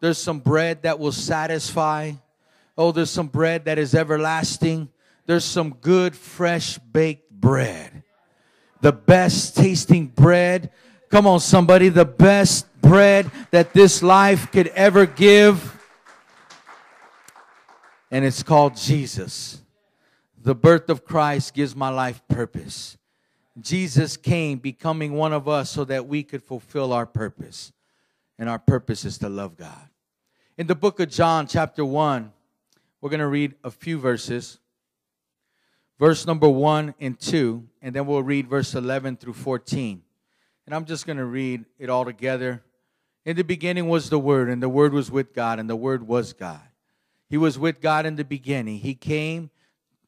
There's 0.00 0.18
some 0.18 0.40
bread 0.40 0.82
that 0.82 0.98
will 0.98 1.12
satisfy. 1.12 2.12
Oh, 2.76 2.92
there's 2.92 3.10
some 3.10 3.26
bread 3.26 3.64
that 3.64 3.78
is 3.78 3.94
everlasting. 3.94 4.88
There's 5.26 5.44
some 5.44 5.74
good, 5.80 6.14
fresh 6.14 6.78
baked 6.78 7.30
bread. 7.30 8.02
The 8.80 8.92
best 8.92 9.56
tasting 9.56 10.06
bread. 10.06 10.70
Come 11.10 11.26
on, 11.26 11.40
somebody. 11.40 11.88
The 11.88 12.04
best 12.04 12.66
bread 12.80 13.30
that 13.50 13.72
this 13.72 14.02
life 14.02 14.52
could 14.52 14.68
ever 14.68 15.06
give. 15.06 15.74
And 18.10 18.24
it's 18.24 18.42
called 18.42 18.76
Jesus. 18.76 19.60
The 20.40 20.54
birth 20.54 20.88
of 20.88 21.04
Christ 21.04 21.54
gives 21.54 21.74
my 21.74 21.88
life 21.88 22.22
purpose. 22.28 22.96
Jesus 23.60 24.16
came 24.16 24.58
becoming 24.58 25.14
one 25.14 25.32
of 25.32 25.48
us 25.48 25.70
so 25.70 25.84
that 25.84 26.06
we 26.06 26.22
could 26.22 26.42
fulfill 26.42 26.92
our 26.92 27.06
purpose. 27.06 27.72
And 28.38 28.48
our 28.48 28.58
purpose 28.58 29.04
is 29.04 29.18
to 29.18 29.28
love 29.28 29.56
God. 29.56 29.87
In 30.58 30.66
the 30.66 30.74
book 30.74 30.98
of 30.98 31.08
John, 31.08 31.46
chapter 31.46 31.84
1, 31.84 32.32
we're 33.00 33.10
going 33.10 33.20
to 33.20 33.28
read 33.28 33.54
a 33.62 33.70
few 33.70 33.96
verses. 33.96 34.58
Verse 36.00 36.26
number 36.26 36.48
1 36.48 36.96
and 36.98 37.16
2, 37.16 37.62
and 37.80 37.94
then 37.94 38.06
we'll 38.06 38.24
read 38.24 38.48
verse 38.48 38.74
11 38.74 39.18
through 39.18 39.34
14. 39.34 40.02
And 40.66 40.74
I'm 40.74 40.84
just 40.84 41.06
going 41.06 41.18
to 41.18 41.24
read 41.24 41.64
it 41.78 41.88
all 41.88 42.04
together. 42.04 42.64
In 43.24 43.36
the 43.36 43.44
beginning 43.44 43.88
was 43.88 44.10
the 44.10 44.18
Word, 44.18 44.48
and 44.48 44.60
the 44.60 44.68
Word 44.68 44.92
was 44.92 45.12
with 45.12 45.32
God, 45.32 45.60
and 45.60 45.70
the 45.70 45.76
Word 45.76 46.08
was 46.08 46.32
God. 46.32 46.66
He 47.30 47.36
was 47.36 47.56
with 47.56 47.80
God 47.80 48.04
in 48.04 48.16
the 48.16 48.24
beginning. 48.24 48.78
He 48.78 48.96
came 48.96 49.50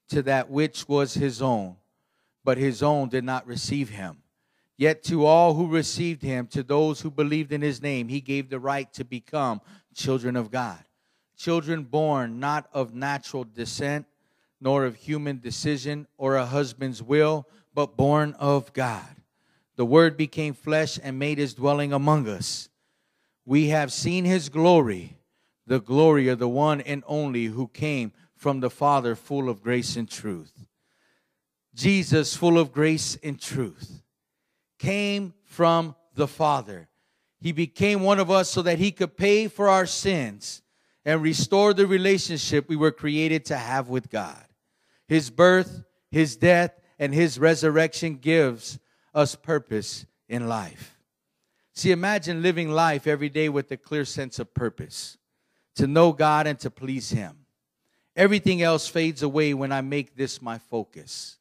to 0.08 0.20
that 0.22 0.50
which 0.50 0.88
was 0.88 1.14
his 1.14 1.40
own, 1.40 1.76
but 2.42 2.58
his 2.58 2.82
own 2.82 3.08
did 3.08 3.22
not 3.22 3.46
receive 3.46 3.90
him. 3.90 4.16
Yet 4.76 5.04
to 5.04 5.26
all 5.26 5.54
who 5.54 5.68
received 5.68 6.22
him, 6.22 6.48
to 6.48 6.64
those 6.64 7.02
who 7.02 7.10
believed 7.10 7.52
in 7.52 7.62
his 7.62 7.80
name, 7.80 8.08
he 8.08 8.20
gave 8.20 8.50
the 8.50 8.58
right 8.58 8.92
to 8.94 9.04
become 9.04 9.60
children 10.00 10.36
of 10.36 10.50
God. 10.50 10.82
Children 11.36 11.84
born 11.84 12.40
not 12.40 12.68
of 12.72 12.94
natural 12.94 13.44
descent, 13.44 14.06
nor 14.60 14.84
of 14.84 14.96
human 14.96 15.40
decision 15.40 16.06
or 16.18 16.36
a 16.36 16.46
husband's 16.46 17.02
will, 17.02 17.46
but 17.74 17.96
born 17.96 18.34
of 18.38 18.72
God. 18.72 19.16
The 19.76 19.86
Word 19.86 20.16
became 20.16 20.54
flesh 20.54 20.98
and 21.02 21.18
made 21.18 21.38
his 21.38 21.54
dwelling 21.54 21.92
among 21.92 22.28
us. 22.28 22.68
We 23.46 23.68
have 23.68 23.92
seen 23.92 24.24
his 24.24 24.48
glory 24.48 25.16
the 25.70 25.80
glory 25.80 26.26
of 26.26 26.40
the 26.40 26.48
one 26.48 26.80
and 26.80 27.04
only 27.06 27.44
who 27.44 27.68
came 27.68 28.12
from 28.34 28.58
the 28.58 28.68
Father, 28.68 29.14
full 29.14 29.48
of 29.48 29.62
grace 29.62 29.94
and 29.94 30.10
truth. 30.10 30.66
Jesus, 31.76 32.34
full 32.34 32.58
of 32.58 32.72
grace 32.72 33.16
and 33.22 33.40
truth, 33.40 34.02
came 34.80 35.32
from 35.44 35.94
the 36.16 36.26
Father. 36.26 36.88
He 37.40 37.52
became 37.52 38.02
one 38.02 38.18
of 38.18 38.30
us 38.30 38.50
so 38.50 38.62
that 38.62 38.78
he 38.78 38.92
could 38.92 39.16
pay 39.16 39.48
for 39.48 39.68
our 39.68 39.86
sins 39.86 40.62
and 41.04 41.22
restore 41.22 41.72
the 41.72 41.86
relationship 41.86 42.68
we 42.68 42.76
were 42.76 42.90
created 42.90 43.46
to 43.46 43.56
have 43.56 43.88
with 43.88 44.10
God. 44.10 44.44
His 45.08 45.30
birth, 45.30 45.82
his 46.10 46.36
death, 46.36 46.78
and 46.98 47.14
his 47.14 47.38
resurrection 47.38 48.16
gives 48.16 48.78
us 49.14 49.34
purpose 49.34 50.04
in 50.28 50.48
life. 50.48 50.98
See, 51.72 51.92
imagine 51.92 52.42
living 52.42 52.70
life 52.70 53.06
every 53.06 53.28
day 53.28 53.48
with 53.48 53.70
a 53.70 53.76
clear 53.76 54.04
sense 54.04 54.38
of 54.38 54.52
purpose 54.52 55.16
to 55.76 55.86
know 55.86 56.12
God 56.12 56.46
and 56.46 56.58
to 56.60 56.70
please 56.70 57.10
Him. 57.10 57.46
Everything 58.16 58.60
else 58.60 58.86
fades 58.86 59.22
away 59.22 59.54
when 59.54 59.72
I 59.72 59.80
make 59.80 60.16
this 60.16 60.42
my 60.42 60.58
focus. 60.58 61.38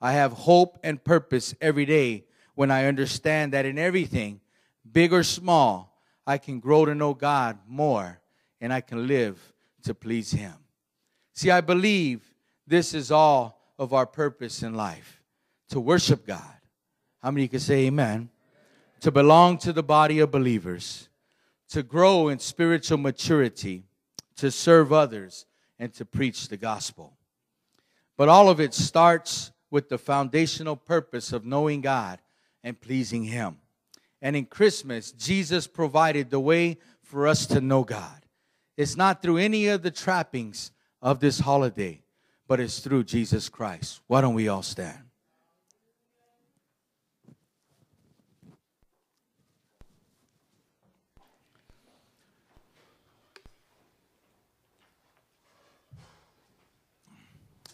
I 0.00 0.12
have 0.12 0.32
hope 0.32 0.78
and 0.84 1.02
purpose 1.02 1.54
every 1.60 1.86
day 1.86 2.26
when 2.54 2.70
I 2.70 2.84
understand 2.84 3.52
that 3.54 3.66
in 3.66 3.78
everything, 3.78 4.40
big 4.90 5.12
or 5.12 5.22
small, 5.22 6.00
I 6.26 6.38
can 6.38 6.60
grow 6.60 6.84
to 6.84 6.94
know 6.94 7.14
God 7.14 7.58
more 7.66 8.20
and 8.60 8.72
I 8.72 8.80
can 8.80 9.06
live 9.06 9.40
to 9.84 9.94
please 9.94 10.30
Him. 10.32 10.54
See, 11.34 11.50
I 11.50 11.60
believe 11.60 12.22
this 12.66 12.94
is 12.94 13.10
all 13.10 13.60
of 13.78 13.92
our 13.92 14.06
purpose 14.06 14.62
in 14.62 14.74
life 14.74 15.22
to 15.70 15.80
worship 15.80 16.26
God. 16.26 16.54
How 17.20 17.30
many 17.30 17.48
can 17.48 17.60
say 17.60 17.86
amen? 17.86 18.28
To 19.00 19.10
belong 19.10 19.58
to 19.58 19.72
the 19.72 19.82
body 19.82 20.20
of 20.20 20.30
believers 20.30 21.08
to 21.72 21.82
grow 21.82 22.28
in 22.28 22.38
spiritual 22.38 22.98
maturity, 22.98 23.82
to 24.36 24.50
serve 24.50 24.92
others, 24.92 25.46
and 25.78 25.90
to 25.94 26.04
preach 26.04 26.48
the 26.48 26.56
gospel. 26.58 27.16
But 28.18 28.28
all 28.28 28.50
of 28.50 28.60
it 28.60 28.74
starts 28.74 29.52
with 29.70 29.88
the 29.88 29.96
foundational 29.96 30.76
purpose 30.76 31.32
of 31.32 31.46
knowing 31.46 31.80
God 31.80 32.18
and 32.62 32.78
pleasing 32.78 33.24
Him. 33.24 33.56
And 34.22 34.36
in 34.36 34.46
Christmas, 34.46 35.10
Jesus 35.10 35.66
provided 35.66 36.30
the 36.30 36.38
way 36.38 36.78
for 37.02 37.26
us 37.26 37.44
to 37.46 37.60
know 37.60 37.82
God. 37.82 38.24
It's 38.76 38.96
not 38.96 39.20
through 39.20 39.38
any 39.38 39.66
of 39.66 39.82
the 39.82 39.90
trappings 39.90 40.70
of 41.02 41.18
this 41.18 41.40
holiday, 41.40 42.02
but 42.46 42.60
it's 42.60 42.78
through 42.78 43.02
Jesus 43.04 43.48
Christ. 43.48 44.00
Why 44.06 44.20
don't 44.20 44.34
we 44.34 44.46
all 44.46 44.62
stand? 44.62 45.00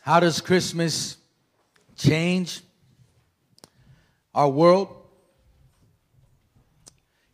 How 0.00 0.18
does 0.18 0.40
Christmas 0.40 1.18
change 1.94 2.62
our 4.34 4.48
world? 4.48 4.97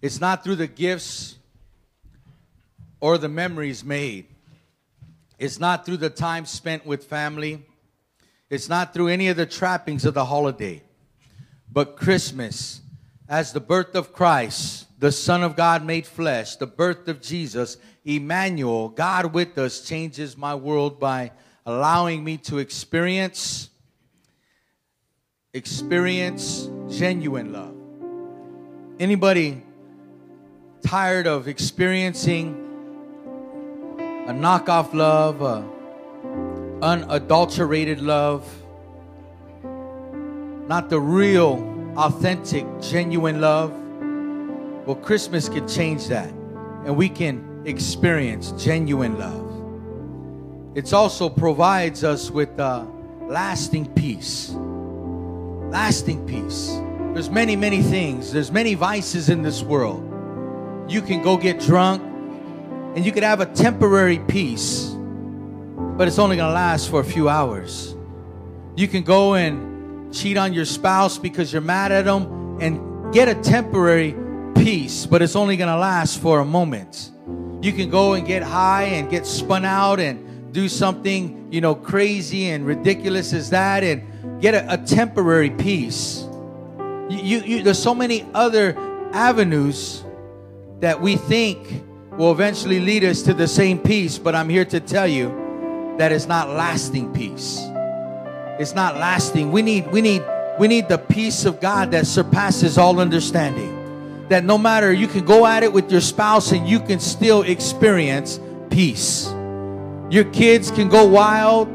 It's 0.04 0.20
not 0.20 0.44
through 0.44 0.56
the 0.56 0.66
gifts 0.66 1.36
or 3.00 3.16
the 3.16 3.30
memories 3.30 3.82
made. 3.82 4.26
It's 5.38 5.58
not 5.58 5.86
through 5.86 5.96
the 5.96 6.10
time 6.10 6.44
spent 6.44 6.84
with 6.84 7.04
family. 7.04 7.64
It's 8.50 8.68
not 8.68 8.92
through 8.92 9.08
any 9.08 9.28
of 9.28 9.38
the 9.38 9.46
trappings 9.46 10.04
of 10.04 10.12
the 10.12 10.26
holiday. 10.26 10.82
But 11.72 11.96
Christmas, 11.96 12.82
as 13.30 13.54
the 13.54 13.60
birth 13.60 13.94
of 13.94 14.12
Christ, 14.12 14.88
the 15.00 15.10
Son 15.10 15.42
of 15.42 15.56
God 15.56 15.82
made 15.82 16.06
flesh, 16.06 16.56
the 16.56 16.66
birth 16.66 17.08
of 17.08 17.22
Jesus, 17.22 17.78
Emmanuel, 18.04 18.90
God 18.90 19.32
with 19.32 19.56
us, 19.56 19.80
changes 19.80 20.36
my 20.36 20.54
world 20.54 21.00
by 21.00 21.32
allowing 21.64 22.22
me 22.22 22.36
to 22.36 22.58
experience 22.58 23.70
experience 25.54 26.68
genuine 26.90 27.54
love. 27.54 27.74
Anybody 29.00 29.62
tired 30.84 31.26
of 31.26 31.48
experiencing 31.48 32.54
a 34.28 34.32
knockoff 34.32 34.92
love, 34.92 35.40
a 35.40 35.64
unadulterated 36.84 38.00
love, 38.00 38.46
not 40.68 40.90
the 40.90 41.00
real, 41.00 41.92
authentic, 41.96 42.66
genuine 42.80 43.40
love? 43.40 43.72
Well, 44.86 44.96
Christmas 44.96 45.48
can 45.48 45.66
change 45.66 46.08
that, 46.08 46.28
and 46.28 46.96
we 46.96 47.08
can 47.08 47.62
experience 47.64 48.52
genuine 48.52 49.18
love. 49.18 49.40
It 50.76 50.92
also 50.92 51.30
provides 51.30 52.04
us 52.04 52.30
with 52.30 52.60
uh, 52.60 52.84
lasting 53.22 53.86
peace. 53.94 54.50
Lasting 55.70 56.26
peace. 56.26 56.78
There's 57.14 57.30
many, 57.30 57.56
many 57.56 57.82
things. 57.82 58.32
There's 58.32 58.52
many 58.52 58.74
vices 58.74 59.30
in 59.30 59.42
this 59.42 59.62
world. 59.62 60.13
You 60.88 61.00
can 61.00 61.22
go 61.22 61.36
get 61.36 61.60
drunk 61.60 62.02
and 62.94 63.04
you 63.04 63.10
could 63.10 63.22
have 63.22 63.40
a 63.40 63.46
temporary 63.46 64.18
peace, 64.18 64.90
but 65.96 66.06
it's 66.06 66.18
only 66.18 66.36
going 66.36 66.48
to 66.48 66.54
last 66.54 66.90
for 66.90 67.00
a 67.00 67.04
few 67.04 67.28
hours. 67.28 67.96
You 68.76 68.86
can 68.88 69.02
go 69.02 69.34
and 69.34 70.14
cheat 70.14 70.36
on 70.36 70.52
your 70.52 70.64
spouse 70.64 71.18
because 71.18 71.52
you're 71.52 71.62
mad 71.62 71.90
at 71.90 72.04
them 72.04 72.58
and 72.60 73.12
get 73.12 73.28
a 73.28 73.34
temporary 73.34 74.14
peace, 74.54 75.06
but 75.06 75.22
it's 75.22 75.36
only 75.36 75.56
going 75.56 75.68
to 75.70 75.76
last 75.76 76.20
for 76.20 76.40
a 76.40 76.44
moment. 76.44 77.10
You 77.62 77.72
can 77.72 77.88
go 77.88 78.12
and 78.12 78.26
get 78.26 78.42
high 78.42 78.84
and 78.84 79.10
get 79.10 79.26
spun 79.26 79.64
out 79.64 80.00
and 80.00 80.52
do 80.52 80.68
something, 80.68 81.48
you 81.50 81.60
know, 81.60 81.74
crazy 81.74 82.50
and 82.50 82.66
ridiculous 82.66 83.32
as 83.32 83.50
that 83.50 83.82
and 83.82 84.40
get 84.40 84.54
a, 84.54 84.74
a 84.74 84.78
temporary 84.78 85.50
peace. 85.50 86.26
You, 87.08 87.18
you, 87.18 87.38
you, 87.40 87.62
there's 87.62 87.82
so 87.82 87.94
many 87.94 88.26
other 88.34 88.76
avenues 89.12 90.04
that 90.84 91.00
we 91.00 91.16
think 91.16 91.82
will 92.18 92.30
eventually 92.30 92.78
lead 92.78 93.04
us 93.04 93.22
to 93.22 93.32
the 93.32 93.48
same 93.48 93.78
peace, 93.78 94.18
but 94.18 94.34
I'm 94.34 94.50
here 94.50 94.66
to 94.66 94.80
tell 94.80 95.06
you 95.06 95.94
that 95.96 96.12
it's 96.12 96.26
not 96.26 96.50
lasting 96.50 97.10
peace. 97.14 97.58
It's 98.60 98.74
not 98.74 98.96
lasting. 98.96 99.50
We 99.50 99.62
need 99.62 99.90
we 99.90 100.02
need 100.02 100.22
we 100.58 100.68
need 100.68 100.90
the 100.90 100.98
peace 100.98 101.46
of 101.46 101.58
God 101.58 101.90
that 101.92 102.06
surpasses 102.06 102.76
all 102.76 103.00
understanding. 103.00 104.28
That 104.28 104.44
no 104.44 104.58
matter 104.58 104.92
you 104.92 105.08
can 105.08 105.24
go 105.24 105.46
at 105.46 105.62
it 105.62 105.72
with 105.72 105.90
your 105.90 106.02
spouse 106.02 106.52
and 106.52 106.68
you 106.68 106.80
can 106.80 107.00
still 107.00 107.44
experience 107.44 108.38
peace. 108.68 109.32
Your 110.10 110.24
kids 110.34 110.70
can 110.70 110.90
go 110.90 111.06
wild 111.06 111.66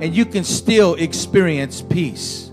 and 0.00 0.14
you 0.14 0.24
can 0.24 0.44
still 0.44 0.94
experience 0.94 1.82
peace. 1.82 2.50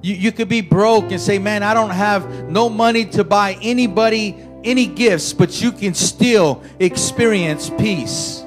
You, 0.00 0.14
you 0.14 0.30
could 0.30 0.48
be 0.48 0.60
broke 0.60 1.10
and 1.10 1.20
say, 1.20 1.40
Man, 1.40 1.64
I 1.64 1.74
don't 1.74 1.90
have 1.90 2.48
no 2.48 2.68
money 2.68 3.04
to 3.06 3.24
buy 3.24 3.58
anybody 3.60 4.46
any 4.64 4.86
gifts, 4.86 5.32
but 5.32 5.60
you 5.60 5.72
can 5.72 5.94
still 5.94 6.62
experience 6.78 7.70
peace. 7.70 8.44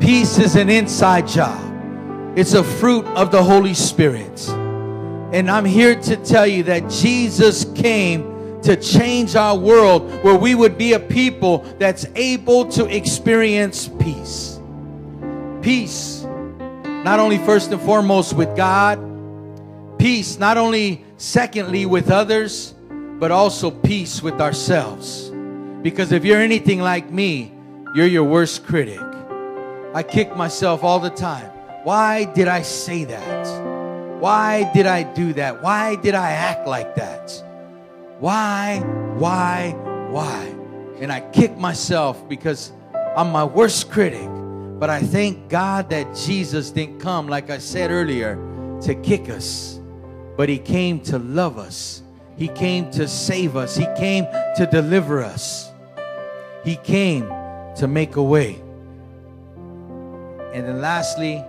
Peace 0.00 0.38
is 0.38 0.56
an 0.56 0.68
inside 0.68 1.26
job, 1.26 1.60
it's 2.36 2.54
a 2.54 2.62
fruit 2.62 3.04
of 3.06 3.30
the 3.30 3.42
Holy 3.42 3.74
Spirit. 3.74 4.48
And 5.32 5.50
I'm 5.50 5.64
here 5.64 5.94
to 5.94 6.16
tell 6.16 6.46
you 6.46 6.62
that 6.64 6.88
Jesus 6.88 7.64
came 7.74 8.60
to 8.62 8.76
change 8.76 9.36
our 9.36 9.56
world 9.56 10.10
where 10.24 10.36
we 10.36 10.54
would 10.54 10.78
be 10.78 10.92
a 10.94 11.00
people 11.00 11.58
that's 11.78 12.06
able 12.14 12.66
to 12.66 12.86
experience 12.86 13.88
peace. 14.00 14.60
Peace, 15.62 16.22
not 17.04 17.18
only 17.18 17.38
first 17.38 17.70
and 17.72 17.80
foremost 17.82 18.34
with 18.34 18.56
God, 18.56 18.98
peace, 19.98 20.38
not 20.38 20.56
only 20.56 21.04
secondly 21.16 21.86
with 21.86 22.10
others, 22.10 22.74
but 23.18 23.30
also 23.30 23.70
peace 23.70 24.22
with 24.22 24.40
ourselves. 24.40 25.25
Because 25.86 26.10
if 26.10 26.24
you're 26.24 26.40
anything 26.40 26.80
like 26.80 27.12
me, 27.12 27.52
you're 27.94 28.08
your 28.08 28.24
worst 28.24 28.66
critic. 28.66 28.98
I 29.94 30.02
kick 30.02 30.34
myself 30.34 30.82
all 30.82 30.98
the 30.98 31.10
time. 31.10 31.46
Why 31.84 32.24
did 32.24 32.48
I 32.48 32.62
say 32.62 33.04
that? 33.04 34.20
Why 34.20 34.68
did 34.74 34.86
I 34.86 35.04
do 35.04 35.32
that? 35.34 35.62
Why 35.62 35.94
did 35.94 36.16
I 36.16 36.32
act 36.32 36.66
like 36.66 36.96
that? 36.96 37.30
Why, 38.18 38.80
why, 39.14 39.76
why? 40.10 40.52
And 40.98 41.12
I 41.12 41.20
kick 41.20 41.56
myself 41.56 42.28
because 42.28 42.72
I'm 43.16 43.30
my 43.30 43.44
worst 43.44 43.88
critic. 43.88 44.28
But 44.80 44.90
I 44.90 45.02
thank 45.02 45.48
God 45.48 45.88
that 45.90 46.16
Jesus 46.16 46.72
didn't 46.72 46.98
come, 46.98 47.28
like 47.28 47.48
I 47.48 47.58
said 47.58 47.92
earlier, 47.92 48.34
to 48.82 48.96
kick 48.96 49.30
us, 49.30 49.78
but 50.36 50.48
He 50.48 50.58
came 50.58 50.98
to 51.02 51.20
love 51.20 51.58
us 51.58 52.02
he 52.36 52.48
came 52.48 52.90
to 52.92 53.08
save 53.08 53.56
us. 53.56 53.76
He 53.76 53.86
came 53.96 54.26
to 54.56 54.68
deliver 54.70 55.22
us. 55.22 55.72
He 56.66 56.76
came 56.76 57.26
to 57.76 57.86
make 57.86 58.16
a 58.16 58.22
way. 58.22 58.56
And 60.52 60.66
then 60.66 60.82
lastly, 60.82 61.42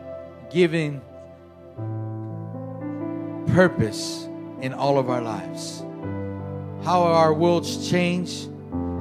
giving 0.49 1.01
purpose 3.47 4.29
in 4.61 4.73
all 4.73 4.97
of 4.97 5.09
our 5.09 5.21
lives. 5.21 5.83
How 6.85 7.01
are 7.01 7.13
our 7.13 7.33
worlds 7.33 7.89
changed? 7.89 8.49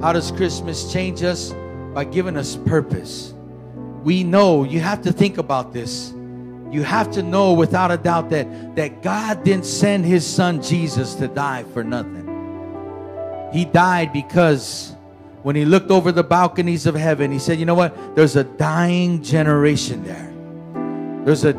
How 0.01 0.11
does 0.11 0.31
Christmas 0.31 0.91
change 0.91 1.23
us? 1.23 1.53
By 1.93 2.03
giving 2.03 2.35
us 2.35 2.57
purpose. 2.57 3.33
We 4.03 4.25
know, 4.25 4.65
you 4.65 4.81
have 4.81 5.01
to 5.03 5.13
think 5.13 5.37
about 5.37 5.71
this 5.71 6.13
you 6.71 6.83
have 6.83 7.11
to 7.11 7.23
know 7.23 7.53
without 7.53 7.91
a 7.91 7.97
doubt 7.97 8.29
that, 8.29 8.75
that 8.75 9.01
God 9.01 9.43
didn't 9.45 9.65
send 9.65 10.05
his 10.05 10.25
son 10.25 10.61
Jesus 10.61 11.15
to 11.15 11.29
die 11.29 11.63
for 11.73 11.81
nothing. 11.81 12.25
He 13.53 13.63
died 13.63 14.11
because 14.11 14.96
when 15.47 15.55
he 15.55 15.63
looked 15.63 15.91
over 15.91 16.11
the 16.11 16.25
balconies 16.25 16.85
of 16.85 16.93
heaven, 16.93 17.31
he 17.31 17.39
said, 17.39 17.57
You 17.57 17.65
know 17.65 17.73
what? 17.73 18.17
There's 18.17 18.35
a 18.35 18.43
dying 18.43 19.23
generation 19.23 20.03
there, 20.03 21.23
there's 21.23 21.45
a, 21.45 21.55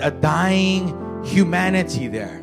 a, 0.00 0.10
dying 0.10 1.22
humanity 1.26 2.08
there. 2.08 2.42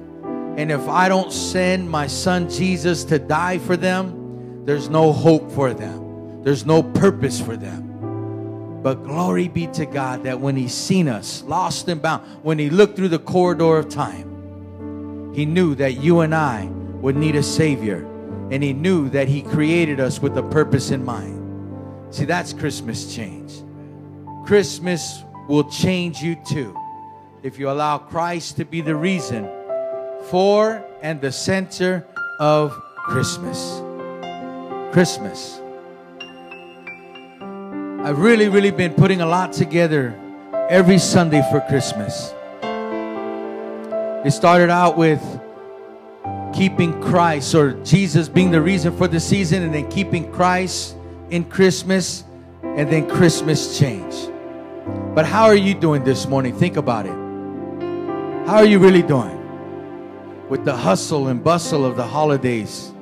And 0.57 0.71
if 0.71 0.87
I 0.87 1.09
don't 1.09 1.33
send 1.33 1.89
my 1.89 2.05
son 2.05 2.51
Jesus 2.51 3.03
to 3.05 3.17
die 3.17 3.57
for 3.57 3.75
them, 3.75 4.63
there's 4.67 4.87
no 4.87 5.11
hope 5.11 5.51
for 5.53 5.73
them, 5.73 6.43
there's 6.43 6.67
no 6.67 6.83
purpose 6.83 7.41
for 7.41 7.57
them. 7.57 8.81
But 8.83 9.05
glory 9.05 9.47
be 9.47 9.65
to 9.65 9.87
God 9.87 10.25
that 10.25 10.39
when 10.39 10.55
He 10.55 10.67
seen 10.67 11.07
us, 11.07 11.41
lost 11.47 11.87
and 11.87 11.99
bound, 11.99 12.23
when 12.43 12.59
He 12.59 12.69
looked 12.69 12.95
through 12.95 13.09
the 13.09 13.17
corridor 13.17 13.79
of 13.79 13.89
time, 13.89 15.33
He 15.33 15.47
knew 15.47 15.73
that 15.73 15.93
you 15.93 16.19
and 16.19 16.35
I 16.35 16.65
would 17.01 17.15
need 17.15 17.35
a 17.35 17.41
Savior. 17.41 18.07
And 18.51 18.61
He 18.61 18.73
knew 18.73 19.09
that 19.09 19.27
He 19.27 19.41
created 19.41 19.99
us 19.99 20.19
with 20.19 20.37
a 20.37 20.43
purpose 20.43 20.91
in 20.91 21.03
mind. 21.03 22.13
See, 22.13 22.25
that's 22.25 22.53
Christmas 22.53 23.13
change. 23.13 23.51
Christmas 24.45 25.23
will 25.47 25.69
change 25.69 26.21
you 26.21 26.35
too 26.47 26.77
if 27.43 27.59
you 27.59 27.69
allow 27.69 27.97
Christ 27.97 28.57
to 28.57 28.65
be 28.65 28.81
the 28.81 28.95
reason 28.95 29.49
for 30.29 30.83
and 31.01 31.21
the 31.21 31.31
center 31.31 32.05
of 32.39 32.71
Christmas. 32.95 33.81
Christmas. 34.91 35.59
I've 38.03 38.19
really, 38.19 38.49
really 38.49 38.71
been 38.71 38.93
putting 38.93 39.21
a 39.21 39.25
lot 39.25 39.51
together 39.51 40.15
every 40.69 40.99
Sunday 40.99 41.43
for 41.51 41.59
Christmas. 41.61 42.33
It 44.25 44.31
started 44.31 44.69
out 44.69 44.97
with 44.97 45.21
keeping 46.55 46.99
Christ 47.01 47.53
or 47.53 47.73
Jesus 47.83 48.29
being 48.29 48.49
the 48.49 48.61
reason 48.61 48.95
for 48.95 49.07
the 49.07 49.19
season, 49.19 49.63
and 49.63 49.73
then 49.73 49.89
keeping 49.91 50.31
Christ 50.31 50.95
in 51.29 51.43
Christmas, 51.43 52.23
and 52.63 52.89
then 52.91 53.09
Christmas 53.09 53.77
change. 53.77 54.13
But 55.13 55.25
how 55.25 55.45
are 55.45 55.55
you 55.55 55.73
doing 55.73 56.03
this 56.03 56.27
morning? 56.27 56.55
Think 56.55 56.77
about 56.77 57.05
it. 57.05 57.15
How 58.47 58.57
are 58.57 58.65
you 58.65 58.79
really 58.79 59.01
doing? 59.01 59.35
With 60.49 60.65
the 60.65 60.75
hustle 60.75 61.27
and 61.27 61.43
bustle 61.43 61.85
of 61.85 61.95
the 61.95 62.05
holidays, 62.05 62.93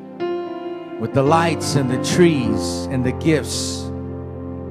with 1.00 1.14
the 1.14 1.24
lights 1.24 1.76
and 1.76 1.90
the 1.90 2.04
trees 2.04 2.86
and 2.86 3.06
the 3.06 3.12
gifts 3.14 3.84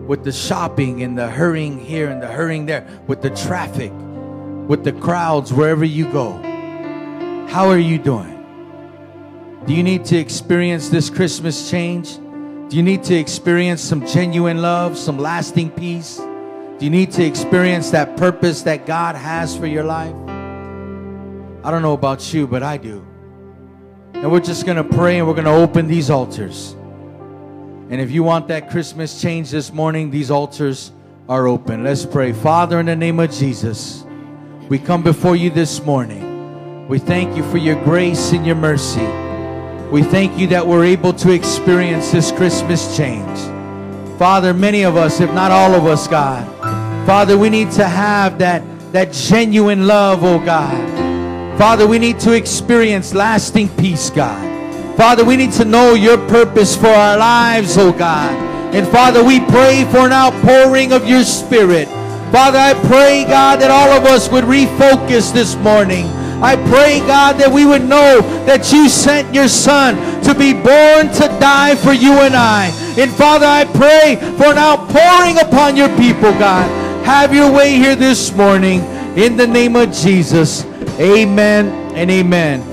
with 0.06 0.24
the 0.24 0.32
shopping 0.32 1.02
and 1.02 1.16
the 1.16 1.28
hurrying 1.28 1.78
here 1.78 2.10
and 2.10 2.20
the 2.20 2.26
hurrying 2.26 2.66
there, 2.66 2.86
with 3.06 3.22
the 3.22 3.30
traffic, 3.30 3.92
with 4.68 4.84
the 4.84 4.92
crowds 4.92 5.52
wherever 5.52 5.84
you 5.84 6.10
go. 6.10 6.32
How 7.48 7.68
are 7.68 7.78
you 7.78 7.98
doing? 7.98 8.31
Do 9.66 9.74
you 9.74 9.84
need 9.84 10.04
to 10.06 10.16
experience 10.16 10.88
this 10.88 11.08
Christmas 11.08 11.70
change? 11.70 12.16
Do 12.16 12.76
you 12.76 12.82
need 12.82 13.04
to 13.04 13.14
experience 13.14 13.80
some 13.80 14.04
genuine 14.04 14.60
love, 14.60 14.98
some 14.98 15.18
lasting 15.18 15.70
peace? 15.70 16.16
Do 16.16 16.78
you 16.80 16.90
need 16.90 17.12
to 17.12 17.24
experience 17.24 17.90
that 17.92 18.16
purpose 18.16 18.62
that 18.62 18.86
God 18.86 19.14
has 19.14 19.56
for 19.56 19.68
your 19.68 19.84
life? 19.84 20.14
I 21.64 21.70
don't 21.70 21.82
know 21.82 21.92
about 21.92 22.34
you, 22.34 22.48
but 22.48 22.64
I 22.64 22.76
do. 22.76 23.06
And 24.14 24.32
we're 24.32 24.40
just 24.40 24.66
going 24.66 24.78
to 24.78 24.96
pray 24.96 25.18
and 25.18 25.28
we're 25.28 25.34
going 25.34 25.44
to 25.44 25.52
open 25.52 25.86
these 25.86 26.10
altars. 26.10 26.72
And 27.88 28.00
if 28.00 28.10
you 28.10 28.24
want 28.24 28.48
that 28.48 28.68
Christmas 28.68 29.22
change 29.22 29.52
this 29.52 29.72
morning, 29.72 30.10
these 30.10 30.32
altars 30.32 30.90
are 31.28 31.46
open. 31.46 31.84
Let's 31.84 32.04
pray. 32.04 32.32
Father, 32.32 32.80
in 32.80 32.86
the 32.86 32.96
name 32.96 33.20
of 33.20 33.30
Jesus, 33.30 34.04
we 34.68 34.80
come 34.80 35.04
before 35.04 35.36
you 35.36 35.50
this 35.50 35.84
morning. 35.84 36.88
We 36.88 36.98
thank 36.98 37.36
you 37.36 37.48
for 37.48 37.58
your 37.58 37.76
grace 37.84 38.32
and 38.32 38.44
your 38.44 38.56
mercy. 38.56 39.31
We 39.93 40.03
thank 40.03 40.38
you 40.38 40.47
that 40.47 40.66
we're 40.66 40.86
able 40.86 41.12
to 41.12 41.32
experience 41.32 42.12
this 42.12 42.32
Christmas 42.32 42.97
change. 42.97 43.38
Father, 44.18 44.55
many 44.55 44.84
of 44.84 44.97
us, 44.97 45.20
if 45.20 45.30
not 45.34 45.51
all 45.51 45.74
of 45.74 45.84
us, 45.84 46.09
God, 46.09 46.47
Father, 47.07 47.36
we 47.36 47.51
need 47.51 47.70
to 47.72 47.86
have 47.86 48.38
that, 48.38 48.62
that 48.93 49.12
genuine 49.12 49.86
love, 49.86 50.24
oh 50.24 50.38
God. 50.38 51.59
Father, 51.59 51.86
we 51.86 51.99
need 51.99 52.18
to 52.20 52.32
experience 52.32 53.12
lasting 53.12 53.68
peace, 53.76 54.09
God. 54.09 54.97
Father, 54.97 55.26
we 55.26 55.36
need 55.36 55.53
to 55.53 55.64
know 55.66 55.93
your 55.93 56.16
purpose 56.26 56.74
for 56.74 56.86
our 56.86 57.18
lives, 57.18 57.76
oh 57.76 57.93
God. 57.93 58.32
And 58.74 58.88
Father, 58.88 59.22
we 59.22 59.40
pray 59.40 59.84
for 59.90 60.07
an 60.07 60.12
outpouring 60.12 60.95
of 60.95 61.07
your 61.07 61.22
spirit. 61.22 61.86
Father, 62.32 62.57
I 62.57 62.72
pray, 62.86 63.24
God, 63.24 63.61
that 63.61 63.70
all 63.70 63.90
of 63.90 64.05
us 64.07 64.30
would 64.30 64.45
refocus 64.45 65.34
this 65.34 65.55
morning. 65.57 66.07
I 66.43 66.57
pray, 66.57 66.99
God, 67.01 67.38
that 67.38 67.51
we 67.51 67.64
would 67.64 67.82
know 67.84 68.20
that 68.47 68.72
you 68.72 68.88
sent 68.88 69.32
your 69.32 69.49
son 69.49 69.95
to 70.24 70.34
be 70.34 70.53
born 70.53 71.07
to 71.14 71.26
die 71.38 71.76
for 71.76 71.93
you 71.93 72.12
and 72.20 72.34
I. 72.34 72.66
And 72.99 73.11
Father, 73.12 73.47
I 73.47 73.64
pray 73.64 74.16
for 74.36 74.47
an 74.47 74.59
outpouring 74.59 75.38
upon 75.38 75.76
your 75.76 75.88
people, 75.97 76.32
God. 76.32 76.68
Have 77.07 77.32
your 77.32 77.53
way 77.53 77.74
here 77.74 77.97
this 77.97 78.32
morning 78.32 78.80
in 79.16 79.36
the 79.36 79.47
name 79.47 79.76
of 79.76 79.93
Jesus. 79.93 80.64
Amen 80.99 81.68
and 81.95 82.11
amen. 82.11 82.71